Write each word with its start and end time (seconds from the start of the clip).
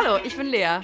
Hallo, 0.00 0.20
ich 0.22 0.36
bin 0.36 0.46
Lea. 0.46 0.80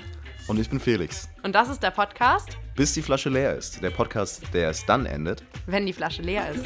Und 0.48 0.58
ich 0.58 0.68
bin 0.68 0.80
Felix. 0.80 1.28
Und 1.44 1.54
das 1.54 1.68
ist 1.68 1.80
der 1.80 1.92
Podcast, 1.92 2.58
Bis 2.74 2.94
die 2.94 3.02
Flasche 3.02 3.28
leer 3.28 3.56
ist. 3.56 3.80
Der 3.80 3.90
Podcast, 3.90 4.42
der 4.52 4.70
es 4.70 4.84
dann 4.86 5.06
endet. 5.06 5.44
wenn 5.66 5.86
die 5.86 5.92
Flasche 5.92 6.22
leer 6.22 6.50
ist. 6.50 6.64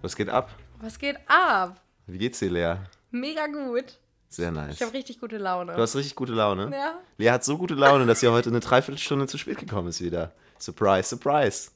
Was 0.00 0.16
geht 0.16 0.30
ab? 0.30 0.50
Was 0.80 0.98
geht 0.98 1.16
ab? 1.26 1.78
Wie 2.06 2.16
geht's 2.16 2.38
dir, 2.38 2.50
Lea? 2.50 2.76
Mega 3.10 3.46
gut. 3.46 3.98
Sehr 4.28 4.50
nice. 4.50 4.76
Ich 4.76 4.82
habe 4.82 4.94
richtig 4.94 5.20
gute 5.20 5.36
Laune. 5.36 5.74
Du 5.74 5.82
hast 5.82 5.94
richtig 5.96 6.16
gute 6.16 6.32
Laune. 6.32 6.70
Ja. 6.72 6.94
Lea 7.18 7.30
hat 7.30 7.44
so 7.44 7.58
gute 7.58 7.74
Laune, 7.74 8.06
dass 8.06 8.20
sie 8.20 8.28
heute 8.28 8.48
eine 8.48 8.60
Dreiviertelstunde 8.60 9.26
zu 9.26 9.36
spät 9.36 9.58
gekommen 9.58 9.88
ist 9.88 10.00
wieder. 10.00 10.32
Surprise, 10.58 11.10
surprise. 11.10 11.72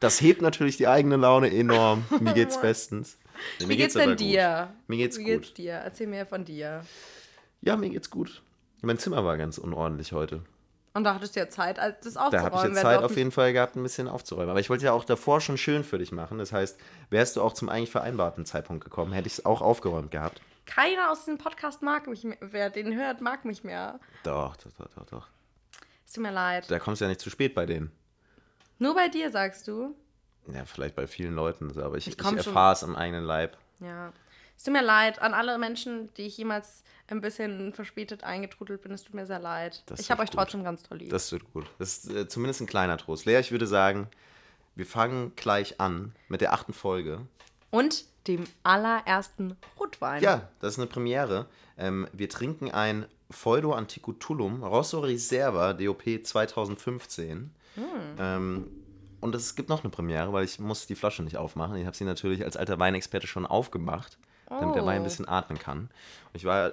Das 0.00 0.20
hebt 0.20 0.42
natürlich 0.42 0.76
die 0.76 0.86
eigene 0.88 1.16
Laune 1.16 1.52
enorm. 1.52 2.04
Mir 2.20 2.34
geht's 2.34 2.60
bestens. 2.60 3.18
Nee, 3.60 3.68
Wie 3.68 3.76
geht's 3.76 3.94
aber 3.96 4.04
denn 4.06 4.10
gut. 4.16 4.20
dir? 4.20 4.72
Mir 4.86 4.96
geht's 4.96 5.18
Wie 5.18 5.24
gut. 5.24 5.42
geht's 5.42 5.54
dir? 5.54 5.72
Erzähl 5.74 6.06
mir 6.08 6.26
von 6.26 6.44
dir. 6.44 6.84
Ja, 7.60 7.76
mir 7.76 7.90
geht's 7.90 8.10
gut. 8.10 8.42
Mein 8.82 8.98
Zimmer 8.98 9.24
war 9.24 9.36
ganz 9.36 9.58
unordentlich 9.58 10.12
heute. 10.12 10.42
Und 10.94 11.04
da 11.04 11.14
hattest 11.14 11.36
du 11.36 11.40
ja 11.40 11.48
Zeit, 11.48 11.78
das 11.78 12.14
Da 12.14 12.20
aufzuräumen. 12.26 12.44
habe 12.44 12.56
ich 12.56 12.62
jetzt 12.62 12.74
wenn 12.76 12.82
Zeit 12.82 13.02
auf 13.04 13.16
jeden 13.16 13.30
Fall 13.30 13.52
gehabt, 13.52 13.76
ein 13.76 13.82
bisschen 13.84 14.08
aufzuräumen. 14.08 14.50
Aber 14.50 14.58
ich 14.58 14.70
wollte 14.70 14.84
ja 14.86 14.92
auch 14.92 15.04
davor 15.04 15.40
schon 15.40 15.56
schön 15.56 15.84
für 15.84 15.98
dich 15.98 16.10
machen. 16.10 16.38
Das 16.38 16.52
heißt, 16.52 16.78
wärst 17.10 17.36
du 17.36 17.42
auch 17.42 17.52
zum 17.52 17.68
eigentlich 17.68 17.90
vereinbarten 17.90 18.44
Zeitpunkt 18.44 18.82
gekommen, 18.82 19.12
hätte 19.12 19.28
ich 19.28 19.34
es 19.34 19.46
auch 19.46 19.60
aufgeräumt 19.62 20.10
gehabt. 20.10 20.40
Keiner 20.66 21.10
aus 21.12 21.20
diesem 21.20 21.38
Podcast 21.38 21.82
mag 21.82 22.08
mich 22.08 22.24
mehr. 22.24 22.38
Wer 22.40 22.70
den 22.70 22.96
hört, 22.98 23.20
mag 23.20 23.44
mich 23.44 23.62
mehr. 23.62 24.00
Doch, 24.24 24.56
doch, 24.56 24.72
doch, 24.78 24.88
doch, 24.94 25.06
doch. 25.06 25.28
Es 26.04 26.12
tut 26.14 26.22
mir 26.24 26.32
leid. 26.32 26.68
Da 26.70 26.78
kommst 26.80 27.00
du 27.00 27.04
ja 27.04 27.08
nicht 27.08 27.20
zu 27.20 27.30
spät 27.30 27.54
bei 27.54 27.66
denen. 27.66 27.92
Nur 28.78 28.94
bei 28.94 29.08
dir, 29.08 29.30
sagst 29.30 29.68
du? 29.68 29.94
Ja, 30.52 30.64
vielleicht 30.64 30.94
bei 30.94 31.06
vielen 31.06 31.34
Leuten, 31.34 31.78
aber 31.80 31.96
ich, 31.96 32.06
Ich 32.08 32.18
ich, 32.18 32.24
erfahre 32.24 32.72
es 32.72 32.82
am 32.82 32.96
eigenen 32.96 33.24
Leib. 33.24 33.56
Ja. 33.80 34.12
Es 34.56 34.64
tut 34.64 34.72
mir 34.72 34.82
leid 34.82 35.20
an 35.22 35.34
alle 35.34 35.56
Menschen, 35.58 36.12
die 36.14 36.22
ich 36.22 36.36
jemals 36.36 36.82
ein 37.06 37.20
bisschen 37.20 37.72
verspätet 37.72 38.24
eingetrudelt 38.24 38.82
bin. 38.82 38.92
Es 38.92 39.04
tut 39.04 39.14
mir 39.14 39.26
sehr 39.26 39.38
leid. 39.38 39.82
Das 39.86 40.00
ich 40.00 40.10
habe 40.10 40.22
euch 40.22 40.30
gut. 40.30 40.38
trotzdem 40.38 40.64
ganz 40.64 40.82
toll 40.82 40.98
lieb. 40.98 41.10
Das 41.10 41.30
wird 41.30 41.52
gut. 41.52 41.66
Das 41.78 41.98
ist 41.98 42.12
äh, 42.12 42.28
zumindest 42.28 42.60
ein 42.62 42.66
kleiner 42.66 42.98
Trost. 42.98 43.24
Lea, 43.24 43.38
ich 43.38 43.52
würde 43.52 43.66
sagen, 43.66 44.08
wir 44.74 44.86
fangen 44.86 45.32
gleich 45.36 45.80
an 45.80 46.12
mit 46.28 46.40
der 46.40 46.52
achten 46.52 46.72
Folge. 46.72 47.20
Und 47.70 48.04
dem 48.26 48.44
allerersten 48.62 49.56
Rotwein. 49.78 50.22
Ja, 50.22 50.48
das 50.60 50.74
ist 50.74 50.78
eine 50.78 50.86
Premiere. 50.88 51.46
Ähm, 51.76 52.08
wir 52.12 52.28
trinken 52.28 52.70
ein 52.70 53.06
Feudo 53.30 53.72
Antico 53.72 54.12
Tullum 54.12 54.62
Rosso 54.64 55.00
Reserva 55.00 55.72
DOP 55.72 56.02
2015. 56.24 57.50
Hm. 57.78 58.16
Ähm, 58.18 58.70
und 59.20 59.34
es 59.34 59.54
gibt 59.56 59.68
noch 59.68 59.82
eine 59.82 59.90
Premiere, 59.90 60.32
weil 60.32 60.44
ich 60.44 60.58
muss 60.58 60.86
die 60.86 60.94
Flasche 60.94 61.22
nicht 61.22 61.36
aufmachen. 61.36 61.76
Ich 61.76 61.86
habe 61.86 61.96
sie 61.96 62.04
natürlich 62.04 62.44
als 62.44 62.56
alter 62.56 62.78
Weinexperte 62.78 63.26
schon 63.26 63.46
aufgemacht, 63.46 64.18
damit 64.48 64.74
der 64.76 64.84
Wein 64.86 64.96
ein 64.96 65.00
Oh. 65.00 65.04
bisschen 65.04 65.28
atmen 65.28 65.58
kann. 65.58 65.78
Und 65.80 65.90
ich 66.34 66.44
war, 66.44 66.72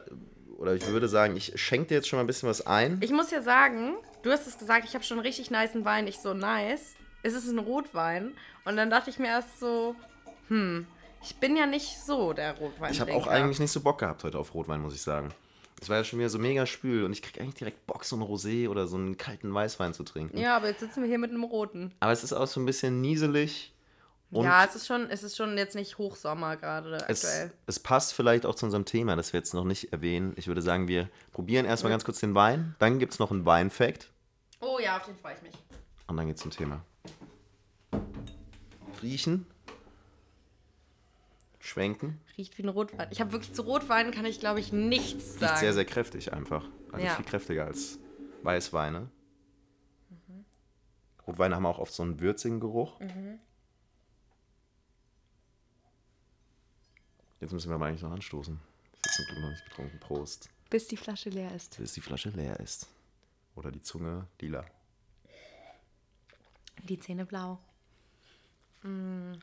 oder 0.57 0.73
ich 0.75 0.85
würde 0.87 1.07
sagen, 1.07 1.35
ich 1.35 1.53
schenke 1.59 1.87
dir 1.89 1.95
jetzt 1.95 2.07
schon 2.07 2.17
mal 2.17 2.23
ein 2.23 2.27
bisschen 2.27 2.47
was 2.49 2.65
ein. 2.65 2.99
Ich 3.01 3.11
muss 3.11 3.31
ja 3.31 3.41
sagen, 3.41 3.95
du 4.21 4.31
hast 4.31 4.45
es 4.47 4.57
gesagt, 4.57 4.85
ich 4.87 4.93
habe 4.93 5.03
schon 5.03 5.17
einen 5.17 5.25
richtig 5.25 5.49
niceen 5.51 5.85
Wein. 5.85 6.07
Ich 6.07 6.19
so, 6.19 6.33
nice. 6.33 6.95
Es 7.23 7.33
ist 7.33 7.47
ein 7.49 7.57
Rotwein. 7.59 8.33
Und 8.65 8.77
dann 8.77 8.89
dachte 8.91 9.09
ich 9.09 9.17
mir 9.17 9.27
erst 9.27 9.59
so, 9.59 9.95
hm, 10.49 10.85
ich 11.23 11.35
bin 11.37 11.55
ja 11.57 11.65
nicht 11.65 11.97
so 12.05 12.33
der 12.33 12.55
Rotwein. 12.57 12.91
Ich 12.91 13.01
habe 13.01 13.13
auch 13.13 13.25
eigentlich 13.27 13.59
nicht 13.59 13.71
so 13.71 13.81
Bock 13.81 13.97
gehabt 13.97 14.23
heute 14.23 14.37
auf 14.37 14.53
Rotwein, 14.53 14.81
muss 14.81 14.93
ich 14.93 15.01
sagen. 15.01 15.29
Es 15.81 15.89
war 15.89 15.97
ja 15.97 16.03
schon 16.03 16.19
wieder 16.19 16.29
so 16.29 16.39
mega 16.39 16.65
spül 16.65 17.03
und 17.03 17.11
ich 17.11 17.21
krieg 17.21 17.39
eigentlich 17.39 17.55
direkt 17.55 17.85
Bock, 17.85 18.05
so 18.05 18.15
einen 18.15 18.23
Rosé 18.25 18.69
oder 18.69 18.87
so 18.87 18.95
einen 18.95 19.17
kalten 19.17 19.53
Weißwein 19.53 19.93
zu 19.93 20.03
trinken. 20.03 20.37
Ja, 20.37 20.55
aber 20.55 20.67
jetzt 20.67 20.79
sitzen 20.79 21.01
wir 21.01 21.09
hier 21.09 21.19
mit 21.19 21.31
einem 21.31 21.43
roten. 21.43 21.93
Aber 21.99 22.11
es 22.11 22.23
ist 22.23 22.33
auch 22.33 22.47
so 22.47 22.59
ein 22.59 22.65
bisschen 22.65 23.01
nieselig. 23.01 23.73
Und 24.31 24.45
ja, 24.45 24.65
es 24.65 24.75
ist 24.75 24.87
schon, 24.87 25.09
es 25.09 25.21
ist 25.23 25.37
schon 25.37 25.57
jetzt 25.57 25.75
nicht 25.75 25.97
Hochsommer 25.97 26.57
gerade 26.57 26.95
es, 27.07 27.23
aktuell. 27.23 27.51
es 27.67 27.79
passt 27.79 28.13
vielleicht 28.13 28.45
auch 28.45 28.55
zu 28.55 28.66
unserem 28.66 28.85
Thema, 28.85 29.16
das 29.16 29.33
wir 29.33 29.39
jetzt 29.39 29.53
noch 29.53 29.63
nicht 29.66 29.94
erwähnen. 29.94 30.33
Ich 30.35 30.47
würde 30.47 30.61
sagen, 30.61 30.88
wir 30.88 31.09
probieren 31.31 31.66
erstmal 31.66 31.91
ganz 31.91 32.03
kurz 32.03 32.19
den 32.19 32.33
Wein. 32.35 32.75
Dann 32.79 32.97
gibt 33.00 33.13
es 33.13 33.19
noch 33.19 33.31
einen 33.31 33.45
Weinfact 33.45 34.11
Oh 34.61 34.79
ja, 34.79 34.97
auf 34.97 35.05
den 35.05 35.16
freue 35.16 35.35
ich 35.35 35.41
mich. 35.44 35.53
und 36.07 36.17
dann 36.17 36.25
geht's 36.27 36.41
zum 36.41 36.51
Thema. 36.51 36.81
Riechen. 39.01 39.45
Schwenken. 41.65 42.21
Riecht 42.37 42.57
wie 42.57 42.63
ein 42.63 42.69
Rotwein. 42.69 43.07
Ich 43.11 43.19
habe 43.21 43.31
wirklich 43.31 43.53
zu 43.53 43.63
Rotwein 43.63 44.11
kann 44.11 44.25
ich 44.25 44.39
glaube 44.39 44.59
ich 44.59 44.71
nichts 44.71 45.25
Riecht 45.31 45.39
sagen. 45.39 45.59
sehr, 45.59 45.73
sehr 45.73 45.85
kräftig 45.85 46.31
einfach. 46.33 46.65
Also 46.91 47.05
Ja. 47.05 47.15
viel 47.15 47.25
kräftiger 47.25 47.65
als 47.65 47.99
Weißweine. 48.43 49.09
Rotweine 51.27 51.55
haben 51.55 51.65
auch 51.65 51.79
oft 51.79 51.91
so 51.93 52.03
einen 52.03 52.19
würzigen 52.19 52.59
Geruch. 52.59 52.99
Jetzt 57.41 57.51
müssen 57.51 57.69
wir 57.69 57.75
aber 57.75 57.87
eigentlich 57.87 58.03
noch 58.03 58.11
anstoßen. 58.11 58.59
Ich 58.93 58.99
habe 58.99 59.15
zum 59.15 59.25
Glück 59.25 59.39
noch 59.39 59.49
nicht 59.49 59.65
getrunken. 59.65 59.99
Prost. 59.99 60.49
Bis 60.69 60.87
die 60.87 60.97
Flasche 60.97 61.29
leer 61.29 61.53
ist. 61.53 61.77
Bis 61.77 61.93
die 61.93 62.01
Flasche 62.01 62.29
leer 62.29 62.59
ist. 62.59 62.87
Oder 63.55 63.71
die 63.71 63.81
Zunge 63.81 64.27
lila. 64.39 64.65
Die 66.83 66.99
Zähne 66.99 67.25
blau. 67.25 67.59
Mm. 68.83 69.33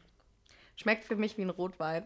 Schmeckt 0.83 1.05
für 1.05 1.15
mich 1.15 1.39
wie 1.39 1.43
ein 1.43 1.51
Rotwein. 1.51 2.05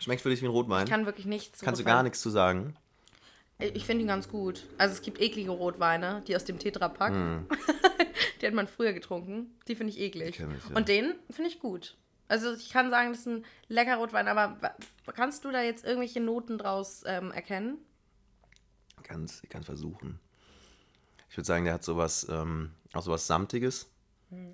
Schmeckt 0.00 0.20
für 0.20 0.28
dich 0.28 0.42
wie 0.42 0.46
ein 0.46 0.50
Rotwein? 0.50 0.84
Ich 0.84 0.90
kann 0.90 1.06
wirklich 1.06 1.24
nichts. 1.24 1.60
Kannst 1.60 1.80
du 1.80 1.82
Rotwein. 1.82 1.94
gar 1.94 2.02
nichts 2.02 2.20
zu 2.20 2.28
sagen? 2.28 2.76
Ich 3.58 3.86
finde 3.86 4.04
ihn 4.04 4.08
ganz 4.08 4.28
gut. 4.28 4.66
Also 4.76 4.92
es 4.92 5.00
gibt 5.00 5.18
eklige 5.18 5.50
Rotweine, 5.50 6.22
die 6.26 6.36
aus 6.36 6.44
dem 6.44 6.58
Tetrapack. 6.58 7.14
die 8.42 8.46
hat 8.46 8.52
man 8.52 8.68
früher 8.68 8.92
getrunken. 8.92 9.58
Die 9.66 9.74
finde 9.74 9.94
ich 9.94 9.98
eklig. 9.98 10.28
Ich, 10.28 10.38
ja. 10.40 10.76
Und 10.76 10.88
den 10.88 11.14
finde 11.30 11.50
ich 11.50 11.58
gut. 11.58 11.96
Also 12.28 12.52
ich 12.52 12.68
kann 12.68 12.90
sagen, 12.90 13.12
das 13.12 13.20
ist 13.20 13.28
ein 13.28 13.46
lecker 13.68 13.96
Rotwein, 13.96 14.28
aber 14.28 14.58
kannst 15.14 15.46
du 15.46 15.50
da 15.50 15.62
jetzt 15.62 15.86
irgendwelche 15.86 16.20
Noten 16.20 16.58
draus 16.58 17.02
ähm, 17.06 17.30
erkennen? 17.30 17.78
Ganz, 19.04 19.42
ich 19.42 19.48
kann 19.48 19.62
versuchen. 19.62 20.20
Ich 21.30 21.36
würde 21.38 21.46
sagen, 21.46 21.64
der 21.64 21.72
hat 21.72 21.84
sowas, 21.84 22.26
ähm, 22.28 22.72
auch 22.92 23.02
sowas 23.02 23.26
Samtiges. 23.26 23.88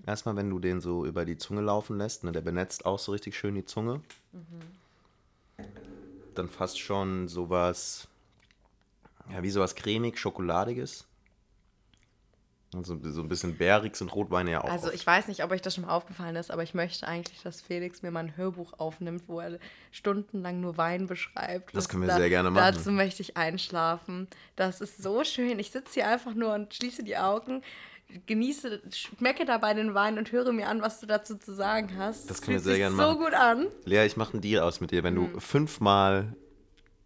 Erstmal, 0.06 0.36
wenn 0.36 0.50
du 0.50 0.58
den 0.58 0.80
so 0.80 1.06
über 1.06 1.24
die 1.24 1.38
Zunge 1.38 1.62
laufen 1.62 1.96
lässt, 1.96 2.24
ne, 2.24 2.32
der 2.32 2.42
benetzt 2.42 2.84
auch 2.84 2.98
so 2.98 3.12
richtig 3.12 3.36
schön 3.36 3.54
die 3.54 3.64
Zunge. 3.64 4.00
Dann 6.34 6.48
fast 6.48 6.78
schon 6.80 7.28
sowas, 7.28 8.08
ja, 9.30 9.42
wie 9.42 9.50
sowas 9.50 9.74
cremig, 9.74 10.18
schokoladiges. 10.18 11.06
Und 12.74 12.86
so, 12.86 12.94
ein 12.94 13.28
bisschen 13.28 13.56
bärig 13.58 13.96
sind 13.96 14.14
Rotweine 14.14 14.52
ja 14.52 14.64
auch. 14.64 14.70
Also 14.70 14.86
oft. 14.86 14.94
ich 14.94 15.06
weiß 15.06 15.28
nicht, 15.28 15.44
ob 15.44 15.50
euch 15.50 15.60
das 15.60 15.74
schon 15.74 15.84
mal 15.84 15.90
aufgefallen 15.90 16.36
ist, 16.36 16.50
aber 16.50 16.62
ich 16.62 16.72
möchte 16.72 17.06
eigentlich, 17.06 17.42
dass 17.42 17.60
Felix 17.60 18.00
mir 18.00 18.10
mal 18.10 18.20
ein 18.20 18.36
Hörbuch 18.36 18.72
aufnimmt, 18.78 19.24
wo 19.26 19.40
er 19.40 19.58
stundenlang 19.90 20.60
nur 20.60 20.78
Wein 20.78 21.06
beschreibt. 21.06 21.76
Das 21.76 21.90
können 21.90 22.06
wir 22.06 22.14
sehr 22.14 22.30
gerne 22.30 22.50
machen. 22.50 22.74
Dazu 22.74 22.90
möchte 22.90 23.20
ich 23.20 23.36
einschlafen. 23.36 24.26
Das 24.56 24.80
ist 24.80 25.02
so 25.02 25.22
schön. 25.22 25.58
Ich 25.58 25.70
sitze 25.70 25.92
hier 25.94 26.08
einfach 26.08 26.32
nur 26.32 26.54
und 26.54 26.72
schließe 26.72 27.04
die 27.04 27.18
Augen, 27.18 27.62
genieße, 28.26 28.82
schmecke 28.92 29.44
dabei 29.44 29.74
den 29.74 29.94
Wein 29.94 30.18
und 30.18 30.32
höre 30.32 30.52
mir 30.52 30.68
an, 30.68 30.82
was 30.82 31.00
du 31.00 31.06
dazu 31.06 31.36
zu 31.36 31.54
sagen 31.54 31.90
hast. 31.96 32.28
Das 32.30 32.40
können 32.42 32.56
wir 32.56 32.60
sehr 32.62 32.76
gerne 32.78 32.96
so 32.96 33.02
machen. 33.02 33.18
gut 33.18 33.34
an. 33.34 33.66
Lea, 33.84 34.04
ich 34.06 34.16
mache 34.16 34.32
einen 34.34 34.42
Deal 34.42 34.62
aus 34.62 34.80
mit 34.80 34.90
dir. 34.90 35.02
Wenn 35.02 35.16
Hm. 35.16 35.32
du 35.34 35.40
fünfmal 35.40 36.34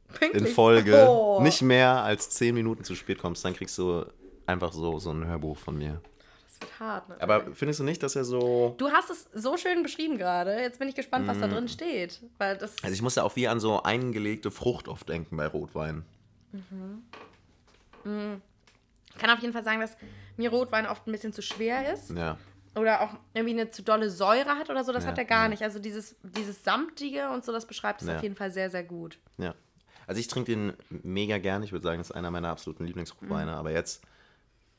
in 0.09 0.15
Pünktlich. 0.33 0.55
Folge 0.55 1.07
Oh. 1.09 1.41
nicht 1.43 1.63
mehr 1.63 2.03
als 2.05 2.31
zehn 2.31 2.55
Minuten 2.55 2.85
zu 2.85 2.95
spät 2.95 3.19
kommst, 3.19 3.45
dann 3.45 3.55
kriegst 3.55 3.77
du 3.79 4.07
einfach 4.47 4.73
so, 4.73 4.99
so 4.99 5.11
ein 5.11 5.27
Hörbuch 5.27 5.57
von 5.59 5.77
mir. 5.77 6.01
Das 6.49 6.61
wird 6.61 6.81
hart. 6.81 7.09
Ne? 7.09 7.17
Aber 7.21 7.45
findest 7.55 7.81
du 7.81 7.85
nicht, 7.85 8.03
dass 8.03 8.15
er 8.17 8.25
so. 8.25 8.75
du 8.79 8.89
hast 8.91 9.11
es 9.11 9.29
so 9.35 9.57
schön 9.57 9.83
beschrieben 9.83 10.17
gerade. 10.17 10.53
Jetzt 10.61 10.79
bin 10.79 10.89
ich 10.89 10.95
gespannt, 10.95 11.27
was 11.27 11.39
da 11.41 11.49
drin 11.49 11.69
steht. 11.69 12.21
Weil 12.39 12.57
das 12.57 12.75
Also 12.83 12.95
ich 12.95 13.03
muss 13.03 13.17
ja 13.17 13.25
auch 13.25 13.35
wie 13.37 13.49
an 13.49 13.61
so 13.61 13.83
eingelegte 13.83 14.51
Frucht 14.51 14.89
oft 14.89 15.09
denken 15.09 15.37
bei 15.37 15.47
Rotwein. 15.49 16.05
Ich 19.17 19.23
kann 19.23 19.31
auf 19.31 19.41
jeden 19.41 19.53
Fall 19.53 19.65
sagen, 19.65 19.81
dass 19.81 19.97
mir 20.37 20.51
Rotwein 20.51 20.87
oft 20.87 21.07
ein 21.07 21.13
bisschen 21.13 21.33
zu 21.33 21.43
schwer 21.43 21.93
ist. 21.93 22.11
Ja. 22.11 22.37
oder 22.77 23.01
auch 23.01 23.15
irgendwie 23.33 23.59
eine 23.59 23.71
zu 23.71 23.83
dolle 23.83 24.11
Säure 24.11 24.51
hat 24.59 24.69
oder 24.69 24.85
so, 24.85 24.93
das 24.93 25.05
Ja, 25.05 25.11
hat 25.11 25.19
er 25.19 25.25
gar 25.25 25.45
ja. 25.45 25.49
nicht. 25.49 25.63
Also 25.63 25.79
dieses, 25.79 26.17
dieses 26.23 26.63
Samtige 26.63 27.31
und 27.31 27.45
so, 27.45 27.51
das 27.53 27.67
beschreibt 27.67 28.03
es 28.03 28.09
auf 28.09 28.23
jeden 28.23 28.37
Fall 28.37 28.51
sehr, 28.51 28.69
sehr 28.71 28.85
gut. 28.85 29.19
Ja. 29.39 29.55
Also 30.07 30.21
ich 30.21 30.29
trinke 30.29 30.53
den 30.53 30.73
mega 30.91 31.39
gern. 31.39 31.63
Ich 31.63 31.73
würde 31.73 31.83
sagen, 31.85 31.99
das 31.99 32.11
ist 32.11 32.17
einer 32.17 32.31
meiner 32.31 32.51
absoluten 32.51 32.85
Lieblingsrotweine. 32.85 33.53
Mhm. 33.53 33.57
Aber 33.59 33.71
jetzt, 33.73 34.05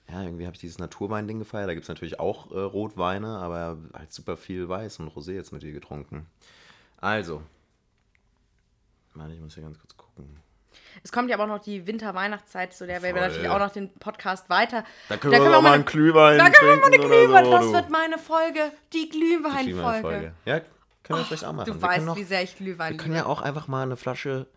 ja, 0.07 0.21
irgendwie 0.23 0.45
habe 0.45 0.53
ich 0.53 0.61
dieses 0.61 0.77
Naturwein-Ding 0.77 1.39
gefeiert. 1.39 1.67
Da 1.67 1.73
gibt 1.73 1.83
es 1.85 1.89
natürlich 1.89 2.19
auch 2.19 2.51
äh, 2.51 2.59
Rotweine, 2.59 3.39
aber 3.39 3.77
halt 3.93 4.13
super 4.13 4.37
viel 4.37 4.69
Weiß 4.69 4.99
und 4.99 5.09
Rosé 5.09 5.33
jetzt 5.33 5.51
mit 5.51 5.63
dir 5.63 5.73
getrunken. 5.73 6.27
Also. 6.97 7.41
Mann, 9.15 9.31
ich 9.31 9.39
muss 9.41 9.55
hier 9.55 9.63
ganz 9.63 9.79
kurz 9.79 9.97
gucken. 9.97 10.37
Es 11.03 11.11
kommt 11.11 11.29
ja 11.29 11.35
aber 11.35 11.43
auch 11.45 11.57
noch 11.57 11.63
die 11.63 11.85
Winter-Weihnachtszeit, 11.87 12.73
zu 12.73 12.85
der 12.87 13.01
werden 13.01 13.15
wir 13.15 13.21
natürlich 13.21 13.49
auch 13.49 13.59
noch 13.59 13.71
den 13.71 13.93
Podcast 13.93 14.49
weiter. 14.49 14.83
Da 15.09 15.17
können 15.17 15.33
wir 15.33 15.51
doch 15.51 15.61
mal 15.61 15.73
einen 15.73 15.85
Glühwein 15.85 16.37
Da 16.37 16.49
können 16.49 16.71
wir 16.71 16.77
mal 16.77 16.87
eine 16.87 16.97
Glühwein. 16.97 17.45
so, 17.45 17.51
Das 17.51 17.65
du. 17.65 17.73
wird 17.73 17.89
meine 17.89 18.17
Folge, 18.17 18.71
die 18.93 19.09
Glühwein-Folge. 19.09 19.63
Glühweinfolge. 19.63 20.33
Ja, 20.45 20.59
können 21.03 21.19
wir 21.19 21.25
vielleicht 21.25 21.45
auch 21.45 21.53
machen. 21.53 21.67
Du 21.71 21.75
wir 21.75 21.81
weißt, 21.81 22.05
können, 22.05 22.17
wie 22.17 22.23
sehr 22.23 22.43
ich 22.43 22.57
Glühwein 22.57 22.93
wir 22.93 22.97
können 22.97 23.13
liebe. 23.13 23.25
ja 23.25 23.31
auch 23.31 23.41
einfach 23.41 23.67
mal 23.67 23.83
eine 23.83 23.95
Flasche 23.97 24.47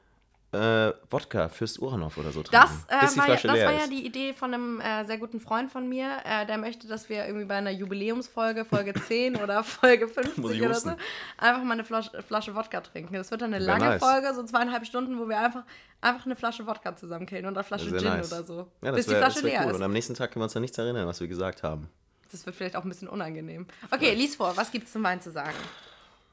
äh, 0.52 0.93
Wodka 1.11 1.49
Fürst 1.49 1.81
Uranov 1.81 2.17
oder 2.19 2.32
so 2.32 2.43
trinken. 2.43 2.69
Das, 2.88 3.14
äh, 3.14 3.19
war, 3.19 3.29
ja, 3.29 3.35
das 3.35 3.44
war 3.44 3.73
ja 3.73 3.87
die 3.87 4.05
Idee 4.05 4.32
von 4.32 4.52
einem 4.52 4.81
äh, 4.81 5.05
sehr 5.05 5.19
guten 5.19 5.41
Freund 5.41 5.70
von 5.70 5.88
mir. 5.88 6.19
Äh, 6.25 6.47
der 6.47 6.58
möchte, 6.58 6.88
dass 6.88 7.08
wir 7.08 7.25
irgendwie 7.26 7.44
bei 7.44 7.56
einer 7.56 7.70
Jubiläumsfolge, 7.70 8.64
Folge 8.64 8.94
10 9.08 9.37
oder 9.37 9.62
Folge 9.62 10.06
Muss 10.06 10.14
50 10.14 10.50
ich 10.50 10.62
oder 10.62 10.75
so, 10.75 10.93
einfach 11.38 11.62
mal 11.62 11.75
eine 11.75 11.85
Flasche, 11.85 12.23
Flasche 12.23 12.55
Wodka 12.55 12.81
trinken. 12.81 13.14
Das 13.14 13.31
wird 13.31 13.43
dann 13.43 13.55
eine 13.55 13.64
Wär 13.64 13.73
lange 13.73 13.85
nice. 13.85 14.02
Folge, 14.02 14.35
so 14.35 14.43
zweieinhalb 14.43 14.85
Stunden, 14.87 15.19
wo 15.19 15.29
wir 15.29 15.38
einfach, 15.38 15.62
einfach 16.00 16.26
eine 16.26 16.37
Flasche 16.37 16.67
Wodka 16.67 16.96
zusammenkillen 16.96 17.46
und 17.46 17.56
eine 17.56 17.64
Flasche 17.64 17.87
Gin 17.96 18.05
nice. 18.05 18.32
oder 18.32 18.43
so. 18.43 18.67
Ja, 18.82 18.91
bis 18.91 19.05
das 19.05 19.06
die 19.06 19.11
wäre 19.12 19.23
Flasche 19.23 19.43
wär 19.44 19.50
leer 19.50 19.61
cool. 19.64 19.70
ist. 19.70 19.76
Und 19.76 19.82
am 19.82 19.93
nächsten 19.93 20.14
Tag 20.14 20.32
können 20.32 20.41
wir 20.41 20.44
uns 20.44 20.56
an 20.56 20.62
nichts 20.62 20.79
erinnern, 20.79 21.06
was 21.06 21.20
wir 21.20 21.29
gesagt 21.29 21.62
haben. 21.62 21.88
Das 22.32 22.46
wird 22.46 22.56
vielleicht 22.56 22.76
auch 22.76 22.85
ein 22.85 22.88
bisschen 22.88 23.08
unangenehm. 23.08 23.67
Okay, 23.91 24.14
lies 24.14 24.37
vor. 24.37 24.56
Was 24.56 24.70
gibt's 24.70 24.93
zum 24.93 25.03
Wein 25.03 25.20
zu 25.20 25.31
sagen? 25.31 25.56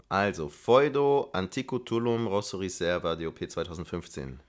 Also, 0.10 0.48
Feudo 0.48 1.30
Antico 1.34 1.80
Tullum 1.80 2.28
Rosso 2.28 2.58
Riserva 2.58 3.16
DOP 3.18 3.50
2015. 3.50 4.40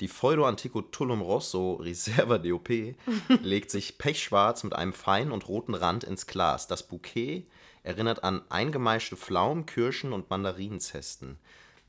Die 0.00 0.08
Feudo 0.08 0.44
Antico 0.44 0.82
Tullum 0.82 1.22
Rosso 1.22 1.74
Riserva 1.74 2.36
DOP 2.36 2.68
legt 3.42 3.70
sich 3.70 3.96
pechschwarz 3.96 4.64
mit 4.64 4.74
einem 4.74 4.92
feinen 4.92 5.32
und 5.32 5.48
roten 5.48 5.74
Rand 5.74 6.04
ins 6.04 6.26
Glas. 6.26 6.66
Das 6.66 6.82
Bouquet 6.82 7.46
erinnert 7.84 8.22
an 8.22 8.42
eingemeischte 8.50 9.16
Pflaumen, 9.16 9.64
Kirschen 9.64 10.12
und 10.12 10.28
Mandarinenzesten. 10.28 11.38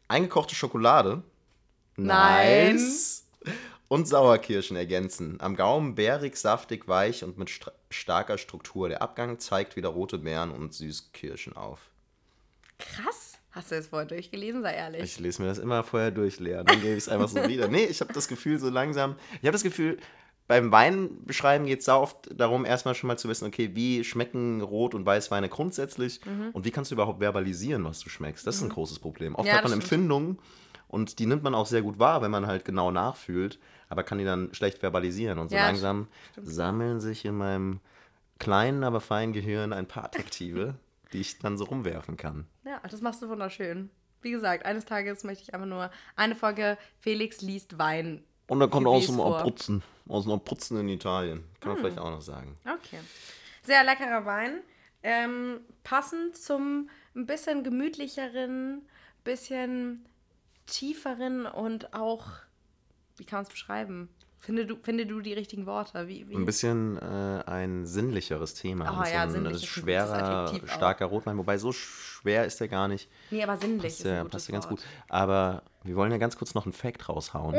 Eingekochte 0.07 0.56
Schokolade. 0.56 1.22
Nein. 1.98 2.75
Nice. 2.75 3.25
Und 3.89 4.07
Sauerkirschen 4.07 4.77
ergänzen. 4.77 5.42
Am 5.42 5.56
Gaumen 5.57 5.95
bärig, 5.95 6.38
saftig, 6.38 6.88
weich 6.88 7.24
und 7.25 7.38
mit 7.38 7.50
stra- 7.50 7.74
starker 7.89 8.38
Struktur. 8.38 8.88
Der 8.88 9.01
Abgang 9.01 9.39
zeigt 9.39 9.75
wieder 9.75 9.89
rote 9.89 10.19
Beeren 10.19 10.51
und 10.51 10.74
Süßkirschen 10.74 11.57
auf. 11.57 11.89
Krass. 12.80 13.38
Hast 13.52 13.72
du 13.72 13.76
das 13.76 13.88
vorher 13.88 14.08
durchgelesen? 14.08 14.62
Sei 14.62 14.74
ehrlich. 14.74 15.02
Ich 15.04 15.20
lese 15.20 15.42
mir 15.42 15.48
das 15.48 15.58
immer 15.58 15.84
vorher 15.84 16.12
durch, 16.12 16.40
Lea. 16.40 16.62
Dann 16.64 16.81
gebe 16.81 16.92
ich 16.92 16.98
es 17.00 17.10
einfach 17.10 17.28
so 17.28 17.48
wieder. 17.48 17.68
Nee, 17.68 17.86
ich 17.86 18.00
habe 18.02 18.14
das 18.14 18.28
Gefühl, 18.28 18.60
so 18.60 18.70
langsam. 18.70 19.16
Ich 19.34 19.40
habe 19.48 19.52
das 19.52 19.64
Gefühl, 19.64 19.98
beim 20.48 20.72
Wein 20.72 21.10
beschreiben 21.26 21.66
geht 21.66 21.80
es 21.80 21.86
sehr 21.86 22.00
oft 22.00 22.30
darum, 22.34 22.66
erstmal 22.66 22.96
schon 22.96 23.08
mal 23.08 23.18
zu 23.18 23.28
wissen, 23.28 23.46
okay, 23.48 23.72
wie 23.76 24.04
schmecken 24.04 24.62
Rot- 24.62 24.96
und 24.96 25.06
Weißweine 25.06 25.50
grundsätzlich 25.50 26.22
Mhm. 26.26 26.50
und 26.54 26.66
wie 26.66 26.72
kannst 26.72 26.90
du 26.92 26.96
überhaupt 26.96 27.20
verbalisieren, 27.20 27.84
was 27.86 28.00
du 28.00 28.10
schmeckst. 28.10 28.46
Das 28.48 28.56
ist 28.56 28.62
ein 28.64 28.70
großes 28.70 29.00
Problem. 29.00 29.36
Oft 29.36 29.48
Ja, 29.48 29.56
hat 29.56 29.64
man 29.64 29.72
stimmt. 29.72 29.84
Empfindungen 29.84 30.40
und 30.88 31.20
die 31.20 31.25
nimmt 31.28 31.44
man 31.44 31.54
auch 31.56 31.68
sehr 31.68 31.82
gut 31.84 32.00
wahr, 32.00 32.22
wenn 32.22 32.32
man 32.32 32.48
halt 32.48 32.66
genau 32.66 32.90
nachfühlt, 32.92 33.60
aber 33.90 34.04
kann 34.04 34.18
die 34.20 34.25
dann 34.25 34.54
schlecht 34.54 34.80
verbalisieren. 34.80 35.38
Und 35.38 35.50
so 35.50 35.56
Ja, 35.56 35.66
langsam 35.68 36.08
sammeln 36.42 37.00
sich 37.00 37.25
in 37.25 37.36
meinem 37.36 37.80
kleinen, 38.40 38.84
aber 38.84 39.02
feinen 39.02 39.34
Gehirn 39.34 39.72
ein 39.74 39.88
paar 39.88 40.06
Adjektive, 40.06 40.75
die 41.14 41.22
ich 41.22 41.40
dann 41.40 41.58
so 41.58 41.66
rumwerfen 41.66 42.18
kann. 42.18 42.48
Ja, 42.66 42.80
das 42.90 43.02
machst 43.02 43.22
du 43.22 43.30
wunderschön. 43.30 43.90
Wie 44.22 44.32
gesagt, 44.32 44.66
eines 44.66 44.86
Tages 44.86 45.24
möchte 45.24 45.44
ich 45.44 45.54
einfach 45.54 45.68
nur 45.68 45.92
eine 46.16 46.36
Folge 46.36 46.78
Felix 47.00 47.42
liest 47.42 47.78
Wein. 47.80 48.24
Und 48.48 48.60
dann 48.60 48.70
kommt 48.70 48.88
aus 48.88 49.06
dem. 49.06 49.20
Abruzzen. 49.22 49.84
Aus 50.08 50.24
dem 50.24 50.34
Abruzzen 50.34 50.78
in 50.80 50.90
Italien. 50.90 51.44
Kann 51.60 51.70
man 51.70 51.78
Hm. 51.78 51.84
vielleicht 51.84 52.00
auch 52.00 52.10
noch 52.10 52.22
sagen. 52.22 52.56
Okay. 52.66 53.00
Sehr 53.64 53.84
leckerer 53.84 54.26
Wein. 54.26 54.62
Ähm, 55.04 55.62
passend 55.84 56.36
zum 56.36 56.90
ein 57.16 57.26
bisschen 57.26 57.64
gemütlicheren, 57.64 58.82
bisschen 59.24 60.06
tieferen 60.66 61.46
und 61.46 61.94
auch, 61.94 62.28
wie 63.18 63.26
kann 63.26 63.38
man 63.38 63.44
es 63.44 63.50
beschreiben? 63.50 64.10
Finde 64.41 64.65
du, 64.65 64.77
finde 64.81 65.06
du 65.06 65.19
die 65.19 65.33
richtigen 65.33 65.65
Worte? 65.65 66.07
Wie, 66.07 66.27
wie? 66.30 66.36
Ein 66.36 66.45
bisschen 66.45 66.97
äh, 66.97 67.44
ein 67.45 67.86
sinnlicheres 67.86 68.53
Thema. 68.53 68.86
Ja, 68.86 69.24
ein 69.24 69.30
sinnlich 69.31 69.53
ist 69.53 69.57
ein 69.57 69.62
gutes 69.62 69.65
schwerer, 69.65 70.44
Adjektiv 70.45 70.69
auch. 70.69 70.75
starker 70.75 71.06
Rotwein. 71.07 71.38
Wobei 71.38 71.57
so 71.57 71.71
schwer 71.71 72.45
ist 72.45 72.59
der 72.59 72.68
gar 72.69 72.88
nicht. 72.88 73.09
nee, 73.31 73.44
aber 73.44 73.57
sinnlich 73.57 73.83
Passt 73.83 74.06
ja, 74.06 74.24
passt 74.24 74.47
ja 74.47 74.53
ganz 74.53 74.68
gut. 74.68 74.81
Aber 75.09 75.63
wir 75.83 75.95
wollen 75.95 76.12
ja 76.12 76.18
ganz 76.18 76.38
kurz 76.38 76.56
noch 76.56 76.65
einen 76.65 76.74
Fact 76.74 77.09
raushauen. 77.09 77.56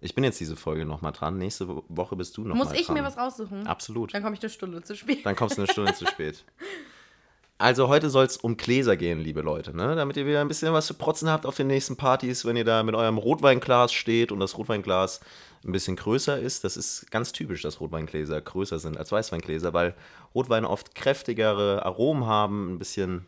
Ich 0.00 0.14
bin 0.14 0.24
jetzt 0.24 0.38
diese 0.40 0.56
Folge 0.56 0.84
nochmal 0.84 1.12
dran. 1.12 1.38
Nächste 1.38 1.68
Wo- 1.68 1.84
Woche 1.88 2.16
bist 2.16 2.36
du 2.36 2.42
nochmal 2.42 2.58
Muss 2.58 2.68
dran. 2.68 2.78
ich 2.80 2.88
mir 2.88 3.02
was 3.04 3.16
raussuchen? 3.16 3.66
Absolut. 3.66 4.12
Dann 4.12 4.22
komme 4.22 4.34
ich 4.34 4.42
eine 4.42 4.50
Stunde 4.50 4.82
zu 4.82 4.94
spät. 4.96 5.24
Dann 5.24 5.36
kommst 5.36 5.56
du 5.58 5.62
eine 5.62 5.70
Stunde 5.72 5.94
zu 5.94 6.06
spät. 6.08 6.44
Also 7.58 7.88
heute 7.88 8.10
soll 8.10 8.26
es 8.26 8.36
um 8.36 8.58
Gläser 8.58 8.98
gehen, 8.98 9.18
liebe 9.18 9.40
Leute, 9.40 9.74
ne? 9.74 9.96
damit 9.96 10.18
ihr 10.18 10.26
wieder 10.26 10.42
ein 10.42 10.48
bisschen 10.48 10.74
was 10.74 10.86
zu 10.86 10.92
protzen 10.92 11.30
habt 11.30 11.46
auf 11.46 11.56
den 11.56 11.68
nächsten 11.68 11.96
Partys, 11.96 12.44
wenn 12.44 12.54
ihr 12.54 12.66
da 12.66 12.82
mit 12.82 12.94
eurem 12.94 13.16
Rotweinglas 13.16 13.94
steht 13.94 14.30
und 14.30 14.40
das 14.40 14.58
Rotweinglas 14.58 15.20
ein 15.66 15.72
bisschen 15.72 15.96
größer 15.96 16.38
ist. 16.38 16.64
Das 16.64 16.76
ist 16.76 17.10
ganz 17.10 17.32
typisch, 17.32 17.62
dass 17.62 17.80
Rotweingläser 17.80 18.40
größer 18.40 18.78
sind 18.78 18.96
als 18.96 19.10
Weißweingläser, 19.10 19.74
weil 19.74 19.94
Rotweine 20.34 20.70
oft 20.70 20.94
kräftigere 20.94 21.84
Aromen 21.84 22.26
haben, 22.26 22.74
ein 22.74 22.78
bisschen 22.78 23.26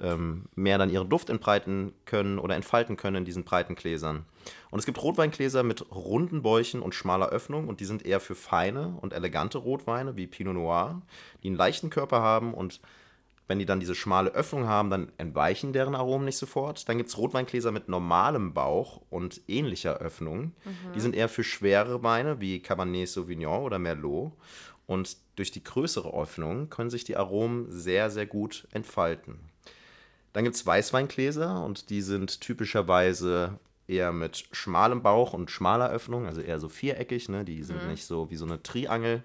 ähm, 0.00 0.46
mehr 0.54 0.78
dann 0.78 0.90
ihren 0.90 1.08
Duft 1.08 1.30
entbreiten 1.30 1.92
können 2.04 2.38
oder 2.38 2.56
entfalten 2.56 2.96
können 2.96 3.18
in 3.18 3.24
diesen 3.24 3.44
breiten 3.44 3.76
Gläsern. 3.76 4.24
Und 4.70 4.80
es 4.80 4.86
gibt 4.86 5.02
Rotweingläser 5.02 5.62
mit 5.62 5.90
runden 5.92 6.42
Bäuchen 6.42 6.82
und 6.82 6.94
schmaler 6.94 7.28
Öffnung 7.28 7.68
und 7.68 7.80
die 7.80 7.84
sind 7.84 8.04
eher 8.04 8.20
für 8.20 8.34
feine 8.34 8.96
und 9.00 9.12
elegante 9.12 9.58
Rotweine 9.58 10.16
wie 10.16 10.26
Pinot 10.26 10.54
Noir, 10.54 11.02
die 11.42 11.48
einen 11.48 11.56
leichten 11.56 11.90
Körper 11.90 12.20
haben 12.20 12.52
und 12.52 12.80
wenn 13.48 13.58
die 13.58 13.66
dann 13.66 13.80
diese 13.80 13.94
schmale 13.94 14.30
Öffnung 14.30 14.66
haben, 14.66 14.90
dann 14.90 15.12
entweichen 15.18 15.72
deren 15.72 15.94
Aromen 15.94 16.24
nicht 16.24 16.38
sofort. 16.38 16.88
Dann 16.88 16.98
gibt 16.98 17.08
es 17.10 17.18
Rotweingläser 17.18 17.70
mit 17.70 17.88
normalem 17.88 18.54
Bauch 18.54 19.02
und 19.08 19.40
ähnlicher 19.46 19.98
Öffnung. 19.98 20.52
Die 20.94 21.00
sind 21.00 21.14
eher 21.14 21.28
für 21.28 21.44
schwere 21.44 22.02
Weine 22.02 22.40
wie 22.40 22.60
Cabernet 22.60 23.08
Sauvignon 23.08 23.62
oder 23.62 23.78
Merlot. 23.78 24.32
Und 24.86 25.16
durch 25.36 25.50
die 25.50 25.62
größere 25.62 26.12
Öffnung 26.12 26.70
können 26.70 26.90
sich 26.90 27.04
die 27.04 27.16
Aromen 27.16 27.70
sehr, 27.70 28.10
sehr 28.10 28.26
gut 28.26 28.66
entfalten. 28.72 29.38
Dann 30.32 30.44
gibt 30.44 30.56
es 30.56 30.66
Weißweingläser 30.66 31.64
und 31.64 31.90
die 31.90 32.02
sind 32.02 32.40
typischerweise 32.40 33.58
eher 33.88 34.12
mit 34.12 34.48
schmalem 34.52 35.02
Bauch 35.02 35.32
und 35.32 35.50
schmaler 35.50 35.90
Öffnung, 35.90 36.26
also 36.26 36.40
eher 36.40 36.58
so 36.58 36.68
viereckig. 36.68 37.28
Ne? 37.28 37.44
Die 37.44 37.62
sind 37.62 37.86
nicht 37.88 38.04
so 38.04 38.30
wie 38.30 38.36
so 38.36 38.44
eine 38.44 38.62
Triangel. 38.62 39.22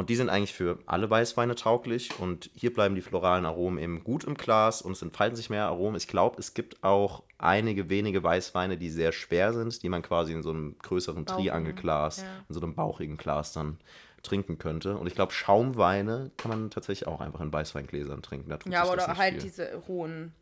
Und 0.00 0.08
die 0.08 0.16
sind 0.16 0.30
eigentlich 0.30 0.54
für 0.54 0.78
alle 0.86 1.10
Weißweine 1.10 1.56
tauglich. 1.56 2.18
Und 2.18 2.48
hier 2.54 2.72
bleiben 2.72 2.94
die 2.94 3.02
floralen 3.02 3.44
Aromen 3.44 3.78
eben 3.78 4.02
gut 4.02 4.24
im 4.24 4.32
Glas 4.32 4.80
und 4.80 4.92
es 4.92 5.02
entfalten 5.02 5.36
sich 5.36 5.50
mehr 5.50 5.66
Aromen. 5.66 5.96
Ich 5.96 6.08
glaube, 6.08 6.38
es 6.38 6.54
gibt 6.54 6.82
auch 6.82 7.22
einige 7.36 7.90
wenige 7.90 8.22
Weißweine, 8.22 8.78
die 8.78 8.88
sehr 8.88 9.12
schwer 9.12 9.52
sind, 9.52 9.82
die 9.82 9.90
man 9.90 10.00
quasi 10.00 10.32
in 10.32 10.42
so 10.42 10.52
einem 10.52 10.78
größeren 10.78 11.26
Triangelglas, 11.26 12.22
ja. 12.22 12.28
in 12.48 12.54
so 12.54 12.62
einem 12.62 12.74
bauchigen 12.74 13.18
Glas 13.18 13.52
dann 13.52 13.76
trinken 14.22 14.56
könnte. 14.56 14.96
Und 14.96 15.06
ich 15.06 15.14
glaube, 15.14 15.32
Schaumweine 15.32 16.30
kann 16.38 16.50
man 16.50 16.70
tatsächlich 16.70 17.06
auch 17.06 17.20
einfach 17.20 17.42
in 17.42 17.52
Weißweingläsern 17.52 18.22
trinken. 18.22 18.50
Ja, 18.72 18.90
oder 18.90 19.18
halt 19.18 19.34
viel. 19.34 19.42
diese 19.42 19.82
hohen 19.86 20.32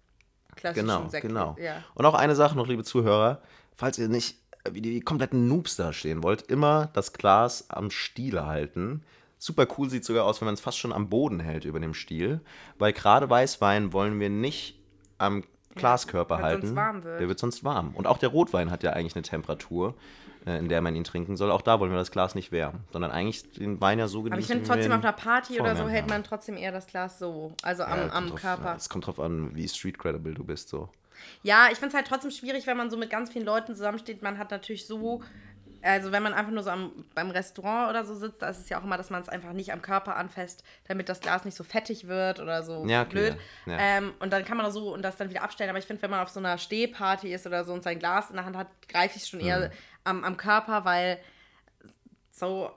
klassischen 0.54 0.86
Genau, 0.86 1.08
Sekte. 1.08 1.26
genau. 1.26 1.56
Ja. 1.60 1.82
Und 1.96 2.06
auch 2.06 2.14
eine 2.14 2.36
Sache 2.36 2.56
noch, 2.56 2.68
liebe 2.68 2.84
Zuhörer, 2.84 3.42
falls 3.74 3.98
ihr 3.98 4.08
nicht 4.08 4.36
äh, 4.62 4.72
wie 4.74 4.82
die 4.82 5.00
kompletten 5.00 5.48
Noobs 5.48 5.74
da 5.74 5.92
stehen 5.92 6.22
wollt, 6.22 6.42
immer 6.42 6.90
das 6.92 7.12
Glas 7.12 7.68
am 7.70 7.90
Stiel 7.90 8.40
halten. 8.42 9.02
Super 9.38 9.66
cool 9.76 9.88
sieht 9.88 10.04
sogar 10.04 10.24
aus, 10.24 10.40
wenn 10.40 10.46
man 10.46 10.54
es 10.54 10.60
fast 10.60 10.78
schon 10.78 10.92
am 10.92 11.08
Boden 11.08 11.40
hält 11.40 11.64
über 11.64 11.80
dem 11.80 11.94
Stiel, 11.94 12.40
weil 12.78 12.92
gerade 12.92 13.30
Weißwein 13.30 13.92
wollen 13.92 14.18
wir 14.18 14.30
nicht 14.30 14.78
am 15.18 15.44
Glaskörper 15.74 16.36
sonst 16.36 16.44
halten. 16.44 16.76
warm 16.76 17.04
wird. 17.04 17.20
Der 17.20 17.28
wird 17.28 17.38
sonst 17.38 17.64
warm. 17.64 17.94
Und 17.94 18.06
auch 18.06 18.18
der 18.18 18.30
Rotwein 18.30 18.70
hat 18.70 18.82
ja 18.82 18.92
eigentlich 18.92 19.14
eine 19.14 19.22
Temperatur, 19.22 19.94
äh, 20.46 20.58
in 20.58 20.68
der 20.68 20.80
man 20.80 20.94
ihn 20.96 21.04
trinken 21.04 21.36
soll. 21.36 21.50
Auch 21.50 21.62
da 21.62 21.78
wollen 21.78 21.90
wir 21.92 21.98
das 21.98 22.10
Glas 22.10 22.34
nicht 22.34 22.50
wärmen, 22.52 22.80
sondern 22.92 23.10
eigentlich 23.12 23.50
den 23.52 23.80
Wein 23.80 23.98
ja 23.98 24.08
so 24.08 24.22
genießen. 24.22 24.32
Aber 24.32 24.40
ich 24.40 24.46
finde 24.46 24.64
trotzdem 24.66 24.92
auf 24.92 25.04
einer 25.04 25.12
Party 25.12 25.60
oder 25.60 25.76
so 25.76 25.88
hält 25.88 26.08
man 26.08 26.24
trotzdem 26.24 26.56
eher 26.56 26.72
das 26.72 26.86
Glas 26.86 27.18
so, 27.18 27.52
also 27.62 27.84
am, 27.84 27.98
Ja, 27.98 28.12
am 28.12 28.34
Körper. 28.34 28.74
Es 28.76 28.88
kommt 28.88 29.06
drauf 29.06 29.20
an, 29.20 29.54
wie 29.54 29.68
street 29.68 29.98
credible 29.98 30.34
du 30.34 30.44
bist. 30.44 30.68
So. 30.68 30.88
Ja, 31.42 31.68
ich 31.70 31.78
finde 31.78 31.88
es 31.88 31.94
halt 31.94 32.06
trotzdem 32.06 32.30
schwierig, 32.30 32.66
wenn 32.66 32.76
man 32.76 32.90
so 32.90 32.96
mit 32.96 33.10
ganz 33.10 33.30
vielen 33.30 33.44
Leuten 33.44 33.74
zusammensteht. 33.74 34.22
Man 34.22 34.38
hat 34.38 34.50
natürlich 34.50 34.86
so, 34.86 35.22
also 35.82 36.10
wenn 36.12 36.22
man 36.22 36.34
einfach 36.34 36.50
nur 36.52 36.62
so 36.62 36.70
am, 36.70 36.92
beim 37.14 37.30
Restaurant 37.30 37.90
oder 37.90 38.04
so 38.04 38.14
sitzt, 38.14 38.42
da 38.42 38.48
ist 38.48 38.58
es 38.58 38.68
ja 38.68 38.80
auch 38.80 38.84
immer, 38.84 38.96
dass 38.96 39.10
man 39.10 39.22
es 39.22 39.28
einfach 39.28 39.52
nicht 39.52 39.72
am 39.72 39.80
Körper 39.82 40.16
anfasst, 40.16 40.64
damit 40.88 41.08
das 41.08 41.20
Glas 41.20 41.44
nicht 41.44 41.54
so 41.56 41.62
fettig 41.64 42.08
wird 42.08 42.40
oder 42.40 42.62
so 42.62 42.84
Ja, 42.86 43.02
okay, 43.02 43.10
blöd. 43.10 43.36
ja, 43.66 43.72
ja. 43.72 43.78
Ähm, 43.80 44.12
und 44.20 44.32
dann 44.32 44.44
kann 44.44 44.56
man 44.56 44.70
so 44.72 44.92
und 44.92 45.02
das 45.02 45.16
dann 45.16 45.30
wieder 45.30 45.42
abstellen. 45.42 45.70
Aber 45.70 45.78
ich 45.78 45.84
finde, 45.86 46.02
wenn 46.02 46.10
man 46.10 46.20
auf 46.20 46.30
so 46.30 46.40
einer 46.40 46.58
Stehparty 46.58 47.32
ist 47.32 47.46
oder 47.46 47.64
so 47.64 47.72
und 47.72 47.82
sein 47.84 47.98
Glas 47.98 48.30
in 48.30 48.36
der 48.36 48.44
Hand 48.44 48.56
hat, 48.56 48.68
greife 48.88 49.16
ich 49.16 49.22
es 49.22 49.28
schon 49.28 49.40
Mhm. 49.40 49.46
eher 49.46 49.70
am, 50.04 50.24
am 50.24 50.36
Körper, 50.36 50.84
weil 50.84 51.18
so, 52.32 52.70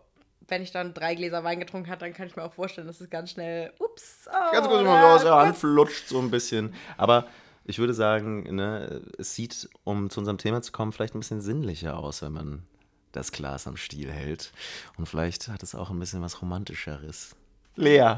wenn 0.47 0.61
ich 0.61 0.71
dann 0.71 0.93
drei 0.93 1.15
Gläser 1.15 1.43
Wein 1.43 1.59
getrunken 1.59 1.89
habe, 1.89 1.99
dann 1.99 2.13
kann 2.13 2.27
ich 2.27 2.35
mir 2.35 2.43
auch 2.43 2.53
vorstellen, 2.53 2.87
dass 2.87 2.99
es 3.01 3.09
ganz 3.09 3.31
schnell, 3.31 3.71
ups, 3.79 4.27
oh, 4.27 4.51
Ganz 4.51 4.67
kurz 4.67 4.83
mal 4.83 5.15
aus 5.15 5.23
der 5.23 5.35
Hand 5.35 5.57
flutscht 5.57 6.07
so 6.07 6.19
ein 6.19 6.29
bisschen. 6.31 6.73
Aber 6.97 7.27
ich 7.63 7.79
würde 7.79 7.93
sagen, 7.93 8.43
ne, 8.55 9.01
es 9.17 9.35
sieht, 9.35 9.69
um 9.83 10.09
zu 10.09 10.19
unserem 10.19 10.37
Thema 10.37 10.61
zu 10.61 10.71
kommen, 10.71 10.91
vielleicht 10.91 11.15
ein 11.15 11.19
bisschen 11.19 11.41
sinnlicher 11.41 11.97
aus, 11.97 12.21
wenn 12.21 12.33
man 12.33 12.63
das 13.11 13.31
Glas 13.31 13.67
am 13.67 13.77
Stiel 13.77 14.11
hält. 14.11 14.51
Und 14.97 15.07
vielleicht 15.07 15.47
hat 15.47 15.63
es 15.63 15.75
auch 15.75 15.89
ein 15.89 15.99
bisschen 15.99 16.21
was 16.21 16.41
Romantischeres. 16.41 17.35
Lea, 17.75 18.15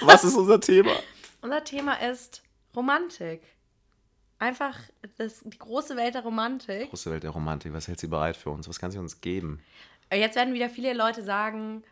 was 0.00 0.24
ist 0.24 0.36
unser 0.36 0.60
Thema? 0.60 0.92
Unser 1.40 1.64
Thema 1.64 1.94
ist 1.94 2.42
Romantik. 2.76 3.42
Einfach 4.38 4.78
das, 5.18 5.40
die 5.44 5.58
große 5.58 5.96
Welt 5.96 6.14
der 6.14 6.22
Romantik. 6.22 6.90
Große 6.90 7.10
Welt 7.10 7.22
der 7.22 7.30
Romantik, 7.30 7.72
was 7.72 7.88
hält 7.88 8.00
sie 8.00 8.08
bereit 8.08 8.36
für 8.36 8.50
uns? 8.50 8.68
Was 8.68 8.78
kann 8.78 8.90
sie 8.90 8.98
uns 8.98 9.20
geben? 9.20 9.62
Jetzt 10.12 10.36
werden 10.36 10.52
wieder 10.52 10.68
viele 10.68 10.92
Leute 10.92 11.22
sagen, 11.22 11.84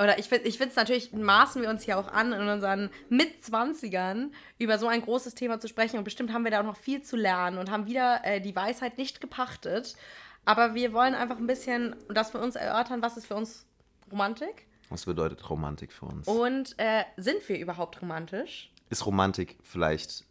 oder 0.00 0.18
ich 0.18 0.28
finde 0.28 0.48
es 0.48 0.76
natürlich, 0.76 1.12
maßen 1.12 1.60
wir 1.60 1.68
uns 1.68 1.82
hier 1.82 1.98
auch 1.98 2.06
an, 2.06 2.32
in 2.32 2.48
unseren 2.48 2.90
Mitzwanzigern 3.08 4.32
über 4.56 4.78
so 4.78 4.86
ein 4.86 5.02
großes 5.02 5.34
Thema 5.34 5.58
zu 5.58 5.66
sprechen. 5.66 5.98
Und 5.98 6.04
bestimmt 6.04 6.32
haben 6.32 6.44
wir 6.44 6.52
da 6.52 6.60
auch 6.60 6.64
noch 6.64 6.76
viel 6.76 7.02
zu 7.02 7.16
lernen 7.16 7.58
und 7.58 7.70
haben 7.70 7.86
wieder 7.86 8.20
äh, 8.24 8.40
die 8.40 8.54
Weisheit 8.54 8.96
nicht 8.96 9.20
gepachtet. 9.20 9.96
Aber 10.48 10.74
wir 10.74 10.94
wollen 10.94 11.14
einfach 11.14 11.36
ein 11.36 11.46
bisschen 11.46 11.94
das 12.08 12.30
für 12.30 12.38
uns 12.38 12.56
erörtern, 12.56 13.02
was 13.02 13.18
ist 13.18 13.26
für 13.26 13.34
uns 13.34 13.66
Romantik? 14.10 14.66
Was 14.88 15.04
bedeutet 15.04 15.50
Romantik 15.50 15.92
für 15.92 16.06
uns? 16.06 16.26
Und 16.26 16.74
äh, 16.78 17.04
sind 17.18 17.46
wir 17.50 17.58
überhaupt 17.58 18.00
romantisch? 18.00 18.72
Ist 18.88 19.04
Romantik 19.04 19.58
vielleicht 19.62 20.24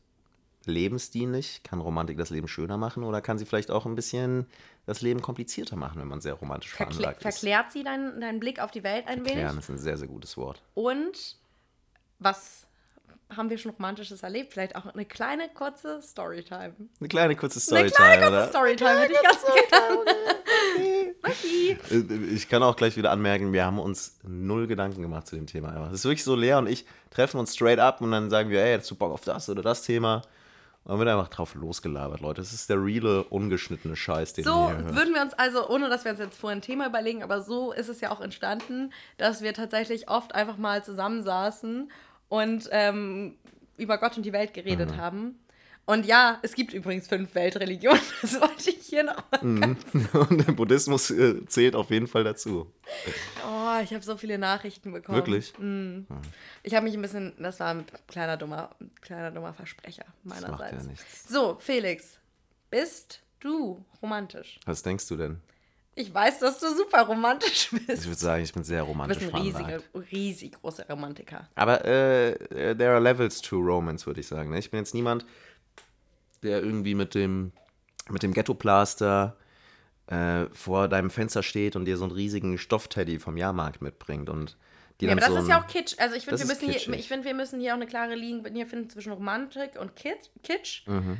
lebensdienlich? 0.65 1.61
Kann 1.61 1.81
Romantik 1.81 2.17
das 2.17 2.31
Leben 2.31 2.47
schöner 2.47 2.77
machen 2.77 3.03
oder 3.03 3.21
kann 3.21 3.37
sie 3.37 3.45
vielleicht 3.45 3.69
auch 3.69 3.85
ein 3.85 3.93
bisschen 3.93 4.47
das 4.87 5.01
Leben 5.01 5.21
komplizierter 5.21 5.75
machen, 5.75 6.01
wenn 6.01 6.07
man 6.07 6.19
sehr 6.19 6.33
romantisch 6.33 6.71
Verkl 6.71 6.93
veranlagt 6.93 7.23
ist? 7.23 7.37
verklärt 7.37 7.71
sie 7.71 7.83
deinen 7.83 8.19
deinen 8.19 8.39
Blick 8.39 8.59
auf 8.59 8.71
die 8.71 8.81
Welt 8.81 9.05
ein 9.07 9.23
Verklären 9.23 9.49
wenig? 9.49 9.59
ist 9.59 9.69
ein 9.69 9.77
sehr, 9.77 9.97
sehr 9.97 10.07
gutes 10.07 10.35
Wort. 10.35 10.63
Und 10.73 11.37
was 12.17 12.66
haben 13.35 13.49
wir 13.49 13.57
schon 13.57 13.71
Romantisches 13.71 14.23
erlebt? 14.23 14.53
Vielleicht 14.53 14.75
auch 14.75 14.85
eine 14.85 15.05
kleine, 15.05 15.49
kurze 15.53 16.01
Storytime. 16.01 16.73
Eine 16.99 17.07
kleine 17.09 17.35
kurze 17.35 17.55
Eine 17.75 17.89
Storytime, 17.89 17.91
kleine, 17.95 18.21
kurze 18.21 18.33
oder? 18.37 18.47
Storytime 18.47 18.99
hätte 18.99 19.13
ich 19.13 19.21
ganz 19.21 19.45
gerne. 19.69 21.15
Okay. 21.23 21.77
Äh, 21.91 22.33
Ich 22.35 22.47
kann 22.49 22.63
auch 22.63 22.75
gleich 22.75 22.95
wieder 22.97 23.11
anmerken, 23.11 23.51
wir 23.53 23.65
haben 23.65 23.79
uns 23.79 24.17
null 24.23 24.67
Gedanken 24.67 25.01
gemacht 25.01 25.27
zu 25.27 25.35
dem 25.35 25.47
Thema. 25.47 25.69
einfach. 25.69 25.87
Es 25.87 25.99
ist 25.99 26.05
wirklich 26.05 26.23
so, 26.23 26.35
Lea 26.35 26.53
und 26.53 26.67
ich 26.67 26.85
treffen 27.11 27.39
uns 27.39 27.53
straight 27.53 27.79
up 27.79 28.01
und 28.01 28.11
dann 28.11 28.29
sagen 28.29 28.49
wir, 28.49 28.61
ey, 28.63 28.77
hast 28.77 28.89
du 28.91 28.95
Bock 28.95 29.11
auf 29.11 29.21
das 29.21 29.49
oder 29.49 29.61
das 29.61 29.81
Thema? 29.83 30.21
Und 30.83 30.91
dann 30.91 30.99
wird 30.99 31.09
einfach 31.09 31.27
drauf 31.27 31.53
losgelabert, 31.55 32.21
Leute. 32.21 32.39
Das 32.39 32.53
ist 32.53 32.69
der 32.69 32.77
reale, 32.81 33.23
ungeschnittene 33.25 33.97
Scheiß, 33.97 34.31
den 34.33 34.45
So 34.45 34.51
ihr 34.51 34.67
hier 34.67 34.85
hört. 34.85 34.95
würden 34.95 35.13
wir 35.13 35.21
uns 35.21 35.33
also, 35.33 35.67
ohne 35.67 35.89
dass 35.89 36.05
wir 36.05 36.11
uns 36.11 36.19
jetzt 36.21 36.37
vorher 36.39 36.55
ein 36.57 36.61
Thema 36.61 36.87
überlegen, 36.87 37.23
aber 37.23 37.41
so 37.41 37.73
ist 37.73 37.89
es 37.89 37.99
ja 37.99 38.09
auch 38.09 38.21
entstanden, 38.21 38.93
dass 39.17 39.41
wir 39.41 39.53
tatsächlich 39.53 40.09
oft 40.09 40.33
einfach 40.33 40.55
mal 40.55 40.85
zusammensaßen 40.85 41.91
und 42.29 42.67
ähm, 42.71 43.35
über 43.77 43.97
Gott 43.97 44.17
und 44.17 44.23
die 44.25 44.33
Welt 44.33 44.53
geredet 44.53 44.91
Mhm. 44.91 44.97
haben. 44.97 45.39
Und 45.85 46.05
ja, 46.05 46.39
es 46.41 46.53
gibt 46.53 46.73
übrigens 46.73 47.07
fünf 47.07 47.33
Weltreligionen. 47.33 48.01
Das 48.21 48.41
wollte 48.41 48.71
ich 48.71 48.85
hier 48.85 49.03
noch 49.03 49.23
mal 49.31 49.39
Mhm. 49.41 49.77
Und 50.13 50.45
der 50.45 50.51
Buddhismus 50.51 51.11
äh, 51.11 51.45
zählt 51.45 51.75
auf 51.75 51.89
jeden 51.91 52.07
Fall 52.07 52.25
dazu. 52.25 52.73
Oh, 53.47 53.79
ich 53.81 53.93
habe 53.93 54.03
so 54.03 54.17
viele 54.17 54.37
Nachrichten 54.37 54.91
bekommen. 54.91 55.17
Wirklich? 55.17 55.53
Ich 56.63 56.73
habe 56.75 56.83
mich 56.83 56.93
ein 56.93 57.01
bisschen, 57.01 57.33
das 57.39 57.61
war 57.61 57.73
ein 57.73 57.85
kleiner 58.07 58.35
dummer, 58.35 58.75
kleiner 58.99 59.31
dummer 59.31 59.53
Versprecher 59.53 60.03
macht 60.23 60.41
meinerseits. 60.41 60.83
ja 60.83 60.89
nichts. 60.91 61.29
So, 61.29 61.55
Felix, 61.61 62.19
bist 62.69 63.21
du 63.39 63.85
romantisch? 64.01 64.59
Was 64.65 64.83
denkst 64.83 65.07
du 65.07 65.15
denn? 65.15 65.39
Ich 65.99 66.13
weiß, 66.13 66.39
dass 66.39 66.59
du 66.59 66.67
super 66.75 67.01
romantisch 67.01 67.73
Ich 67.73 67.87
bist. 67.87 68.05
würde 68.05 68.19
sagen, 68.19 68.43
ich 68.43 68.53
bin 68.53 68.63
sehr 68.63 68.81
Du 68.81 68.87
romantisch 68.89 69.17
bist 69.19 69.33
ein 69.33 69.41
riesiger, 69.41 69.79
riesig 70.11 70.51
großer 70.53 70.87
Romantiker. 70.87 71.49
Aber 71.55 71.83
äh, 71.85 72.29
äh, 72.33 72.75
there 72.75 72.91
are 72.91 72.99
levels 72.99 73.41
to 73.41 73.57
romance, 73.57 74.05
würde 74.05 74.19
ich 74.19 74.27
sagen. 74.27 74.51
Ne? 74.51 74.59
Ich 74.59 74.69
bin 74.69 74.79
jetzt 74.79 74.93
niemand, 74.93 75.25
der 76.43 76.61
irgendwie 76.61 76.93
mit 76.95 77.15
dem, 77.15 77.51
mit 78.09 78.21
dem 78.21 78.31
Ghetto-Plaster 78.33 79.35
äh, 80.07 80.45
vor 80.53 80.87
deinem 80.87 81.09
Fenster 81.09 81.41
steht 81.41 81.75
und 81.75 81.85
dir 81.85 81.97
so 81.97 82.03
einen 82.05 82.13
riesigen 82.13 82.57
Stoffteddy 82.57 83.17
vom 83.19 83.35
Jahrmarkt 83.35 83.81
mitbringt 83.81 84.29
und 84.29 84.55
Ja, 85.01 85.11
aber 85.11 85.19
das 85.21 85.29
so 85.31 85.37
ist 85.37 85.47
ja 85.49 85.61
auch 85.61 85.67
Kitsch. 85.67 85.95
Also 85.97 86.15
ich 86.15 86.25
finde, 86.25 86.39
wir, 86.39 86.45
müssen 86.47 86.69
hier- 86.69 86.93
ich 86.93 87.07
find, 87.07 87.25
wir 87.25 87.33
müssen 87.33 87.59
hier 87.59 87.71
auch 87.71 87.77
eine 87.77 87.87
klare 87.87 88.13
Linie 88.15 88.65
finden 88.67 88.89
zwischen 88.89 89.11
Romantik 89.13 89.79
und 89.79 89.95
Kit 89.95 90.29
Kitsch. 90.43 90.85
Mhm. 90.87 91.17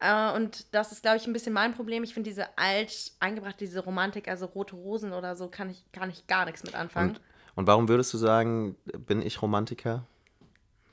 Äh, 0.00 0.32
und 0.32 0.74
das 0.74 0.92
ist, 0.92 1.02
glaube 1.02 1.16
ich, 1.16 1.26
ein 1.26 1.32
bisschen 1.32 1.52
mein 1.52 1.74
Problem. 1.74 2.04
Ich 2.04 2.14
finde 2.14 2.28
diese 2.28 2.58
alt 2.58 3.12
eingebrachte, 3.20 3.58
diese 3.58 3.80
Romantik, 3.80 4.28
also 4.28 4.46
rote 4.46 4.76
Rosen 4.76 5.12
oder 5.12 5.36
so, 5.36 5.48
kann 5.48 5.70
ich, 5.70 5.84
kann 5.92 6.10
ich 6.10 6.26
gar 6.26 6.44
nichts 6.44 6.64
mit 6.64 6.74
anfangen. 6.74 7.10
Und, 7.10 7.20
und 7.54 7.66
warum 7.66 7.88
würdest 7.88 8.12
du 8.12 8.18
sagen, 8.18 8.76
bin 8.84 9.22
ich 9.22 9.40
Romantiker? 9.40 10.06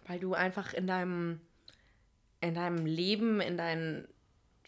Weil 0.08 0.20
du 0.20 0.34
einfach 0.34 0.74
in 0.74 0.88
deinem, 0.88 1.42
in 2.42 2.56
deinem 2.56 2.86
Leben, 2.86 3.42
in 3.42 3.58
deinen, 3.58 4.08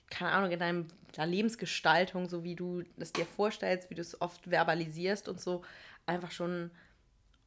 keine 0.09 0.31
Ahnung, 0.31 0.51
in 0.51 0.59
deinem, 0.59 0.87
deiner 1.13 1.31
Lebensgestaltung, 1.31 2.27
so 2.27 2.43
wie 2.43 2.55
du 2.55 2.83
es 2.97 3.13
dir 3.13 3.25
vorstellst, 3.25 3.89
wie 3.89 3.95
du 3.95 4.01
es 4.01 4.19
oft 4.21 4.49
verbalisierst 4.49 5.29
und 5.29 5.39
so, 5.39 5.63
einfach 6.05 6.31
schon 6.31 6.71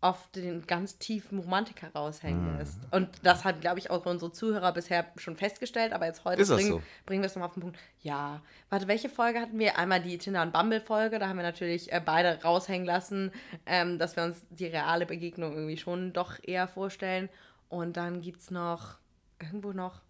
oft 0.00 0.36
den 0.36 0.64
ganz 0.66 0.98
tiefen 0.98 1.40
Romantiker 1.40 1.88
raushängen 1.92 2.52
Mhm. 2.52 2.58
lässt. 2.58 2.78
Und 2.92 3.08
das 3.24 3.44
hat, 3.44 3.60
glaube 3.60 3.80
ich, 3.80 3.90
auch 3.90 4.06
unsere 4.06 4.30
Zuhörer 4.30 4.72
bisher 4.72 5.06
schon 5.16 5.36
festgestellt, 5.36 5.92
aber 5.92 6.06
jetzt 6.06 6.24
heute 6.24 6.44
bringen, 6.46 6.68
so? 6.70 6.82
bringen 7.04 7.22
wir 7.22 7.26
es 7.26 7.34
nochmal 7.34 7.48
auf 7.48 7.54
den 7.54 7.62
Punkt. 7.62 7.78
Ja, 8.02 8.40
warte, 8.70 8.86
welche 8.86 9.08
Folge 9.08 9.40
hatten 9.40 9.58
wir? 9.58 9.76
Einmal 9.76 10.00
die 10.00 10.16
Tinder 10.18 10.42
und 10.42 10.52
Bumble-Folge, 10.52 11.18
da 11.18 11.28
haben 11.28 11.36
wir 11.36 11.42
natürlich 11.42 11.92
äh, 11.92 12.00
beide 12.04 12.40
raushängen 12.42 12.86
lassen, 12.86 13.32
ähm, 13.66 13.98
dass 13.98 14.14
wir 14.14 14.22
uns 14.22 14.40
die 14.50 14.66
reale 14.66 15.04
Begegnung 15.04 15.52
irgendwie 15.54 15.76
schon 15.76 16.12
doch 16.12 16.36
eher 16.42 16.68
vorstellen. 16.68 17.28
Und 17.68 17.96
dann 17.96 18.20
gibt 18.20 18.40
es 18.40 18.50
noch, 18.52 18.98
irgendwo 19.40 19.72
noch, 19.72 20.00